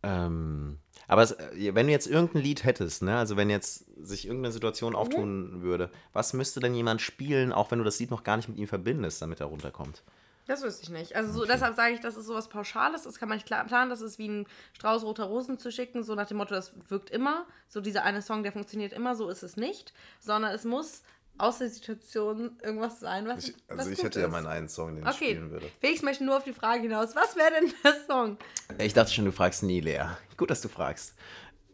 Ähm, 0.03 0.79
aber 1.07 1.23
es, 1.23 1.31
äh, 1.31 1.75
wenn 1.75 1.87
du 1.87 1.91
jetzt 1.91 2.07
irgendein 2.07 2.41
Lied 2.41 2.63
hättest, 2.63 3.03
ne, 3.03 3.17
also 3.17 3.37
wenn 3.37 3.49
jetzt 3.49 3.85
sich 4.03 4.25
irgendeine 4.25 4.51
Situation 4.53 4.93
Mhm. 4.93 4.95
auftun 4.99 5.61
würde, 5.61 5.91
was 6.13 6.33
müsste 6.33 6.59
denn 6.59 6.73
jemand 6.75 7.01
spielen, 7.01 7.51
auch 7.51 7.71
wenn 7.71 7.79
du 7.79 7.85
das 7.85 7.99
Lied 7.99 8.11
noch 8.11 8.23
gar 8.23 8.37
nicht 8.37 8.49
mit 8.49 8.57
ihm 8.57 8.67
verbindest, 8.67 9.21
damit 9.21 9.39
er 9.39 9.47
runterkommt? 9.47 10.03
Das 10.47 10.63
wüsste 10.63 10.83
ich 10.83 10.89
nicht. 10.89 11.15
Also 11.15 11.31
so, 11.33 11.45
deshalb 11.45 11.75
sage 11.75 11.93
ich, 11.93 11.99
das 11.99 12.15
ist 12.15 12.25
sowas 12.25 12.47
Pauschales, 12.47 13.03
das 13.03 13.19
kann 13.19 13.27
man 13.29 13.37
nicht 13.37 13.45
klar 13.45 13.65
planen, 13.65 13.89
das 13.89 14.01
ist 14.01 14.17
wie 14.17 14.29
ein 14.29 14.47
Strauß 14.73 15.03
roter 15.03 15.25
Rosen 15.25 15.59
zu 15.59 15.71
schicken, 15.71 16.03
so 16.03 16.15
nach 16.15 16.27
dem 16.27 16.37
Motto, 16.37 16.55
das 16.55 16.71
wirkt 16.87 17.09
immer, 17.09 17.45
so 17.67 17.81
dieser 17.81 18.03
eine 18.03 18.21
Song, 18.21 18.43
der 18.43 18.53
funktioniert 18.53 18.93
immer, 18.93 19.15
so 19.15 19.29
ist 19.29 19.43
es 19.43 19.57
nicht, 19.57 19.93
sondern 20.19 20.53
es 20.53 20.63
muss 20.63 21.03
aus 21.37 21.59
der 21.59 21.69
Situation 21.69 22.57
irgendwas 22.63 22.99
sein, 22.99 23.27
was 23.27 23.53
was 23.67 23.87
also 23.87 24.01
gut 24.01 24.15
ist. 24.15 24.33
einen 24.33 24.69
Song, 24.69 24.95
den 24.95 25.07
Okay, 25.07 25.39
Felix 25.81 26.01
möchte 26.01 26.23
nur 26.23 26.37
auf 26.37 26.43
die 26.43 26.53
Frage 26.53 26.83
hinaus, 26.83 27.15
was 27.15 27.35
wäre 27.35 27.51
denn 27.51 27.73
der 27.83 27.95
Song? 28.07 28.37
Ich 28.79 28.93
dachte 28.93 29.11
schon, 29.13 29.25
du 29.25 29.31
fragst 29.31 29.63
nie, 29.63 29.81
Lea. 29.81 30.05
Gut, 30.35 30.49
dass 30.49 30.61
du 30.61 30.69
fragst. 30.69 31.13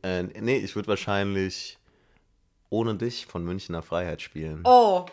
Äh, 0.01 0.23
nee, 0.23 0.57
ich 0.57 0.75
würde 0.75 0.89
wahrscheinlich 0.89 1.77
Ohne 2.69 2.95
dich 2.95 3.25
von 3.25 3.45
Münchner 3.45 3.81
Freiheit 3.81 4.21
spielen. 4.21 4.61
Oh, 4.65 5.05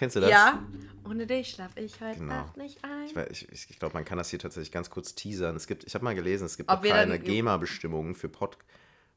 Kennst 0.00 0.16
du 0.16 0.20
das? 0.20 0.30
ja. 0.30 0.58
Ohne 1.04 1.26
dich 1.26 1.50
schlaf 1.50 1.72
ich 1.76 2.00
heute 2.00 2.20
Genau. 2.20 2.32
Nacht 2.32 2.56
nicht 2.56 2.82
ein. 2.82 3.26
Ich, 3.30 3.50
ich, 3.50 3.68
ich 3.68 3.78
glaube, 3.78 3.92
man 3.92 4.06
kann 4.06 4.16
das 4.16 4.30
hier 4.30 4.38
tatsächlich 4.38 4.72
ganz 4.72 4.88
kurz 4.88 5.14
teasern. 5.14 5.56
Es 5.56 5.66
gibt, 5.66 5.84
ich 5.84 5.94
habe 5.94 6.04
mal 6.04 6.14
gelesen, 6.14 6.46
es 6.46 6.56
gibt 6.56 6.70
Ob 6.70 6.82
wir 6.82 6.92
keine 6.92 7.18
GEMA-Bestimmungen 7.18 8.14
für, 8.14 8.30
Pod, 8.30 8.56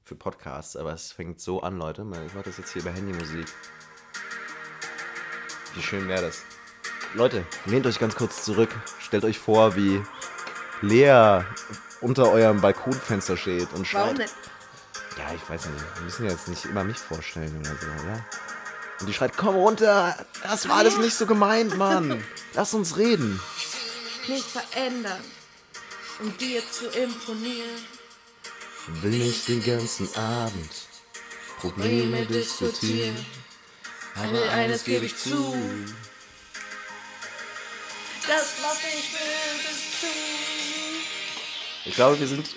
für 0.03 0.15
Podcasts, 0.15 0.75
aber 0.75 0.91
es 0.91 1.13
fängt 1.13 1.39
so 1.39 1.61
an, 1.61 1.77
Leute. 1.77 2.05
Ich 2.27 2.33
mache 2.33 2.45
das 2.45 2.57
jetzt 2.57 2.73
hier 2.73 2.81
über 2.81 2.91
Handymusik. 2.91 3.45
Wie 5.75 5.81
schön 5.81 6.09
wäre 6.09 6.23
das? 6.23 6.43
Leute, 7.13 7.45
lehnt 7.65 7.85
euch 7.85 7.99
ganz 7.99 8.15
kurz 8.15 8.43
zurück. 8.43 8.75
Stellt 8.99 9.23
euch 9.23 9.39
vor, 9.39 9.77
wie 9.77 10.01
Lea 10.81 11.43
unter 12.01 12.29
eurem 12.29 12.59
Balkonfenster 12.59 13.37
steht 13.37 13.71
und 13.71 13.87
schreit. 13.87 14.03
Warum 14.03 14.17
nicht? 14.17 14.35
Ja, 15.17 15.33
ich 15.33 15.49
weiß 15.49 15.65
nicht. 15.67 15.85
Wir 15.95 16.03
müssen 16.03 16.25
jetzt 16.25 16.49
nicht 16.49 16.65
immer 16.65 16.83
mich 16.83 16.97
vorstellen 16.97 17.55
oder 17.57 17.75
so, 17.75 17.87
oder? 18.03 18.25
Und 19.03 19.07
die 19.07 19.13
schreit, 19.13 19.35
komm 19.35 19.55
runter! 19.55 20.15
Das 20.43 20.69
war 20.69 20.77
alles 20.77 20.95
nicht 20.95 21.13
so 21.13 21.25
gemeint, 21.25 21.75
Mann! 21.75 22.23
Lass 22.53 22.73
uns 22.73 22.95
reden! 22.95 23.37
Nicht 24.29 24.45
verändern, 24.45 25.19
um 26.21 26.37
dir 26.37 26.61
zu 26.71 26.85
imponieren. 26.85 27.83
Will 29.01 29.11
nicht 29.25 29.45
den 29.49 29.61
ganzen 29.61 30.07
Abend 30.15 30.71
Probleme 31.59 32.25
diskutieren. 32.25 33.25
Aber 34.15 34.49
eines 34.53 34.85
gebe 34.85 35.05
ich 35.05 35.17
zu. 35.17 35.53
Das, 38.25 38.53
was 38.61 38.77
ich 38.87 39.11
will, 39.11 39.67
bist 39.67 40.01
du. 40.01 41.89
Ich 41.89 41.95
glaube, 41.95 42.17
wir 42.21 42.27
sind 42.27 42.47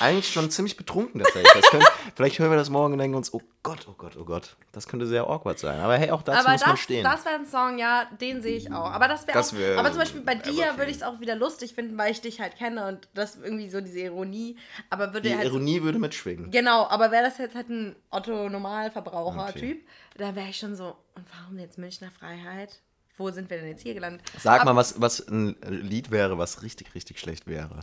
eigentlich 0.00 0.32
schon 0.32 0.50
ziemlich 0.50 0.76
betrunken 0.76 1.20
tatsächlich. 1.20 1.52
Das 1.52 1.70
können, 1.70 1.84
vielleicht 2.14 2.38
hören 2.38 2.50
wir 2.50 2.56
das 2.56 2.70
morgen 2.70 2.92
und 2.92 2.98
denken 2.98 3.16
uns, 3.16 3.32
oh 3.34 3.42
Gott, 3.62 3.86
oh 3.88 3.94
Gott, 3.96 4.16
oh 4.16 4.24
Gott. 4.24 4.56
Das 4.72 4.86
könnte 4.86 5.06
sehr 5.06 5.24
awkward 5.28 5.58
sein. 5.58 5.80
Aber 5.80 5.96
hey, 5.96 6.10
auch 6.10 6.22
dazu 6.22 6.38
aber 6.40 6.52
muss 6.52 6.60
man 6.62 6.70
das, 6.70 6.80
stehen. 6.80 7.04
das 7.04 7.24
wäre 7.24 7.34
ein 7.34 7.46
Song, 7.46 7.78
ja, 7.78 8.06
den 8.20 8.42
sehe 8.42 8.56
ich 8.56 8.72
auch. 8.72 8.90
Aber 8.90 9.08
das 9.08 9.26
wäre 9.26 9.38
auch. 9.38 9.52
wär 9.52 9.78
aber 9.78 9.90
zum 9.90 9.98
Beispiel 9.98 10.20
bei 10.20 10.34
dir 10.34 10.76
würde 10.76 10.90
ich 10.90 10.98
es 10.98 11.02
auch 11.02 11.20
wieder 11.20 11.34
lustig 11.36 11.74
finden, 11.74 11.96
weil 11.98 12.12
ich 12.12 12.20
dich 12.20 12.40
halt 12.40 12.56
kenne 12.56 12.86
und 12.86 13.08
das 13.14 13.36
irgendwie 13.36 13.68
so 13.68 13.80
diese 13.80 14.00
Ironie. 14.00 14.56
Aber 14.90 15.12
würde 15.12 15.28
Die 15.28 15.36
halt. 15.36 15.46
Ironie 15.46 15.82
würde 15.82 15.98
mitschwingen. 15.98 16.50
Genau, 16.50 16.86
aber 16.88 17.10
wäre 17.10 17.24
das 17.24 17.38
jetzt 17.38 17.54
halt 17.54 17.68
ein 17.68 17.96
Otto-Normalverbraucher-Typ, 18.10 19.86
da 20.16 20.34
wäre 20.34 20.48
ich 20.48 20.58
schon 20.58 20.74
so, 20.74 20.96
und 21.14 21.24
warum 21.38 21.58
jetzt 21.58 21.78
Münchner 21.78 22.10
Freiheit? 22.10 22.80
Wo 23.16 23.30
sind 23.30 23.50
wir 23.50 23.58
denn 23.58 23.68
jetzt 23.68 23.82
hier 23.82 23.94
gelandet? 23.94 24.22
Sag 24.38 24.60
Ab- 24.60 24.66
mal, 24.66 24.76
was, 24.76 25.00
was 25.00 25.26
ein 25.26 25.56
Lied 25.68 26.10
wäre, 26.12 26.38
was 26.38 26.62
richtig, 26.62 26.94
richtig 26.94 27.18
schlecht 27.18 27.48
wäre. 27.48 27.80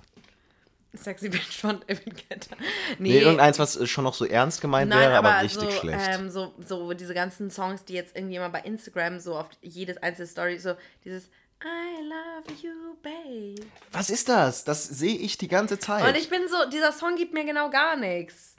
Sexy 0.97 1.29
Bitch 1.29 1.61
von 1.61 1.79
David 1.87 2.29
Guetta. 2.29 2.55
Nee, 2.99 3.19
irgendeins, 3.19 3.59
was 3.59 3.75
äh, 3.75 3.87
schon 3.87 4.03
noch 4.03 4.13
so 4.13 4.25
ernst 4.25 4.61
gemeint 4.61 4.89
Nein, 4.89 4.99
wäre, 4.99 5.17
aber, 5.17 5.35
aber 5.35 5.43
richtig 5.43 5.71
so, 5.71 5.79
schlecht. 5.79 6.07
Ähm, 6.09 6.29
so, 6.29 6.53
so 6.65 6.93
diese 6.93 7.13
ganzen 7.13 7.49
Songs, 7.51 7.85
die 7.85 7.93
jetzt 7.93 8.15
irgendwie 8.15 8.39
mal 8.39 8.49
bei 8.49 8.61
Instagram 8.61 9.19
so 9.19 9.35
auf 9.37 9.47
jedes 9.61 9.97
einzelne 9.97 10.27
Story, 10.27 10.59
so 10.59 10.75
dieses 11.03 11.29
I 11.63 12.01
love 12.03 12.61
you, 12.61 12.95
babe. 13.01 13.67
was 13.91 14.09
ist 14.09 14.29
das? 14.29 14.65
Das 14.65 14.83
sehe 14.83 15.17
ich 15.17 15.37
die 15.37 15.47
ganze 15.47 15.79
Zeit. 15.79 16.05
Und 16.05 16.15
ich 16.15 16.29
bin 16.29 16.47
so, 16.47 16.69
dieser 16.69 16.91
Song 16.91 17.15
gibt 17.15 17.33
mir 17.33 17.45
genau 17.45 17.69
gar 17.69 17.95
nichts. 17.95 18.55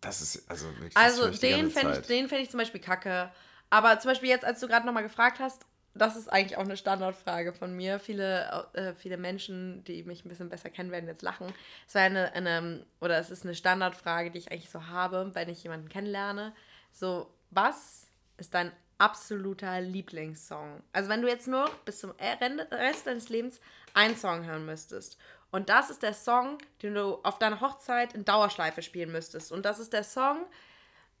das 0.00 0.22
ist 0.22 0.48
also 0.48 0.66
wirklich. 0.76 0.96
Also 0.96 1.28
den 1.28 1.70
fände 1.70 1.98
ich, 2.00 2.06
den 2.06 2.28
fänd 2.28 2.42
ich 2.42 2.50
zum 2.50 2.58
Beispiel 2.58 2.80
kacke. 2.80 3.30
Aber 3.68 3.98
zum 4.00 4.10
Beispiel 4.10 4.28
jetzt, 4.28 4.44
als 4.44 4.60
du 4.60 4.68
gerade 4.68 4.86
nochmal 4.86 5.02
gefragt 5.02 5.38
hast, 5.38 5.62
das 5.94 6.16
ist 6.16 6.28
eigentlich 6.28 6.56
auch 6.56 6.64
eine 6.64 6.76
Standardfrage 6.76 7.52
von 7.52 7.74
mir. 7.74 7.98
Viele, 7.98 8.68
äh, 8.74 8.94
viele 8.94 9.16
Menschen, 9.16 9.82
die 9.84 10.02
mich 10.04 10.24
ein 10.24 10.28
bisschen 10.28 10.48
besser 10.48 10.70
kennen, 10.70 10.90
werden 10.90 11.08
jetzt 11.08 11.22
lachen. 11.22 11.52
Es 11.86 11.94
war 11.94 12.02
eine, 12.02 12.32
eine, 12.32 12.86
oder 13.00 13.18
es 13.18 13.30
ist 13.30 13.44
eine 13.44 13.54
Standardfrage, 13.54 14.30
die 14.30 14.38
ich 14.38 14.52
eigentlich 14.52 14.70
so 14.70 14.86
habe, 14.86 15.30
wenn 15.34 15.48
ich 15.48 15.62
jemanden 15.62 15.88
kennenlerne. 15.88 16.54
So, 16.92 17.32
was 17.50 18.06
ist 18.36 18.54
dein 18.54 18.72
absoluter 18.98 19.80
Lieblingssong? 19.80 20.82
Also 20.92 21.08
wenn 21.08 21.22
du 21.22 21.28
jetzt 21.28 21.48
nur 21.48 21.68
bis 21.84 21.98
zum 21.98 22.14
Ende- 22.18 22.70
Rest 22.70 23.06
deines 23.06 23.28
Lebens 23.28 23.60
einen 23.94 24.16
Song 24.16 24.44
hören 24.44 24.66
müsstest. 24.66 25.18
Und 25.50 25.68
das 25.68 25.90
ist 25.90 26.02
der 26.04 26.14
Song, 26.14 26.58
den 26.82 26.94
du 26.94 27.16
auf 27.24 27.38
deiner 27.40 27.60
Hochzeit 27.60 28.12
in 28.12 28.24
Dauerschleife 28.24 28.82
spielen 28.82 29.10
müsstest. 29.10 29.50
Und 29.50 29.64
das 29.64 29.80
ist 29.80 29.92
der 29.92 30.04
Song, 30.04 30.46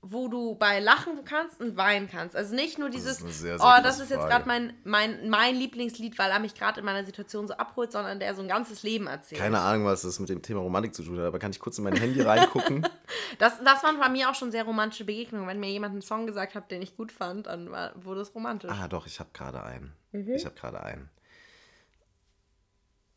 wo 0.02 0.28
du 0.28 0.54
bei 0.54 0.80
lachen 0.80 1.24
kannst 1.26 1.60
und 1.60 1.76
weinen 1.76 2.08
kannst. 2.08 2.34
Also 2.34 2.54
nicht 2.54 2.78
nur 2.78 2.88
dieses, 2.88 3.22
eine 3.22 3.32
sehr, 3.32 3.58
sehr 3.58 3.66
oh, 3.66 3.82
das 3.82 4.00
ist 4.00 4.10
jetzt 4.10 4.26
gerade 4.26 4.46
mein, 4.46 4.72
mein, 4.84 5.28
mein 5.28 5.54
Lieblingslied, 5.54 6.18
weil 6.18 6.30
er 6.30 6.38
mich 6.38 6.54
gerade 6.54 6.80
in 6.80 6.86
meiner 6.86 7.04
Situation 7.04 7.46
so 7.46 7.54
abholt, 7.54 7.92
sondern 7.92 8.18
der 8.18 8.34
so 8.34 8.40
ein 8.40 8.48
ganzes 8.48 8.82
Leben 8.82 9.06
erzählt. 9.08 9.40
Keine 9.40 9.60
Ahnung, 9.60 9.84
was 9.84 10.02
das 10.02 10.18
mit 10.18 10.30
dem 10.30 10.40
Thema 10.40 10.60
Romantik 10.60 10.94
zu 10.94 11.02
tun 11.02 11.18
hat, 11.18 11.26
aber 11.26 11.38
kann 11.38 11.50
ich 11.50 11.60
kurz 11.60 11.76
in 11.76 11.84
mein 11.84 11.96
Handy 11.96 12.20
reingucken? 12.22 12.86
Das, 13.38 13.62
das 13.64 13.82
waren 13.84 13.98
bei 13.98 14.08
mir 14.08 14.28
auch 14.28 14.34
schon 14.34 14.50
sehr 14.50 14.64
romantische 14.64 15.04
Begegnungen. 15.04 15.46
Wenn 15.46 15.60
mir 15.60 15.70
jemand 15.70 15.92
einen 15.92 16.02
Song 16.02 16.26
gesagt 16.26 16.54
hat, 16.54 16.70
den 16.70 16.82
ich 16.82 16.96
gut 16.96 17.12
fand, 17.12 17.46
dann 17.46 17.70
war, 17.70 17.92
wurde 18.04 18.20
es 18.20 18.34
romantisch. 18.34 18.70
ah, 18.70 18.88
doch, 18.88 19.06
ich 19.06 19.20
habe 19.20 19.30
gerade 19.32 19.62
einen. 19.62 19.92
Mhm. 20.12 20.34
Ich 20.34 20.44
habe 20.44 20.54
gerade 20.56 20.82
einen. 20.82 21.08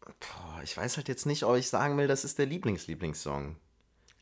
Boah, 0.02 0.62
ich 0.64 0.78
weiß 0.78 0.98
halt 0.98 1.08
jetzt 1.08 1.26
nicht, 1.26 1.44
ob 1.44 1.56
ich 1.56 1.68
sagen 1.68 1.98
will, 1.98 2.08
das 2.08 2.24
ist 2.24 2.38
der 2.38 2.46
Lieblings-Lieblingssong. 2.46 3.56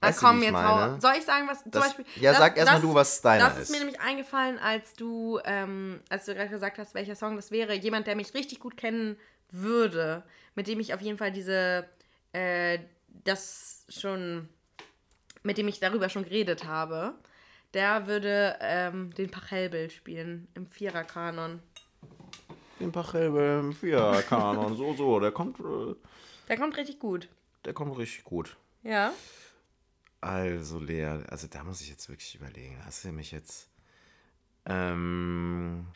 Ah, 0.03 0.07
Weißt 0.07 0.19
komm, 0.19 0.41
jetzt 0.41 0.51
meine? 0.51 0.99
Soll 0.99 1.13
ich 1.17 1.23
sagen, 1.25 1.47
was 1.47 1.61
zum 1.61 1.71
Das- 1.71 1.83
Beispiel. 1.85 2.05
ja, 2.15 2.33
sag 2.33 2.57
erst 2.57 2.71
mal 2.71 2.81
du, 2.81 2.93
was 2.95 3.21
deiner 3.21 3.45
Das 3.49 3.57
ist 3.57 3.63
ist. 3.63 3.69
mir 3.69 3.77
nämlich 3.79 4.01
eingefallen, 4.01 4.57
als 4.57 4.93
du, 4.93 5.39
ähm, 5.45 6.01
als 6.09 6.25
du 6.25 6.33
gerade 6.33 6.49
gesagt 6.49 6.79
hast, 6.79 6.95
welcher 6.95 7.15
Song 7.15 7.35
das 7.35 7.51
wäre. 7.51 7.73
Jemand, 7.75 8.07
der 8.07 8.15
mich 8.15 8.33
richtig 8.33 8.59
gut 8.59 8.77
kennen 8.77 9.15
würde, 9.51 10.23
mit 10.55 10.67
dem 10.67 10.79
ich 10.79 10.95
auf 10.95 11.01
jeden 11.01 11.19
Fall 11.19 11.31
diese, 11.31 11.87
äh, 12.33 12.79
das 13.23 13.85
schon, 13.89 14.49
mit 15.43 15.59
dem 15.59 15.67
ich 15.67 15.79
darüber 15.79 16.09
schon 16.09 16.23
geredet 16.23 16.65
habe, 16.65 17.13
der 17.75 18.07
würde 18.07 18.57
ähm, 18.59 19.13
den 19.13 19.29
Pachelbel 19.29 19.91
spielen 19.91 20.47
im 20.55 20.65
Viererkanon. 20.65 21.61
Den 22.79 22.91
Pachelbel 22.91 23.59
im 23.59 23.73
Viererkanon, 23.73 24.75
so, 24.75 24.95
so, 24.95 25.19
der 25.19 25.31
kommt, 25.31 25.59
äh, 25.59 25.93
Der 26.47 26.57
kommt 26.57 26.75
richtig 26.75 26.97
gut. 26.97 27.29
der 27.65 27.73
kommt 27.73 27.95
richtig 27.99 28.23
gut. 28.23 28.57
Ja. 28.81 29.13
Also, 30.21 30.79
Lea, 30.79 31.05
also 31.29 31.47
da 31.47 31.63
muss 31.63 31.81
ich 31.81 31.89
jetzt 31.89 32.07
wirklich 32.07 32.35
überlegen. 32.35 32.77
Hast 32.85 33.03
du 33.03 33.11
mich 33.11 33.31
jetzt. 33.31 33.69
Ähm, 34.65 35.87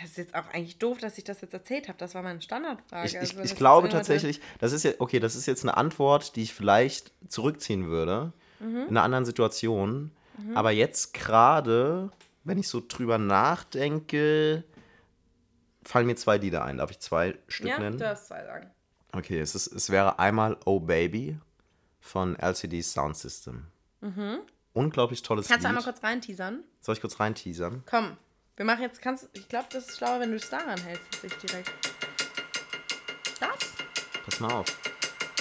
Das 0.00 0.10
ist 0.10 0.16
jetzt 0.16 0.34
auch 0.34 0.48
eigentlich 0.48 0.78
doof, 0.78 0.98
dass 0.98 1.18
ich 1.18 1.24
das 1.24 1.40
jetzt 1.42 1.52
erzählt 1.52 1.88
habe. 1.88 1.98
Das 1.98 2.14
war 2.14 2.22
meine 2.22 2.40
Standardfrage. 2.40 3.06
ich, 3.06 3.18
Also, 3.18 3.32
ich, 3.32 3.38
wenn 3.38 3.44
ich 3.44 3.54
glaube 3.54 3.88
tatsächlich, 3.88 4.40
das 4.58 4.72
ist 4.72 4.84
ja, 4.84 4.92
okay, 4.98 5.20
das 5.20 5.36
ist 5.36 5.46
jetzt 5.46 5.62
eine 5.62 5.76
Antwort, 5.76 6.36
die 6.36 6.42
ich 6.42 6.54
vielleicht 6.54 7.12
zurückziehen 7.28 7.86
würde. 7.86 8.32
Mhm. 8.60 8.76
In 8.82 8.88
einer 8.88 9.02
anderen 9.02 9.24
Situation. 9.24 10.10
Aber 10.54 10.70
jetzt 10.70 11.12
gerade, 11.12 12.10
wenn 12.44 12.58
ich 12.58 12.66
so 12.66 12.82
drüber 12.86 13.18
nachdenke, 13.18 14.64
fallen 15.82 16.06
mir 16.06 16.16
zwei 16.16 16.38
Lieder 16.38 16.64
ein. 16.64 16.78
Darf 16.78 16.90
ich 16.90 16.98
zwei 17.00 17.36
Stück 17.46 17.68
Ja, 17.68 17.78
nennen? 17.78 17.98
du 17.98 18.04
darfst 18.04 18.26
zwei 18.28 18.42
sagen. 18.44 18.70
Okay, 19.12 19.40
es, 19.40 19.54
ist, 19.54 19.66
es 19.68 19.90
wäre 19.90 20.18
einmal 20.18 20.56
Oh 20.64 20.80
Baby 20.80 21.38
von 22.00 22.36
LCD 22.38 22.80
Sound 22.82 23.16
System. 23.16 23.66
Unglaublich 24.72 25.22
tolles 25.22 25.46
Mhm. 25.46 25.52
Kannst 25.52 25.64
du 25.64 25.68
Lied. 25.68 25.78
einmal 25.78 25.82
kurz 25.92 26.02
reinteasern? 26.02 26.64
Soll 26.80 26.94
ich 26.94 27.00
kurz 27.00 27.18
reinteasern? 27.20 27.82
Komm, 27.88 28.16
wir 28.56 28.64
machen 28.64 28.82
jetzt, 28.82 29.02
kannst 29.02 29.28
ich 29.32 29.48
glaube, 29.48 29.66
das 29.72 29.88
ist 29.88 29.98
schlauer, 29.98 30.20
wenn 30.20 30.30
du 30.30 30.36
es 30.36 30.48
daran 30.48 30.78
hältst, 30.80 31.04
jetzt 31.12 31.22
nicht 31.24 31.42
direkt. 31.42 31.70
Das? 33.40 33.50
Pass 34.24 34.40
mal 34.40 34.52
auf. 34.52 34.66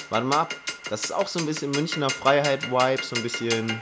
Warte 0.10 0.26
mal 0.26 0.42
ab. 0.42 0.56
Das 0.90 1.04
ist 1.04 1.12
auch 1.12 1.28
so 1.28 1.40
ein 1.40 1.46
bisschen 1.46 1.70
Münchner 1.72 2.10
Freiheit-Vibe, 2.10 3.04
so 3.04 3.16
ein 3.16 3.22
bisschen. 3.22 3.82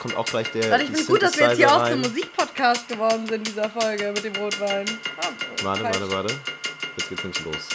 Kommt 0.00 0.14
auch 0.16 0.26
gleich 0.26 0.50
der. 0.52 0.70
Warte, 0.70 0.84
ich 0.84 0.90
finde 0.90 1.06
gut, 1.06 1.22
dass 1.22 1.36
wir 1.38 1.48
jetzt 1.48 1.56
hier 1.56 1.68
Synthesizer 1.68 1.82
auch 1.84 1.90
zum 1.90 2.02
rein. 2.02 2.10
Musikpodcast 2.12 2.88
geworden 2.88 3.26
sind 3.26 3.34
in 3.38 3.44
dieser 3.44 3.70
Folge 3.70 4.12
mit 4.12 4.22
dem 4.22 4.36
Rotwein. 4.36 4.86
Ah, 5.20 5.28
Warte, 5.62 5.82
falsch. 5.82 6.00
warte, 6.00 6.10
warte. 6.12 6.34
Jetzt 6.98 7.08
geht's 7.08 7.24
nämlich 7.24 7.44
los. 7.44 7.68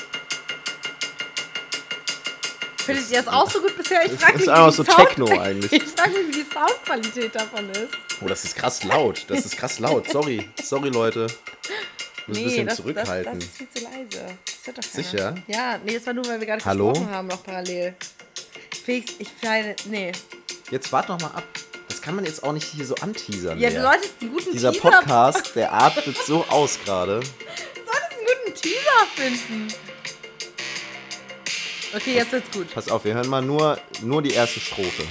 Findet 2.86 3.10
ihr 3.12 3.18
das 3.24 3.28
auch 3.28 3.50
so 3.50 3.62
gut 3.62 3.78
bisher? 3.78 4.06
Ich 4.06 4.12
Das 4.12 4.22
frage 4.22 4.34
ist 4.34 4.40
mich, 4.42 4.50
einfach 4.50 4.66
wie 4.68 4.72
die 4.72 4.76
so 4.78 4.84
Sound 4.84 5.08
Techno 5.10 5.40
eigentlich. 5.42 5.72
Ich 5.84 5.84
frage 5.84 6.10
mich, 6.12 6.28
wie 6.28 6.44
die 6.44 6.46
Soundqualität 6.52 7.36
davon 7.36 7.70
ist. 7.72 7.94
Oh, 8.22 8.28
das 8.28 8.44
ist 8.44 8.56
krass 8.56 8.84
laut. 8.84 9.26
Das 9.28 9.46
ist 9.46 9.58
krass 9.58 9.80
laut. 9.80 10.10
Sorry. 10.10 10.50
Sorry, 10.62 10.90
Leute. 10.90 11.28
Ich 12.22 12.28
muss 12.28 12.38
ein 12.38 12.44
bisschen 12.46 12.68
das, 12.68 12.76
zurückhalten. 12.78 13.40
Das, 13.40 13.50
das 13.50 13.50
ist 13.50 13.58
viel 13.58 13.70
zu 13.70 13.84
leise. 13.84 14.38
Das 14.46 14.56
hört 14.66 14.78
doch 14.78 14.92
keiner. 14.92 15.04
Sicher? 15.04 15.36
Ja, 15.48 15.78
nee, 15.86 15.94
das 15.96 16.06
war 16.06 16.14
nur, 16.14 16.26
weil 16.26 16.40
wir 16.40 16.48
gerade 16.48 16.64
Hallo? 16.66 16.90
gesprochen 16.92 17.12
haben, 17.14 17.28
noch 17.28 17.44
parallel. 17.44 17.96
Felix, 18.86 19.14
ich 19.20 19.30
feine, 19.42 19.76
nee. 19.86 20.12
Jetzt 20.72 20.92
wart 20.92 21.10
noch 21.10 21.20
mal 21.20 21.28
ab. 21.28 21.44
Das 21.90 22.02
kann 22.02 22.16
man 22.16 22.26
jetzt 22.26 22.44
auch 22.44 22.54
nicht 22.54 22.66
hier 22.66 22.86
so 22.86 22.96
anteasern. 22.96 23.60
Ja, 23.60 23.70
Lea. 23.70 23.76
du 23.76 23.82
solltest 23.82 24.14
einen 24.22 24.32
guten 24.32 24.52
Dieser 24.52 24.72
Teaser 24.72 24.90
Podcast, 24.92 25.56
der 25.56 25.74
atmet 25.74 26.18
so 26.26 26.46
aus 26.50 26.80
gerade. 26.84 27.20
Du 27.76 27.82
solltest 27.86 28.12
einen 28.18 28.28
guten 28.46 28.62
Teaser 28.62 29.08
finden. 29.16 29.68
Okay, 31.96 32.16
jetzt 32.16 32.32
wird's 32.32 32.50
gut. 32.52 32.74
Pass 32.74 32.90
auf, 32.90 33.06
wir 33.06 33.14
hören 33.14 33.28
mal 33.30 33.42
nur, 33.42 33.78
nur 34.02 34.22
die 34.24 34.32
erste 34.32 34.60
Strophe. 34.60 35.04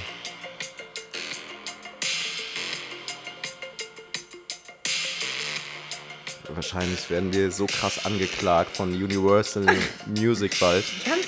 Wahrscheinlich 6.49 7.09
werden 7.09 7.33
wir 7.33 7.51
so 7.51 7.67
krass 7.67 8.05
angeklagt 8.05 8.77
von 8.77 8.93
Universal 8.93 9.67
Music 10.07 10.59
bald. 10.59 10.85
Kann, 11.05 11.19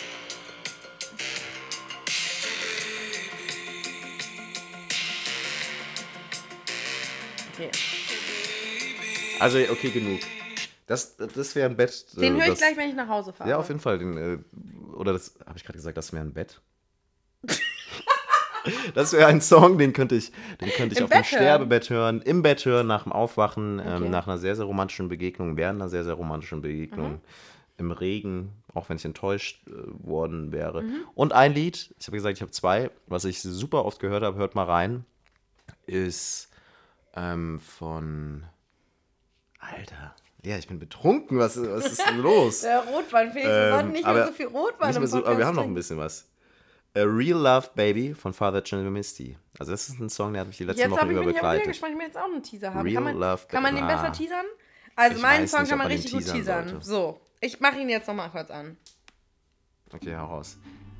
okay. 7.52 7.70
Also, 9.38 9.58
okay, 9.70 9.90
genug. 9.90 10.20
Das, 10.86 11.16
das 11.16 11.54
wäre 11.54 11.70
ein 11.70 11.76
Bett. 11.76 12.04
äh, 12.16 12.20
Den 12.20 12.34
höre 12.34 12.42
ich 12.42 12.48
das, 12.50 12.58
gleich, 12.58 12.76
wenn 12.76 12.90
ich 12.90 12.94
nach 12.94 13.08
Hause 13.08 13.32
fahre. 13.32 13.48
Ja, 13.50 13.56
auf 13.58 13.68
jeden 13.68 13.80
Fall. 13.80 13.98
Den, 13.98 14.16
äh, 14.16 14.38
oder 15.04 15.12
das, 15.12 15.34
habe 15.46 15.56
ich 15.58 15.64
gerade 15.64 15.76
gesagt, 15.78 15.96
das 15.96 16.12
wäre 16.12 16.24
ein 16.24 16.32
Bett? 16.32 16.60
das 18.94 19.12
wäre 19.12 19.26
ein 19.26 19.40
Song, 19.40 19.76
den 19.78 19.92
könnte 19.92 20.14
ich, 20.14 20.32
den 20.60 20.70
könnte 20.70 20.94
ich 20.94 20.98
Im 20.98 21.04
auf 21.04 21.10
dem 21.10 21.18
Bett 21.20 21.30
hören? 21.32 21.42
Sterbebett 21.42 21.90
hören, 21.90 22.22
im 22.22 22.42
Bett 22.42 22.64
hören, 22.64 22.86
nach 22.86 23.02
dem 23.04 23.12
Aufwachen, 23.12 23.80
Okay. 23.80 23.96
ähm, 23.96 24.10
nach 24.10 24.26
einer 24.26 24.38
sehr, 24.38 24.56
sehr 24.56 24.64
romantischen 24.64 25.08
Begegnung, 25.08 25.56
während 25.56 25.80
einer 25.80 25.88
sehr, 25.90 26.04
sehr 26.04 26.14
romantischen 26.14 26.62
Begegnung, 26.62 27.12
Mhm. 27.12 27.20
im 27.76 27.90
Regen, 27.90 28.52
auch 28.72 28.88
wenn 28.88 28.96
ich 28.96 29.04
enttäuscht 29.04 29.66
äh, 29.68 29.72
worden 30.06 30.52
wäre. 30.52 30.82
Mhm. 30.82 31.00
Und 31.14 31.32
ein 31.32 31.52
Lied, 31.52 31.94
ich 31.98 32.06
habe 32.06 32.16
gesagt, 32.16 32.36
ich 32.38 32.42
habe 32.42 32.52
zwei, 32.52 32.90
was 33.06 33.24
ich 33.26 33.42
super 33.42 33.84
oft 33.84 34.00
gehört 34.00 34.22
habe, 34.22 34.38
hört 34.38 34.54
mal 34.54 34.64
rein, 34.64 35.04
ist 35.86 36.48
ähm, 37.14 37.60
von. 37.60 38.44
Alter. 39.58 40.14
Ja, 40.44 40.58
ich 40.58 40.68
bin 40.68 40.78
betrunken. 40.78 41.38
Was, 41.38 41.56
was 41.60 41.86
ist 41.92 42.06
denn 42.06 42.18
los? 42.20 42.60
Der 42.62 42.80
Rotwein, 42.80 43.32
Felix. 43.32 43.48
wir 43.48 43.64
Ähm, 43.66 43.72
sollten 43.72 43.92
nicht 43.92 44.06
mehr 44.06 44.26
so 44.26 44.32
viel 44.32 44.46
Rotwein 44.46 44.88
Nicht 44.90 44.98
mehr 44.98 45.08
so, 45.08 45.24
aber 45.24 45.38
wir 45.38 45.46
haben 45.46 45.56
noch 45.56 45.64
ein 45.64 45.74
bisschen 45.74 45.98
was. 45.98 46.28
A 46.96 47.00
Real 47.00 47.38
Love 47.38 47.70
Baby 47.74 48.14
von 48.14 48.32
Father 48.32 48.62
John 48.62 48.92
Misty. 48.92 49.36
Also 49.58 49.72
das 49.72 49.88
ist 49.88 49.98
ein 49.98 50.08
Song, 50.10 50.32
der 50.32 50.40
hat 50.42 50.48
mich 50.48 50.58
die 50.58 50.64
letzten 50.64 50.82
Jetzt 50.82 50.90
Wochen 50.92 51.00
habe 51.00 51.12
ich 51.12 51.16
über 51.18 51.26
mich 51.26 51.38
aber 51.38 51.48
wieder 51.48 51.50
begleitet. 51.64 51.68
gespannt, 51.72 51.92
ich 51.94 51.98
will 51.98 52.06
jetzt 52.06 52.18
auch 52.18 52.24
einen 52.24 52.42
Teaser 52.42 52.74
haben. 52.74 52.82
Real 52.82 52.94
kann 52.94 53.04
man, 53.04 53.16
Love 53.16 53.42
kann 53.48 53.62
man 53.62 53.74
den 53.74 53.86
besser 53.86 54.12
teasern? 54.12 54.44
Also 54.94 55.16
Ich 55.16 55.22
meinen 55.22 55.48
Song 55.48 55.60
nicht, 55.62 55.70
kann 55.70 55.78
man 55.78 55.86
richtig 55.88 56.12
gut 56.12 56.20
teasern 56.20 56.36
teasern. 56.36 56.68
sollte. 56.68 56.84
So, 56.84 57.20
ich 57.40 57.58
mache 57.60 57.78
ihn 57.80 57.88
jetzt 57.88 58.06
nochmal 58.06 58.30
kurz 58.30 58.50
an. 58.50 58.76
Okay, 59.92 60.14
hau 60.16 60.26
raus. 60.26 60.56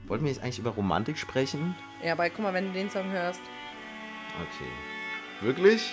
Wollten 0.08 0.24
wir 0.24 0.32
jetzt 0.32 0.42
eigentlich 0.42 0.58
über 0.58 0.70
Romantik 0.70 1.16
sprechen? 1.16 1.76
Ja, 2.02 2.12
aber 2.12 2.28
guck 2.30 2.40
mal, 2.40 2.52
wenn 2.54 2.66
du 2.66 2.72
den 2.72 2.90
Song 2.90 3.10
hörst. 3.10 3.40
Okay. 4.40 4.70
Wirklich? 5.46 5.92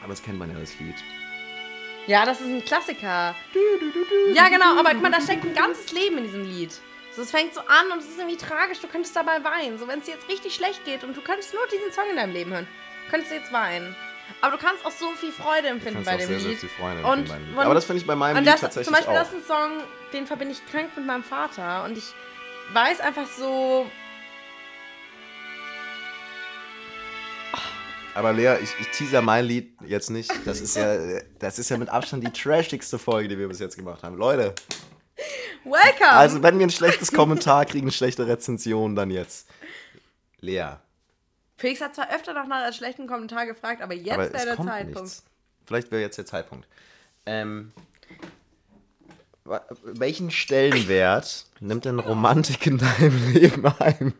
Aber 0.00 0.08
das 0.10 0.22
kennt 0.22 0.38
man 0.38 0.50
ja, 0.52 0.58
das 0.58 0.78
Lied. 0.78 0.94
Ja, 2.06 2.24
das 2.24 2.40
ist 2.40 2.46
ein 2.48 2.64
Klassiker. 2.64 3.34
Ja, 4.32 4.48
genau, 4.48 4.78
aber 4.78 4.90
guck 4.92 5.02
mal, 5.02 5.10
da 5.10 5.20
steckt 5.20 5.44
ein 5.44 5.54
ganzes 5.54 5.92
Leben 5.92 6.18
in 6.18 6.24
diesem 6.24 6.44
Lied. 6.44 6.72
So, 7.14 7.22
es 7.22 7.30
fängt 7.30 7.52
so 7.54 7.60
an 7.60 7.90
und 7.92 7.98
es 7.98 8.06
ist 8.08 8.18
irgendwie 8.18 8.36
tragisch, 8.38 8.80
du 8.80 8.86
könntest 8.86 9.14
dabei 9.14 9.42
weinen. 9.44 9.78
So, 9.78 9.86
wenn 9.88 9.98
es 9.98 10.06
dir 10.06 10.14
jetzt 10.14 10.28
richtig 10.28 10.54
schlecht 10.54 10.84
geht 10.84 11.04
und 11.04 11.16
du 11.16 11.20
könntest 11.20 11.52
nur 11.52 11.62
diesen 11.66 11.92
Song 11.92 12.04
in 12.10 12.16
deinem 12.16 12.32
Leben 12.32 12.52
hören, 12.52 12.68
könntest 13.10 13.32
du 13.32 13.36
jetzt 13.36 13.52
weinen. 13.52 13.94
Aber 14.40 14.56
du 14.56 14.62
kannst 14.64 14.86
auch 14.86 14.92
so 14.92 15.10
viel 15.12 15.32
Freude 15.32 15.68
empfinden 15.68 16.04
bei 16.04 16.16
dem 16.16 16.28
sehr, 16.28 16.38
Lied. 16.38 16.46
sehr 16.48 16.56
viel 16.56 16.68
Freude 16.68 17.02
Und- 17.04 17.28
Lied. 17.28 17.36
und- 17.52 17.58
Aber 17.58 17.74
das 17.74 17.84
finde 17.84 18.00
ich 18.00 18.06
bei 18.06 18.14
meinem 18.14 18.38
Und 18.38 18.44
Lied 18.44 18.54
das, 18.54 18.60
tatsächlich 18.60 18.86
zum 18.86 18.94
Beispiel, 18.94 19.12
auch. 19.16 19.18
das 19.18 19.32
ist 19.32 19.50
ein 19.50 19.56
Song, 19.70 19.82
den 20.12 20.26
verbinde 20.26 20.54
ich 20.54 20.72
krank 20.72 20.90
mit 20.96 21.04
meinem 21.04 21.24
Vater. 21.24 21.84
Und 21.84 21.98
ich 21.98 22.14
weiß 22.72 23.00
einfach 23.00 23.26
so, 23.26 23.90
Aber 28.14 28.32
Lea, 28.32 28.56
ich, 28.62 28.74
ich 28.80 28.88
teaser 28.88 29.22
mein 29.22 29.44
Lied 29.44 29.76
jetzt 29.86 30.10
nicht. 30.10 30.30
Das 30.44 30.60
ist 30.60 30.76
ja, 30.76 31.20
das 31.38 31.58
ist 31.58 31.68
ja 31.68 31.78
mit 31.78 31.88
Abstand 31.88 32.24
die 32.24 32.32
trashigste 32.32 32.98
Folge, 32.98 33.28
die 33.28 33.38
wir 33.38 33.48
bis 33.48 33.58
jetzt 33.58 33.76
gemacht 33.76 34.02
haben. 34.02 34.16
Leute, 34.16 34.54
welcome! 35.64 36.10
also 36.10 36.42
wenn 36.42 36.58
wir 36.58 36.66
ein 36.66 36.70
schlechtes 36.70 37.12
Kommentar 37.12 37.64
kriegen, 37.66 37.84
eine 37.84 37.92
schlechte 37.92 38.26
Rezension, 38.26 38.96
dann 38.96 39.10
jetzt. 39.10 39.48
Lea, 40.40 40.76
Felix 41.60 41.82
hat 41.82 41.94
zwar 41.94 42.10
öfter 42.10 42.32
noch 42.32 42.46
nach 42.46 42.62
einem 42.62 42.72
schlechten 42.72 43.06
Kommentar 43.06 43.44
gefragt, 43.44 43.82
aber 43.82 43.92
jetzt 43.92 44.14
aber 44.14 44.32
wäre 44.32 44.46
der 44.46 44.56
Zeitpunkt. 44.56 45.02
nichts. 45.02 45.24
Vielleicht 45.66 45.90
wäre 45.90 46.00
jetzt 46.00 46.16
der 46.16 46.24
Zeitpunkt. 46.24 46.66
Ähm, 47.26 47.72
welchen 49.82 50.30
Stellenwert 50.30 51.44
nimmt 51.60 51.84
denn 51.84 51.98
Romantik 51.98 52.66
in 52.66 52.78
deinem 52.78 53.32
Leben 53.32 53.66
ein? 53.78 54.14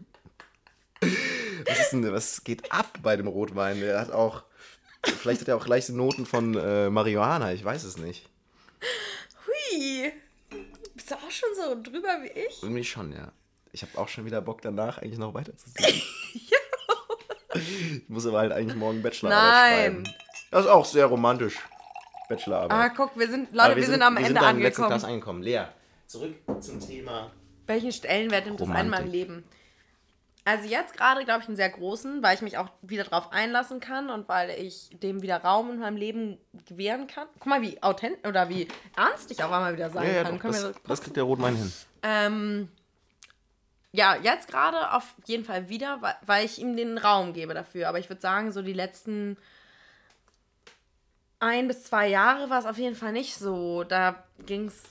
Was, 1.70 1.80
ist 1.80 1.90
denn, 1.92 2.12
was 2.12 2.44
geht 2.44 2.70
ab 2.72 2.98
bei 3.02 3.16
dem 3.16 3.26
Rotwein? 3.26 3.80
Der 3.80 4.00
hat 4.00 4.10
auch, 4.10 4.42
vielleicht 5.04 5.40
hat 5.42 5.48
er 5.48 5.56
auch 5.56 5.66
leichte 5.66 5.94
Noten 5.94 6.26
von 6.26 6.56
äh, 6.56 6.90
Marihuana, 6.90 7.52
ich 7.52 7.64
weiß 7.64 7.84
es 7.84 7.96
nicht. 7.96 8.28
Hui! 9.46 10.12
Bist 10.94 11.10
du 11.10 11.14
auch 11.14 11.30
schon 11.30 11.48
so 11.54 11.90
drüber 11.90 12.18
wie 12.22 12.28
ich? 12.28 12.62
Irgendwie 12.62 12.84
schon, 12.84 13.12
ja. 13.12 13.32
Ich 13.72 13.82
habe 13.82 13.96
auch 13.98 14.08
schon 14.08 14.24
wieder 14.24 14.40
Bock 14.40 14.62
danach, 14.62 14.98
eigentlich 14.98 15.18
noch 15.18 15.34
weiterzusehen. 15.34 16.02
Ich 17.52 18.08
muss 18.08 18.26
aber 18.26 18.38
halt 18.38 18.52
eigentlich 18.52 18.76
morgen 18.76 19.02
Bachelorarbeit 19.02 19.52
Nein. 19.52 19.74
schreiben. 19.74 20.04
Das 20.52 20.64
ist 20.64 20.70
auch 20.70 20.84
sehr 20.84 21.06
romantisch. 21.06 21.58
Bachelorarbeit. 22.28 22.70
Ah, 22.70 22.88
guck, 22.90 23.18
wir 23.18 23.28
sind, 23.28 23.52
Leute, 23.52 23.76
wir, 23.76 23.86
sind, 23.86 24.02
am 24.02 24.14
wir 24.14 24.18
Ende 24.24 24.28
sind 24.28 24.38
am 24.38 24.58
letzten 24.58 24.82
angekommen. 24.82 24.88
Klasse 24.88 25.06
angekommen. 25.08 25.42
Lea, 25.42 25.64
zurück 26.06 26.34
zum 26.60 26.80
Thema. 26.80 27.32
Welchen 27.66 27.92
Stellenwert 27.92 28.46
nimmt 28.46 28.60
das 28.60 28.68
ein 28.68 28.70
in 28.70 28.90
meinem 28.90 28.92
Romantik. 28.92 29.12
Leben? 29.12 29.44
Also 30.44 30.66
jetzt 30.68 30.96
gerade, 30.96 31.24
glaube 31.24 31.40
ich, 31.42 31.48
einen 31.48 31.56
sehr 31.56 31.68
großen, 31.68 32.22
weil 32.22 32.34
ich 32.34 32.42
mich 32.42 32.56
auch 32.56 32.68
wieder 32.82 33.04
drauf 33.04 33.30
einlassen 33.32 33.78
kann 33.78 34.08
und 34.08 34.28
weil 34.28 34.50
ich 34.50 34.88
dem 35.02 35.20
wieder 35.22 35.36
Raum 35.42 35.70
in 35.70 35.78
meinem 35.78 35.96
Leben 35.96 36.38
gewähren 36.66 37.06
kann. 37.06 37.28
Guck 37.38 37.46
mal, 37.46 37.62
wie 37.62 37.82
authentisch 37.82 38.26
oder 38.26 38.48
wie 38.48 38.66
ernst 38.96 39.30
ich 39.30 39.42
auch 39.44 39.52
einmal 39.52 39.74
wieder 39.74 39.90
sein 39.90 40.06
Ja, 40.06 40.12
ja, 40.12 40.22
kann. 40.24 40.36
doch, 40.38 40.42
das, 40.42 40.72
das 40.86 41.00
kriegt 41.02 41.16
der 41.16 41.24
Rotwein 41.24 41.56
hin. 41.56 41.72
Ähm, 42.02 42.68
ja, 43.92 44.16
jetzt 44.16 44.48
gerade 44.48 44.92
auf 44.92 45.14
jeden 45.26 45.44
Fall 45.44 45.68
wieder, 45.68 46.00
weil, 46.00 46.14
weil 46.24 46.44
ich 46.46 46.58
ihm 46.58 46.76
den 46.76 46.96
Raum 46.96 47.32
gebe 47.34 47.52
dafür. 47.52 47.88
Aber 47.88 47.98
ich 47.98 48.08
würde 48.08 48.22
sagen, 48.22 48.50
so 48.50 48.62
die 48.62 48.72
letzten 48.72 49.36
ein 51.38 51.68
bis 51.68 51.84
zwei 51.84 52.08
Jahre 52.08 52.50
war 52.50 52.58
es 52.58 52.66
auf 52.66 52.78
jeden 52.78 52.96
Fall 52.96 53.12
nicht 53.12 53.36
so. 53.36 53.84
Da 53.84 54.22
ging's, 54.46 54.82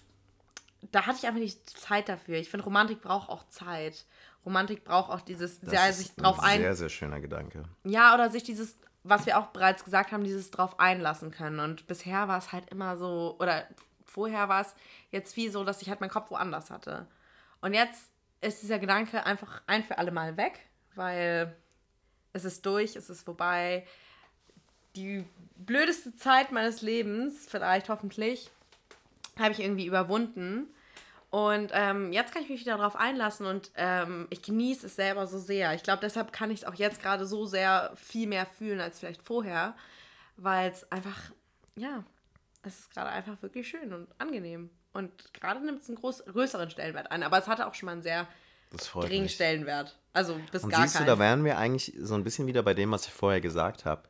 da 0.91 1.05
hatte 1.05 1.17
ich 1.19 1.27
einfach 1.27 1.39
nicht 1.39 1.69
Zeit 1.69 2.09
dafür. 2.09 2.37
Ich 2.37 2.49
finde, 2.49 2.65
Romantik 2.65 3.01
braucht 3.01 3.29
auch 3.29 3.47
Zeit. 3.49 4.05
Romantik 4.45 4.83
braucht 4.83 5.11
auch 5.11 5.21
dieses, 5.21 5.59
Das 5.59 5.69
sehr, 5.69 5.93
sich 5.93 6.15
drauf 6.15 6.39
ein 6.39 6.45
ein, 6.55 6.61
sehr, 6.61 6.75
sehr 6.75 6.89
schöner 6.89 7.19
Gedanke. 7.19 7.63
ja, 7.83 8.13
oder 8.13 8.29
sich 8.29 8.43
dieses, 8.43 8.77
was 9.03 9.25
wir 9.25 9.37
auch 9.37 9.47
bereits 9.47 9.83
gesagt 9.83 10.11
haben, 10.11 10.23
dieses 10.23 10.51
drauf 10.51 10.79
einlassen 10.79 11.31
können. 11.31 11.59
Und 11.59 11.87
bisher 11.87 12.27
war 12.27 12.37
es 12.37 12.51
halt 12.51 12.69
immer 12.69 12.97
so, 12.97 13.35
oder 13.39 13.65
vorher 14.05 14.49
war 14.49 14.61
es 14.61 14.75
jetzt 15.11 15.33
viel 15.33 15.51
so, 15.51 15.63
dass 15.63 15.81
ich 15.81 15.89
halt 15.89 16.01
meinen 16.01 16.09
Kopf 16.09 16.31
woanders 16.31 16.69
hatte. 16.71 17.07
Und 17.61 17.73
jetzt 17.73 18.09
ist 18.41 18.61
dieser 18.61 18.79
Gedanke 18.79 19.25
einfach 19.25 19.61
ein 19.67 19.83
für 19.83 19.97
alle 19.97 20.11
Mal 20.11 20.37
weg, 20.37 20.59
weil 20.95 21.55
es 22.33 22.45
ist 22.45 22.65
durch, 22.65 22.95
es 22.95 23.09
ist 23.09 23.23
vorbei. 23.23 23.85
Die 24.95 25.25
blödeste 25.55 26.15
Zeit 26.15 26.51
meines 26.51 26.81
Lebens, 26.81 27.45
vielleicht 27.49 27.89
hoffentlich, 27.89 28.49
habe 29.37 29.51
ich 29.51 29.59
irgendwie 29.59 29.85
überwunden. 29.85 30.67
Und 31.31 31.71
ähm, 31.73 32.11
jetzt 32.11 32.33
kann 32.33 32.41
ich 32.41 32.49
mich 32.49 32.61
wieder 32.61 32.77
darauf 32.77 32.95
einlassen 32.95 33.45
und 33.45 33.71
ähm, 33.75 34.25
ich 34.31 34.41
genieße 34.41 34.87
es 34.87 34.95
selber 34.95 35.27
so 35.27 35.37
sehr. 35.37 35.75
Ich 35.75 35.83
glaube, 35.83 35.99
deshalb 36.01 36.33
kann 36.33 36.49
ich 36.49 36.61
es 36.61 36.65
auch 36.65 36.73
jetzt 36.73 37.01
gerade 37.03 37.27
so 37.27 37.45
sehr 37.45 37.91
viel 37.95 38.27
mehr 38.27 38.47
fühlen 38.47 38.79
als 38.79 38.99
vielleicht 38.99 39.21
vorher, 39.21 39.75
weil 40.37 40.71
es 40.71 40.91
einfach, 40.91 41.31
ja, 41.75 42.03
es 42.63 42.79
ist 42.79 42.93
gerade 42.93 43.11
einfach 43.11 43.39
wirklich 43.43 43.67
schön 43.67 43.93
und 43.93 44.07
angenehm. 44.17 44.71
Und 44.91 45.11
gerade 45.35 45.63
nimmt 45.63 45.83
es 45.83 45.87
einen 45.87 45.99
groß, 45.99 46.25
größeren 46.25 46.71
Stellenwert 46.71 47.11
ein, 47.11 47.21
aber 47.21 47.37
es 47.37 47.47
hatte 47.47 47.67
auch 47.67 47.75
schon 47.75 47.85
mal 47.87 47.91
einen 47.93 48.01
sehr 48.01 48.27
geringen 48.93 49.23
mich. 49.23 49.35
Stellenwert. 49.35 49.99
Also 50.13 50.39
bis 50.51 50.63
Und 50.63 50.71
gar 50.71 50.81
siehst 50.81 50.95
du, 50.95 50.99
keinen. 50.99 51.07
da 51.07 51.19
wären 51.19 51.43
wir 51.45 51.59
eigentlich 51.59 51.93
so 51.99 52.15
ein 52.15 52.23
bisschen 52.23 52.47
wieder 52.47 52.63
bei 52.63 52.73
dem, 52.73 52.91
was 52.91 53.05
ich 53.05 53.13
vorher 53.13 53.39
gesagt 53.41 53.85
habe. 53.85 54.09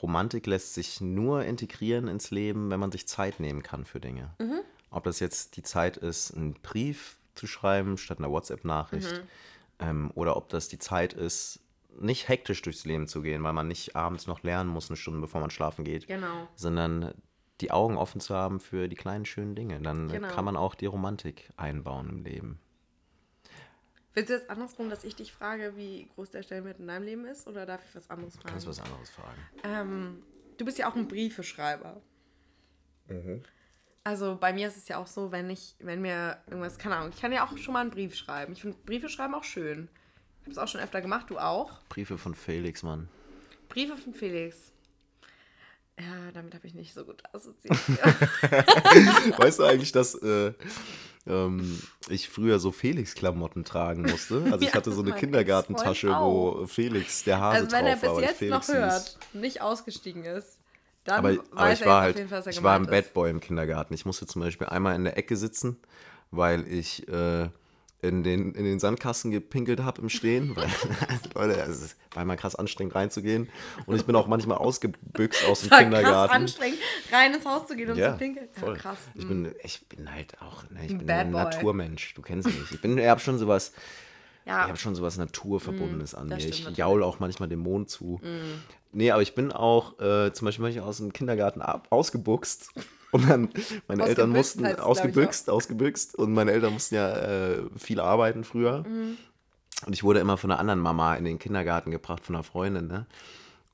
Romantik 0.00 0.46
lässt 0.46 0.74
sich 0.74 1.00
nur 1.00 1.44
integrieren 1.44 2.08
ins 2.08 2.30
Leben, 2.30 2.70
wenn 2.70 2.80
man 2.80 2.92
sich 2.92 3.06
Zeit 3.06 3.40
nehmen 3.40 3.62
kann 3.62 3.84
für 3.84 4.00
Dinge. 4.00 4.34
Mhm. 4.38 4.60
Ob 4.92 5.04
das 5.04 5.18
jetzt 5.20 5.56
die 5.56 5.62
Zeit 5.62 5.96
ist, 5.96 6.32
einen 6.34 6.54
Brief 6.54 7.16
zu 7.34 7.46
schreiben 7.46 7.96
statt 7.98 8.18
einer 8.18 8.30
WhatsApp-Nachricht, 8.30 9.10
Mhm. 9.10 9.28
ähm, 9.80 10.10
oder 10.14 10.36
ob 10.36 10.48
das 10.50 10.68
die 10.68 10.78
Zeit 10.78 11.12
ist, 11.14 11.58
nicht 11.98 12.28
hektisch 12.28 12.62
durchs 12.62 12.84
Leben 12.84 13.06
zu 13.08 13.20
gehen, 13.22 13.42
weil 13.42 13.52
man 13.52 13.68
nicht 13.68 13.96
abends 13.96 14.26
noch 14.26 14.42
lernen 14.42 14.70
muss, 14.70 14.88
eine 14.90 14.96
Stunde 14.96 15.20
bevor 15.20 15.40
man 15.40 15.50
schlafen 15.50 15.84
geht, 15.84 16.06
Genau. 16.06 16.48
sondern 16.54 17.12
die 17.60 17.70
Augen 17.70 17.96
offen 17.96 18.20
zu 18.20 18.34
haben 18.34 18.60
für 18.60 18.88
die 18.88 18.96
kleinen 18.96 19.24
schönen 19.24 19.54
Dinge. 19.54 19.80
Dann 19.80 20.08
Genau. 20.08 20.28
kann 20.28 20.44
man 20.44 20.56
auch 20.56 20.74
die 20.74 20.86
Romantik 20.86 21.50
einbauen 21.56 22.08
im 22.08 22.22
Leben. 22.24 22.60
Willst 24.14 24.28
du 24.30 24.34
jetzt 24.34 24.50
andersrum, 24.50 24.90
dass 24.90 25.04
ich 25.04 25.16
dich 25.16 25.32
frage, 25.32 25.74
wie 25.76 26.06
groß 26.14 26.30
der 26.30 26.42
Stellenwert 26.42 26.78
in 26.78 26.86
deinem 26.86 27.04
Leben 27.04 27.24
ist? 27.24 27.46
Oder 27.46 27.64
darf 27.64 27.80
ich 27.88 27.94
was 27.94 28.10
anderes 28.10 28.34
fragen? 28.34 28.48
Kannst 28.48 28.66
du 28.66 28.70
was 28.70 28.80
anderes 28.80 29.08
fragen? 29.10 29.40
Ähm, 29.64 30.22
du 30.58 30.64
bist 30.66 30.78
ja 30.78 30.90
auch 30.90 30.96
ein 30.96 31.08
Briefeschreiber. 31.08 32.00
Mhm. 33.08 33.42
Also 34.04 34.36
bei 34.40 34.52
mir 34.52 34.66
ist 34.68 34.76
es 34.76 34.88
ja 34.88 34.98
auch 34.98 35.06
so, 35.06 35.30
wenn 35.30 35.48
ich, 35.48 35.76
wenn 35.78 36.02
mir 36.02 36.38
irgendwas, 36.48 36.78
keine 36.78 36.96
Ahnung, 36.96 37.12
ich 37.14 37.20
kann 37.20 37.32
ja 37.32 37.46
auch 37.46 37.56
schon 37.56 37.72
mal 37.72 37.80
einen 37.80 37.90
Brief 37.90 38.16
schreiben. 38.16 38.52
Ich 38.52 38.62
finde 38.62 38.76
Briefe 38.84 39.08
schreiben 39.08 39.34
auch 39.34 39.44
schön. 39.44 39.88
Ich 40.40 40.46
habe 40.46 40.50
es 40.52 40.58
auch 40.58 40.66
schon 40.68 40.80
öfter 40.80 41.00
gemacht, 41.00 41.30
du 41.30 41.38
auch. 41.38 41.80
Briefe 41.88 42.18
von 42.18 42.34
Felix, 42.34 42.82
Mann. 42.82 43.08
Briefe 43.68 43.96
von 43.96 44.12
Felix. 44.12 44.72
Ja, 46.00 46.32
damit 46.32 46.54
habe 46.54 46.66
ich 46.66 46.74
nicht 46.74 46.94
so 46.94 47.04
gut 47.04 47.22
assoziiert. 47.32 47.76
Weißt 49.38 49.60
du 49.60 49.64
eigentlich, 49.64 49.92
dass 49.92 50.14
äh, 50.16 50.52
ähm, 51.26 51.80
ich 52.08 52.28
früher 52.28 52.58
so 52.58 52.72
Felix-Klamotten 52.72 53.64
tragen 53.64 54.02
musste? 54.02 54.42
Also 54.50 54.60
ich 54.64 54.68
Ja, 54.70 54.74
hatte 54.74 54.90
so 54.90 55.02
eine 55.02 55.12
Kindergartentasche, 55.12 56.08
wo 56.08 56.66
Felix, 56.66 57.22
der 57.24 57.38
Hase 57.40 57.60
also 57.64 57.72
wenn 57.76 57.86
er 57.86 57.92
drauf 57.96 58.02
war, 58.04 58.14
bis 58.14 58.16
weil 58.16 58.24
jetzt 58.24 58.38
Felix 58.38 58.56
noch 58.68 58.74
hieß. 58.74 58.74
hört, 58.74 59.18
nicht 59.34 59.60
ausgestiegen 59.60 60.24
ist, 60.24 60.58
dann 61.04 61.18
Aber, 61.18 61.30
aber 61.52 61.66
er 61.66 61.72
ich 61.72 61.84
war 61.84 61.96
auf 61.98 62.02
halt, 62.02 62.16
jeden 62.16 62.28
Fall, 62.28 62.42
ich 62.48 62.62
war 62.62 62.74
ein. 62.76 62.86
Bad 62.86 63.12
Boy 63.14 63.30
im 63.30 63.40
Kindergarten. 63.40 63.94
Ich 63.94 64.06
musste 64.06 64.26
zum 64.26 64.42
Beispiel 64.42 64.66
einmal 64.68 64.94
in 64.94 65.04
der 65.04 65.16
Ecke 65.16 65.36
sitzen, 65.36 65.76
weil 66.30 66.66
ich 66.66 67.06
äh, 67.08 67.48
in, 68.02 68.24
den, 68.24 68.52
in 68.54 68.64
den 68.64 68.80
Sandkasten 68.80 69.30
gepinkelt 69.30 69.80
habe 69.80 70.02
im 70.02 70.08
Stehen. 70.08 70.56
Weil, 70.56 70.68
Leute, 71.34 71.60
es 71.62 71.96
war 72.14 72.22
immer 72.24 72.36
krass 72.36 72.54
anstrengend 72.56 72.94
reinzugehen. 72.94 73.48
Und 73.86 73.96
ich 73.96 74.04
bin 74.04 74.16
auch 74.16 74.26
manchmal 74.26 74.58
ausgebüxt 74.58 75.44
aus 75.44 75.60
dem 75.60 75.70
war 75.70 75.78
krass 75.78 75.84
Kindergarten. 75.84 76.34
anstrengend, 76.34 76.78
rein 77.12 77.34
ins 77.34 77.44
Haus 77.46 77.66
zu 77.68 77.76
gehen 77.76 77.90
und 77.90 77.96
Ja, 77.98 78.12
zu 78.12 78.18
pinkeln. 78.18 78.48
voll. 78.52 78.74
Ja, 78.74 78.80
krass. 78.80 78.98
Ich 79.14 79.26
bin, 79.26 79.54
ich 79.62 79.88
bin 79.88 80.12
halt 80.12 80.40
auch, 80.40 80.68
ne, 80.70 80.84
ich 80.86 80.92
Ein 80.92 80.98
bin 80.98 81.06
Bad 81.06 81.18
ein 81.26 81.32
Boy. 81.32 81.42
Naturmensch. 81.44 82.14
Du 82.14 82.22
kennst 82.22 82.46
mich. 82.48 82.72
Ich 82.72 82.80
bin, 82.80 82.98
ich 82.98 83.06
habe 83.06 83.20
schon 83.20 83.38
sowas, 83.38 83.72
ja, 84.44 84.62
ich 84.62 84.68
habe 84.68 84.76
schon 84.76 84.94
sowas 84.94 85.16
Naturverbundenes 85.18 86.14
an 86.14 86.28
mir. 86.28 86.40
stimmt 86.40 86.54
Ich 86.54 86.60
natürlich. 86.60 86.78
jaul 86.78 87.02
auch 87.02 87.20
manchmal 87.20 87.48
dem 87.48 87.60
Mond 87.60 87.90
zu. 87.90 88.20
Nee, 88.92 89.10
aber 89.10 89.22
ich 89.22 89.34
bin 89.34 89.52
auch 89.52 89.98
äh, 90.00 90.32
zum 90.32 90.46
Beispiel 90.46 90.64
manchmal 90.64 90.84
aus 90.84 90.98
dem 90.98 91.12
Kindergarten 91.12 91.62
ab, 91.62 91.86
ausgebuchst. 91.90 92.70
Und 93.12 93.28
dann, 93.28 93.50
meine 93.88 94.04
Eltern 94.04 94.30
mussten, 94.30 94.64
ich, 94.64 94.78
ausgebüxt, 94.78 95.50
ausgebüxt. 95.50 96.14
Und 96.14 96.32
meine 96.32 96.52
Eltern 96.52 96.72
mussten 96.72 96.94
ja 96.94 97.14
äh, 97.14 97.62
viel 97.76 98.00
arbeiten 98.00 98.42
früher. 98.42 98.84
Mhm. 98.88 99.16
Und 99.86 99.92
ich 99.92 100.02
wurde 100.02 100.20
immer 100.20 100.36
von 100.36 100.50
einer 100.50 100.60
anderen 100.60 100.80
Mama 100.80 101.14
in 101.16 101.24
den 101.24 101.38
Kindergarten 101.38 101.90
gebracht, 101.90 102.24
von 102.24 102.34
einer 102.34 102.44
Freundin, 102.44 102.86
ne? 102.86 103.06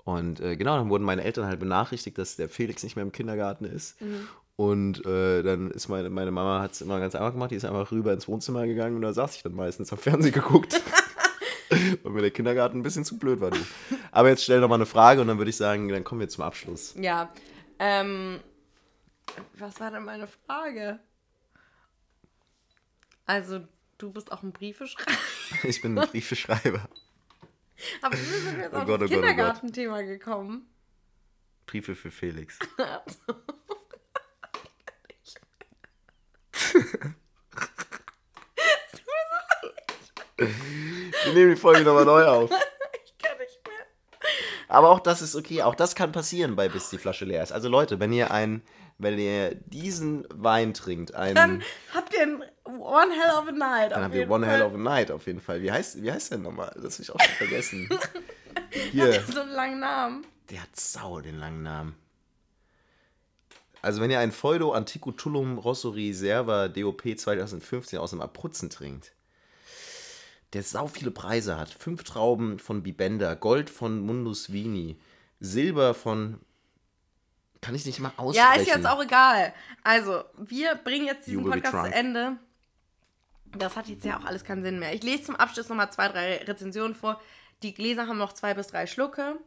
Und 0.05 0.41
äh, 0.41 0.57
genau, 0.57 0.79
dann 0.79 0.89
wurden 0.89 1.05
meine 1.05 1.23
Eltern 1.23 1.47
halt 1.47 1.61
benachrichtigt, 1.61 2.17
dass 2.17 2.37
der 2.37 2.49
Felix 2.49 2.83
nicht 2.83 2.97
mehr 2.97 3.03
im 3.03 3.13
Kindergarten 3.13 3.65
ist. 3.65 4.01
Mhm. 4.01 4.27
Und 4.59 5.07
äh, 5.07 5.45
dann 5.45 5.71
ist 5.71 5.87
meine, 5.87 6.11
meine 6.11 6.33
Mama 6.33 6.61
hat 6.61 6.73
es 6.73 6.81
immer 6.81 6.99
ganz 6.99 7.15
einfach 7.15 7.31
gemacht, 7.31 7.53
die 7.53 7.55
ist 7.55 7.65
einfach 7.65 7.93
rüber 7.93 8.13
ins 8.13 8.27
Wohnzimmer 8.27 8.67
gegangen 8.67 8.97
und 8.97 9.03
da 9.03 9.13
saß 9.13 9.37
ich 9.37 9.45
dann 9.45 9.55
meistens 9.55 9.93
am 9.93 9.99
Fernsehen 10.01 10.35
geguckt. 10.35 10.83
Weil 12.03 12.11
mir 12.11 12.23
der 12.23 12.33
Kindergarten 12.33 12.81
ein 12.81 12.83
bisschen 12.83 13.05
zu 13.05 13.21
blöd 13.21 13.41
war. 13.41 13.53
Du. 13.53 13.59
Aber 14.11 14.31
jetzt 14.31 14.43
stell 14.43 14.61
doch 14.61 14.69
mal 14.69 14.75
eine 14.75 14.85
Frage 14.87 15.21
und 15.21 15.29
dann 15.29 15.39
würde 15.39 15.51
ich 15.51 15.57
sagen, 15.57 15.89
dann 15.89 16.03
kommen 16.03 16.21
wir 16.21 16.29
zum 16.29 16.43
Abschluss. 16.43 16.97
Ja. 16.99 17.33
Ähm, 17.79 18.41
Was 19.59 19.79
war 19.79 19.93
denn 19.93 20.03
meine 20.03 20.27
Frage? 20.27 20.99
Also, 23.27 23.61
du 23.99 24.11
bist 24.11 24.33
auch 24.33 24.43
ein 24.43 24.51
Briefeschreiber. 24.51 25.13
Ich 25.63 25.81
bin 25.81 25.97
ein 25.97 26.09
Briefeschreiber. 26.09 26.89
Aber 28.03 28.17
wie 28.17 28.23
sind 28.23 28.57
wir 28.57 28.65
jetzt 28.65 28.75
Oh 28.75 28.79
auf 28.79 28.87
Gott, 28.87 29.03
das 29.03 29.09
oh 29.09 29.15
oh. 29.15 29.17
Kindergartenthema 29.21 30.03
gekommen? 30.03 30.67
Briefe 31.67 31.95
für 31.95 32.11
Felix. 32.11 32.59
Wir 40.37 41.33
nehmen 41.35 41.51
die 41.55 41.61
Folge 41.61 41.83
nochmal 41.83 42.05
neu 42.05 42.25
auf. 42.25 42.51
Ich 43.05 43.19
kann 43.19 43.37
nicht 43.39 43.61
mehr. 43.67 43.75
Aber 44.69 44.91
auch 44.91 45.01
das 45.01 45.21
ist 45.23 45.35
okay, 45.35 45.63
auch 45.63 45.75
das 45.75 45.95
kann 45.95 46.13
passieren 46.13 46.55
bei 46.57 46.69
bis 46.69 46.91
die 46.91 46.99
Flasche 46.99 47.25
leer 47.25 47.43
ist. 47.43 47.53
Also 47.53 47.69
Leute, 47.69 47.99
wenn 48.01 48.13
ihr 48.13 48.31
ein, 48.31 48.63
wenn 48.99 49.19
ihr 49.19 49.55
diesen 49.55 50.27
Wein 50.33 50.75
trinkt, 50.75 51.15
einen, 51.15 51.35
Dann 51.35 51.63
habt 51.95 52.15
ihr 52.15 52.23
ein 52.23 52.43
One 52.65 53.13
Hell 53.13 53.31
of 53.39 53.49
a 53.49 53.53
Night. 53.53 53.93
dann 53.93 54.05
habt 54.05 54.15
ihr 54.15 54.31
One 54.31 54.47
Fall. 54.47 54.55
Hell 54.57 54.63
of 54.63 54.75
a 54.75 54.79
Night 54.79 55.11
auf 55.11 55.27
jeden 55.27 55.41
Fall. 55.41 55.63
Wie 55.63 55.73
heißt, 55.73 56.03
wie 56.03 56.13
heißt 56.13 56.31
der 56.33 56.39
nochmal? 56.39 56.71
Das 56.77 56.95
habe 56.95 57.03
ich 57.03 57.11
auch 57.11 57.21
schon 57.21 57.35
vergessen. 57.37 57.89
Hier, 58.93 59.23
So 59.23 59.41
einen 59.41 59.51
langen 59.53 59.81
Namen. 59.81 60.27
der 60.51 60.63
hat 60.63 60.77
sau 60.77 61.21
den 61.21 61.39
langen 61.39 61.63
Namen. 61.63 61.97
Also 63.83 64.01
wenn 64.01 64.11
ihr 64.11 64.19
ein 64.19 64.33
Feudo 64.33 64.73
Anticutullum 64.73 65.59
Rosso 65.59 65.91
Reserva 65.91 66.69
DOP 66.69 67.03
2015 67.17 67.99
aus 67.99 68.11
dem 68.11 68.21
Abruzzen 68.21 68.71
trinkt, 68.71 69.13
der 70.53 70.63
sau 70.63 70.87
viele 70.87 71.11
Preise 71.11 71.59
hat. 71.59 71.71
Fünf 71.71 72.05
Trauben 72.05 72.59
von 72.59 72.83
Bibenda, 72.83 73.35
Gold 73.35 73.71
von 73.71 74.01
Mundus 74.01 74.53
Vini, 74.53 74.99
Silber 75.41 75.95
von... 75.95 76.41
Kann 77.61 77.75
ich 77.75 77.85
nicht 77.85 77.99
mal 77.99 78.13
aussprechen. 78.17 78.55
Ja, 78.55 78.61
ist 78.61 78.69
jetzt 78.69 78.87
auch 78.87 79.03
egal. 79.03 79.53
Also, 79.83 80.23
wir 80.37 80.77
bringen 80.77 81.07
jetzt 81.07 81.27
diesen 81.27 81.43
Podcast 81.43 81.87
zu. 81.87 81.93
Ende. 81.93 82.37
Das 83.57 83.75
hat 83.75 83.89
jetzt 83.89 84.05
ja 84.05 84.19
auch 84.19 84.25
alles 84.25 84.45
keinen 84.45 84.63
Sinn 84.63 84.79
mehr. 84.79 84.95
Ich 84.95 85.03
lese 85.03 85.25
zum 85.25 85.37
Abschluss 85.37 85.69
nochmal 85.69 85.91
zwei, 85.91 86.09
drei 86.09 86.37
Rezensionen 86.37 86.95
vor. 86.95 87.21
Die 87.65 87.75
Gläser 87.75 88.07
haben 88.07 88.19
noch 88.19 88.33
zwei 88.33 88.55
bis 88.55 88.69
drei 88.69 88.87
Schlucke. 88.87 89.41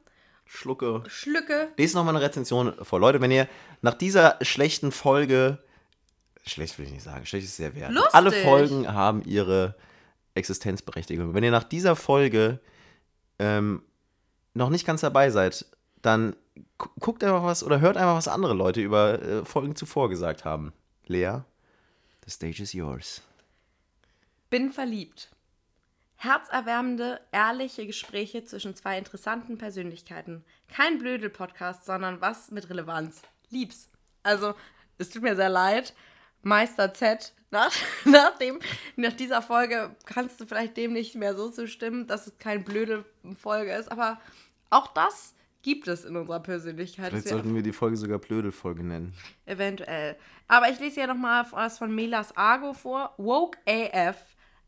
Schlucke. 0.45 1.03
Schlücke. 1.07 1.69
Lest 1.77 1.95
nochmal 1.95 2.15
eine 2.15 2.25
Rezension 2.25 2.73
vor. 2.83 2.99
Leute, 2.99 3.21
wenn 3.21 3.31
ihr 3.31 3.47
nach 3.81 3.93
dieser 3.93 4.37
schlechten 4.41 4.91
Folge, 4.91 5.59
schlecht 6.45 6.77
will 6.77 6.85
ich 6.85 6.91
nicht 6.91 7.03
sagen, 7.03 7.25
schlecht 7.25 7.45
ist 7.45 7.55
sehr 7.55 7.73
wert. 7.75 7.91
Lustig. 7.91 8.13
Alle 8.13 8.31
Folgen 8.31 8.87
haben 8.91 9.23
ihre 9.23 9.75
Existenzberechtigung. 10.35 11.33
Wenn 11.33 11.43
ihr 11.43 11.51
nach 11.51 11.63
dieser 11.63 11.95
Folge 11.95 12.59
ähm, 13.39 13.81
noch 14.53 14.69
nicht 14.69 14.85
ganz 14.85 15.01
dabei 15.01 15.29
seid, 15.29 15.65
dann 16.01 16.35
gu- 16.77 16.89
guckt 16.99 17.23
einfach 17.23 17.43
was 17.43 17.63
oder 17.63 17.79
hört 17.79 17.95
einfach, 17.97 18.15
was 18.15 18.27
andere 18.27 18.53
Leute 18.53 18.81
über 18.81 19.21
äh, 19.21 19.45
Folgen 19.45 19.75
zuvor 19.75 20.09
gesagt 20.09 20.45
haben. 20.45 20.73
Lea, 21.07 21.39
the 22.25 22.31
stage 22.31 22.61
is 22.61 22.73
yours. 22.73 23.21
Bin 24.49 24.71
verliebt. 24.71 25.30
Herzerwärmende, 26.23 27.19
ehrliche 27.31 27.87
Gespräche 27.87 28.43
zwischen 28.43 28.75
zwei 28.75 28.99
interessanten 28.99 29.57
Persönlichkeiten. 29.57 30.45
Kein 30.67 30.99
Blödel-Podcast, 30.99 31.83
sondern 31.83 32.21
was 32.21 32.51
mit 32.51 32.69
Relevanz. 32.69 33.23
Lieb's. 33.49 33.89
Also, 34.21 34.53
es 34.99 35.09
tut 35.09 35.23
mir 35.23 35.35
sehr 35.35 35.49
leid. 35.49 35.95
Meister 36.43 36.93
Z, 36.93 37.33
nach, 37.49 37.73
nach, 38.05 38.37
dem, 38.37 38.59
nach 38.97 39.13
dieser 39.13 39.41
Folge 39.41 39.95
kannst 40.05 40.39
du 40.39 40.45
vielleicht 40.45 40.77
dem 40.77 40.93
nicht 40.93 41.15
mehr 41.15 41.35
so 41.35 41.49
zustimmen, 41.49 42.05
dass 42.05 42.27
es 42.27 42.37
kein 42.37 42.63
Blödel-Folge 42.63 43.73
ist, 43.73 43.91
aber 43.91 44.21
auch 44.69 44.93
das 44.93 45.33
gibt 45.63 45.87
es 45.87 46.05
in 46.05 46.15
unserer 46.15 46.39
Persönlichkeit. 46.39 47.09
Vielleicht 47.09 47.25
wäre 47.25 47.35
sollten 47.37 47.55
wir 47.55 47.63
die 47.63 47.73
Folge 47.73 47.97
sogar 47.97 48.19
Blödel-Folge 48.19 48.83
nennen. 48.83 49.11
Eventuell. 49.47 50.15
Aber 50.47 50.69
ich 50.69 50.79
lese 50.79 50.99
ja 50.99 51.07
nochmal 51.07 51.47
was 51.49 51.79
von 51.79 51.95
Melas 51.95 52.37
Argo 52.37 52.73
vor. 52.73 53.15
Woke 53.17 53.57
AF. 53.65 54.17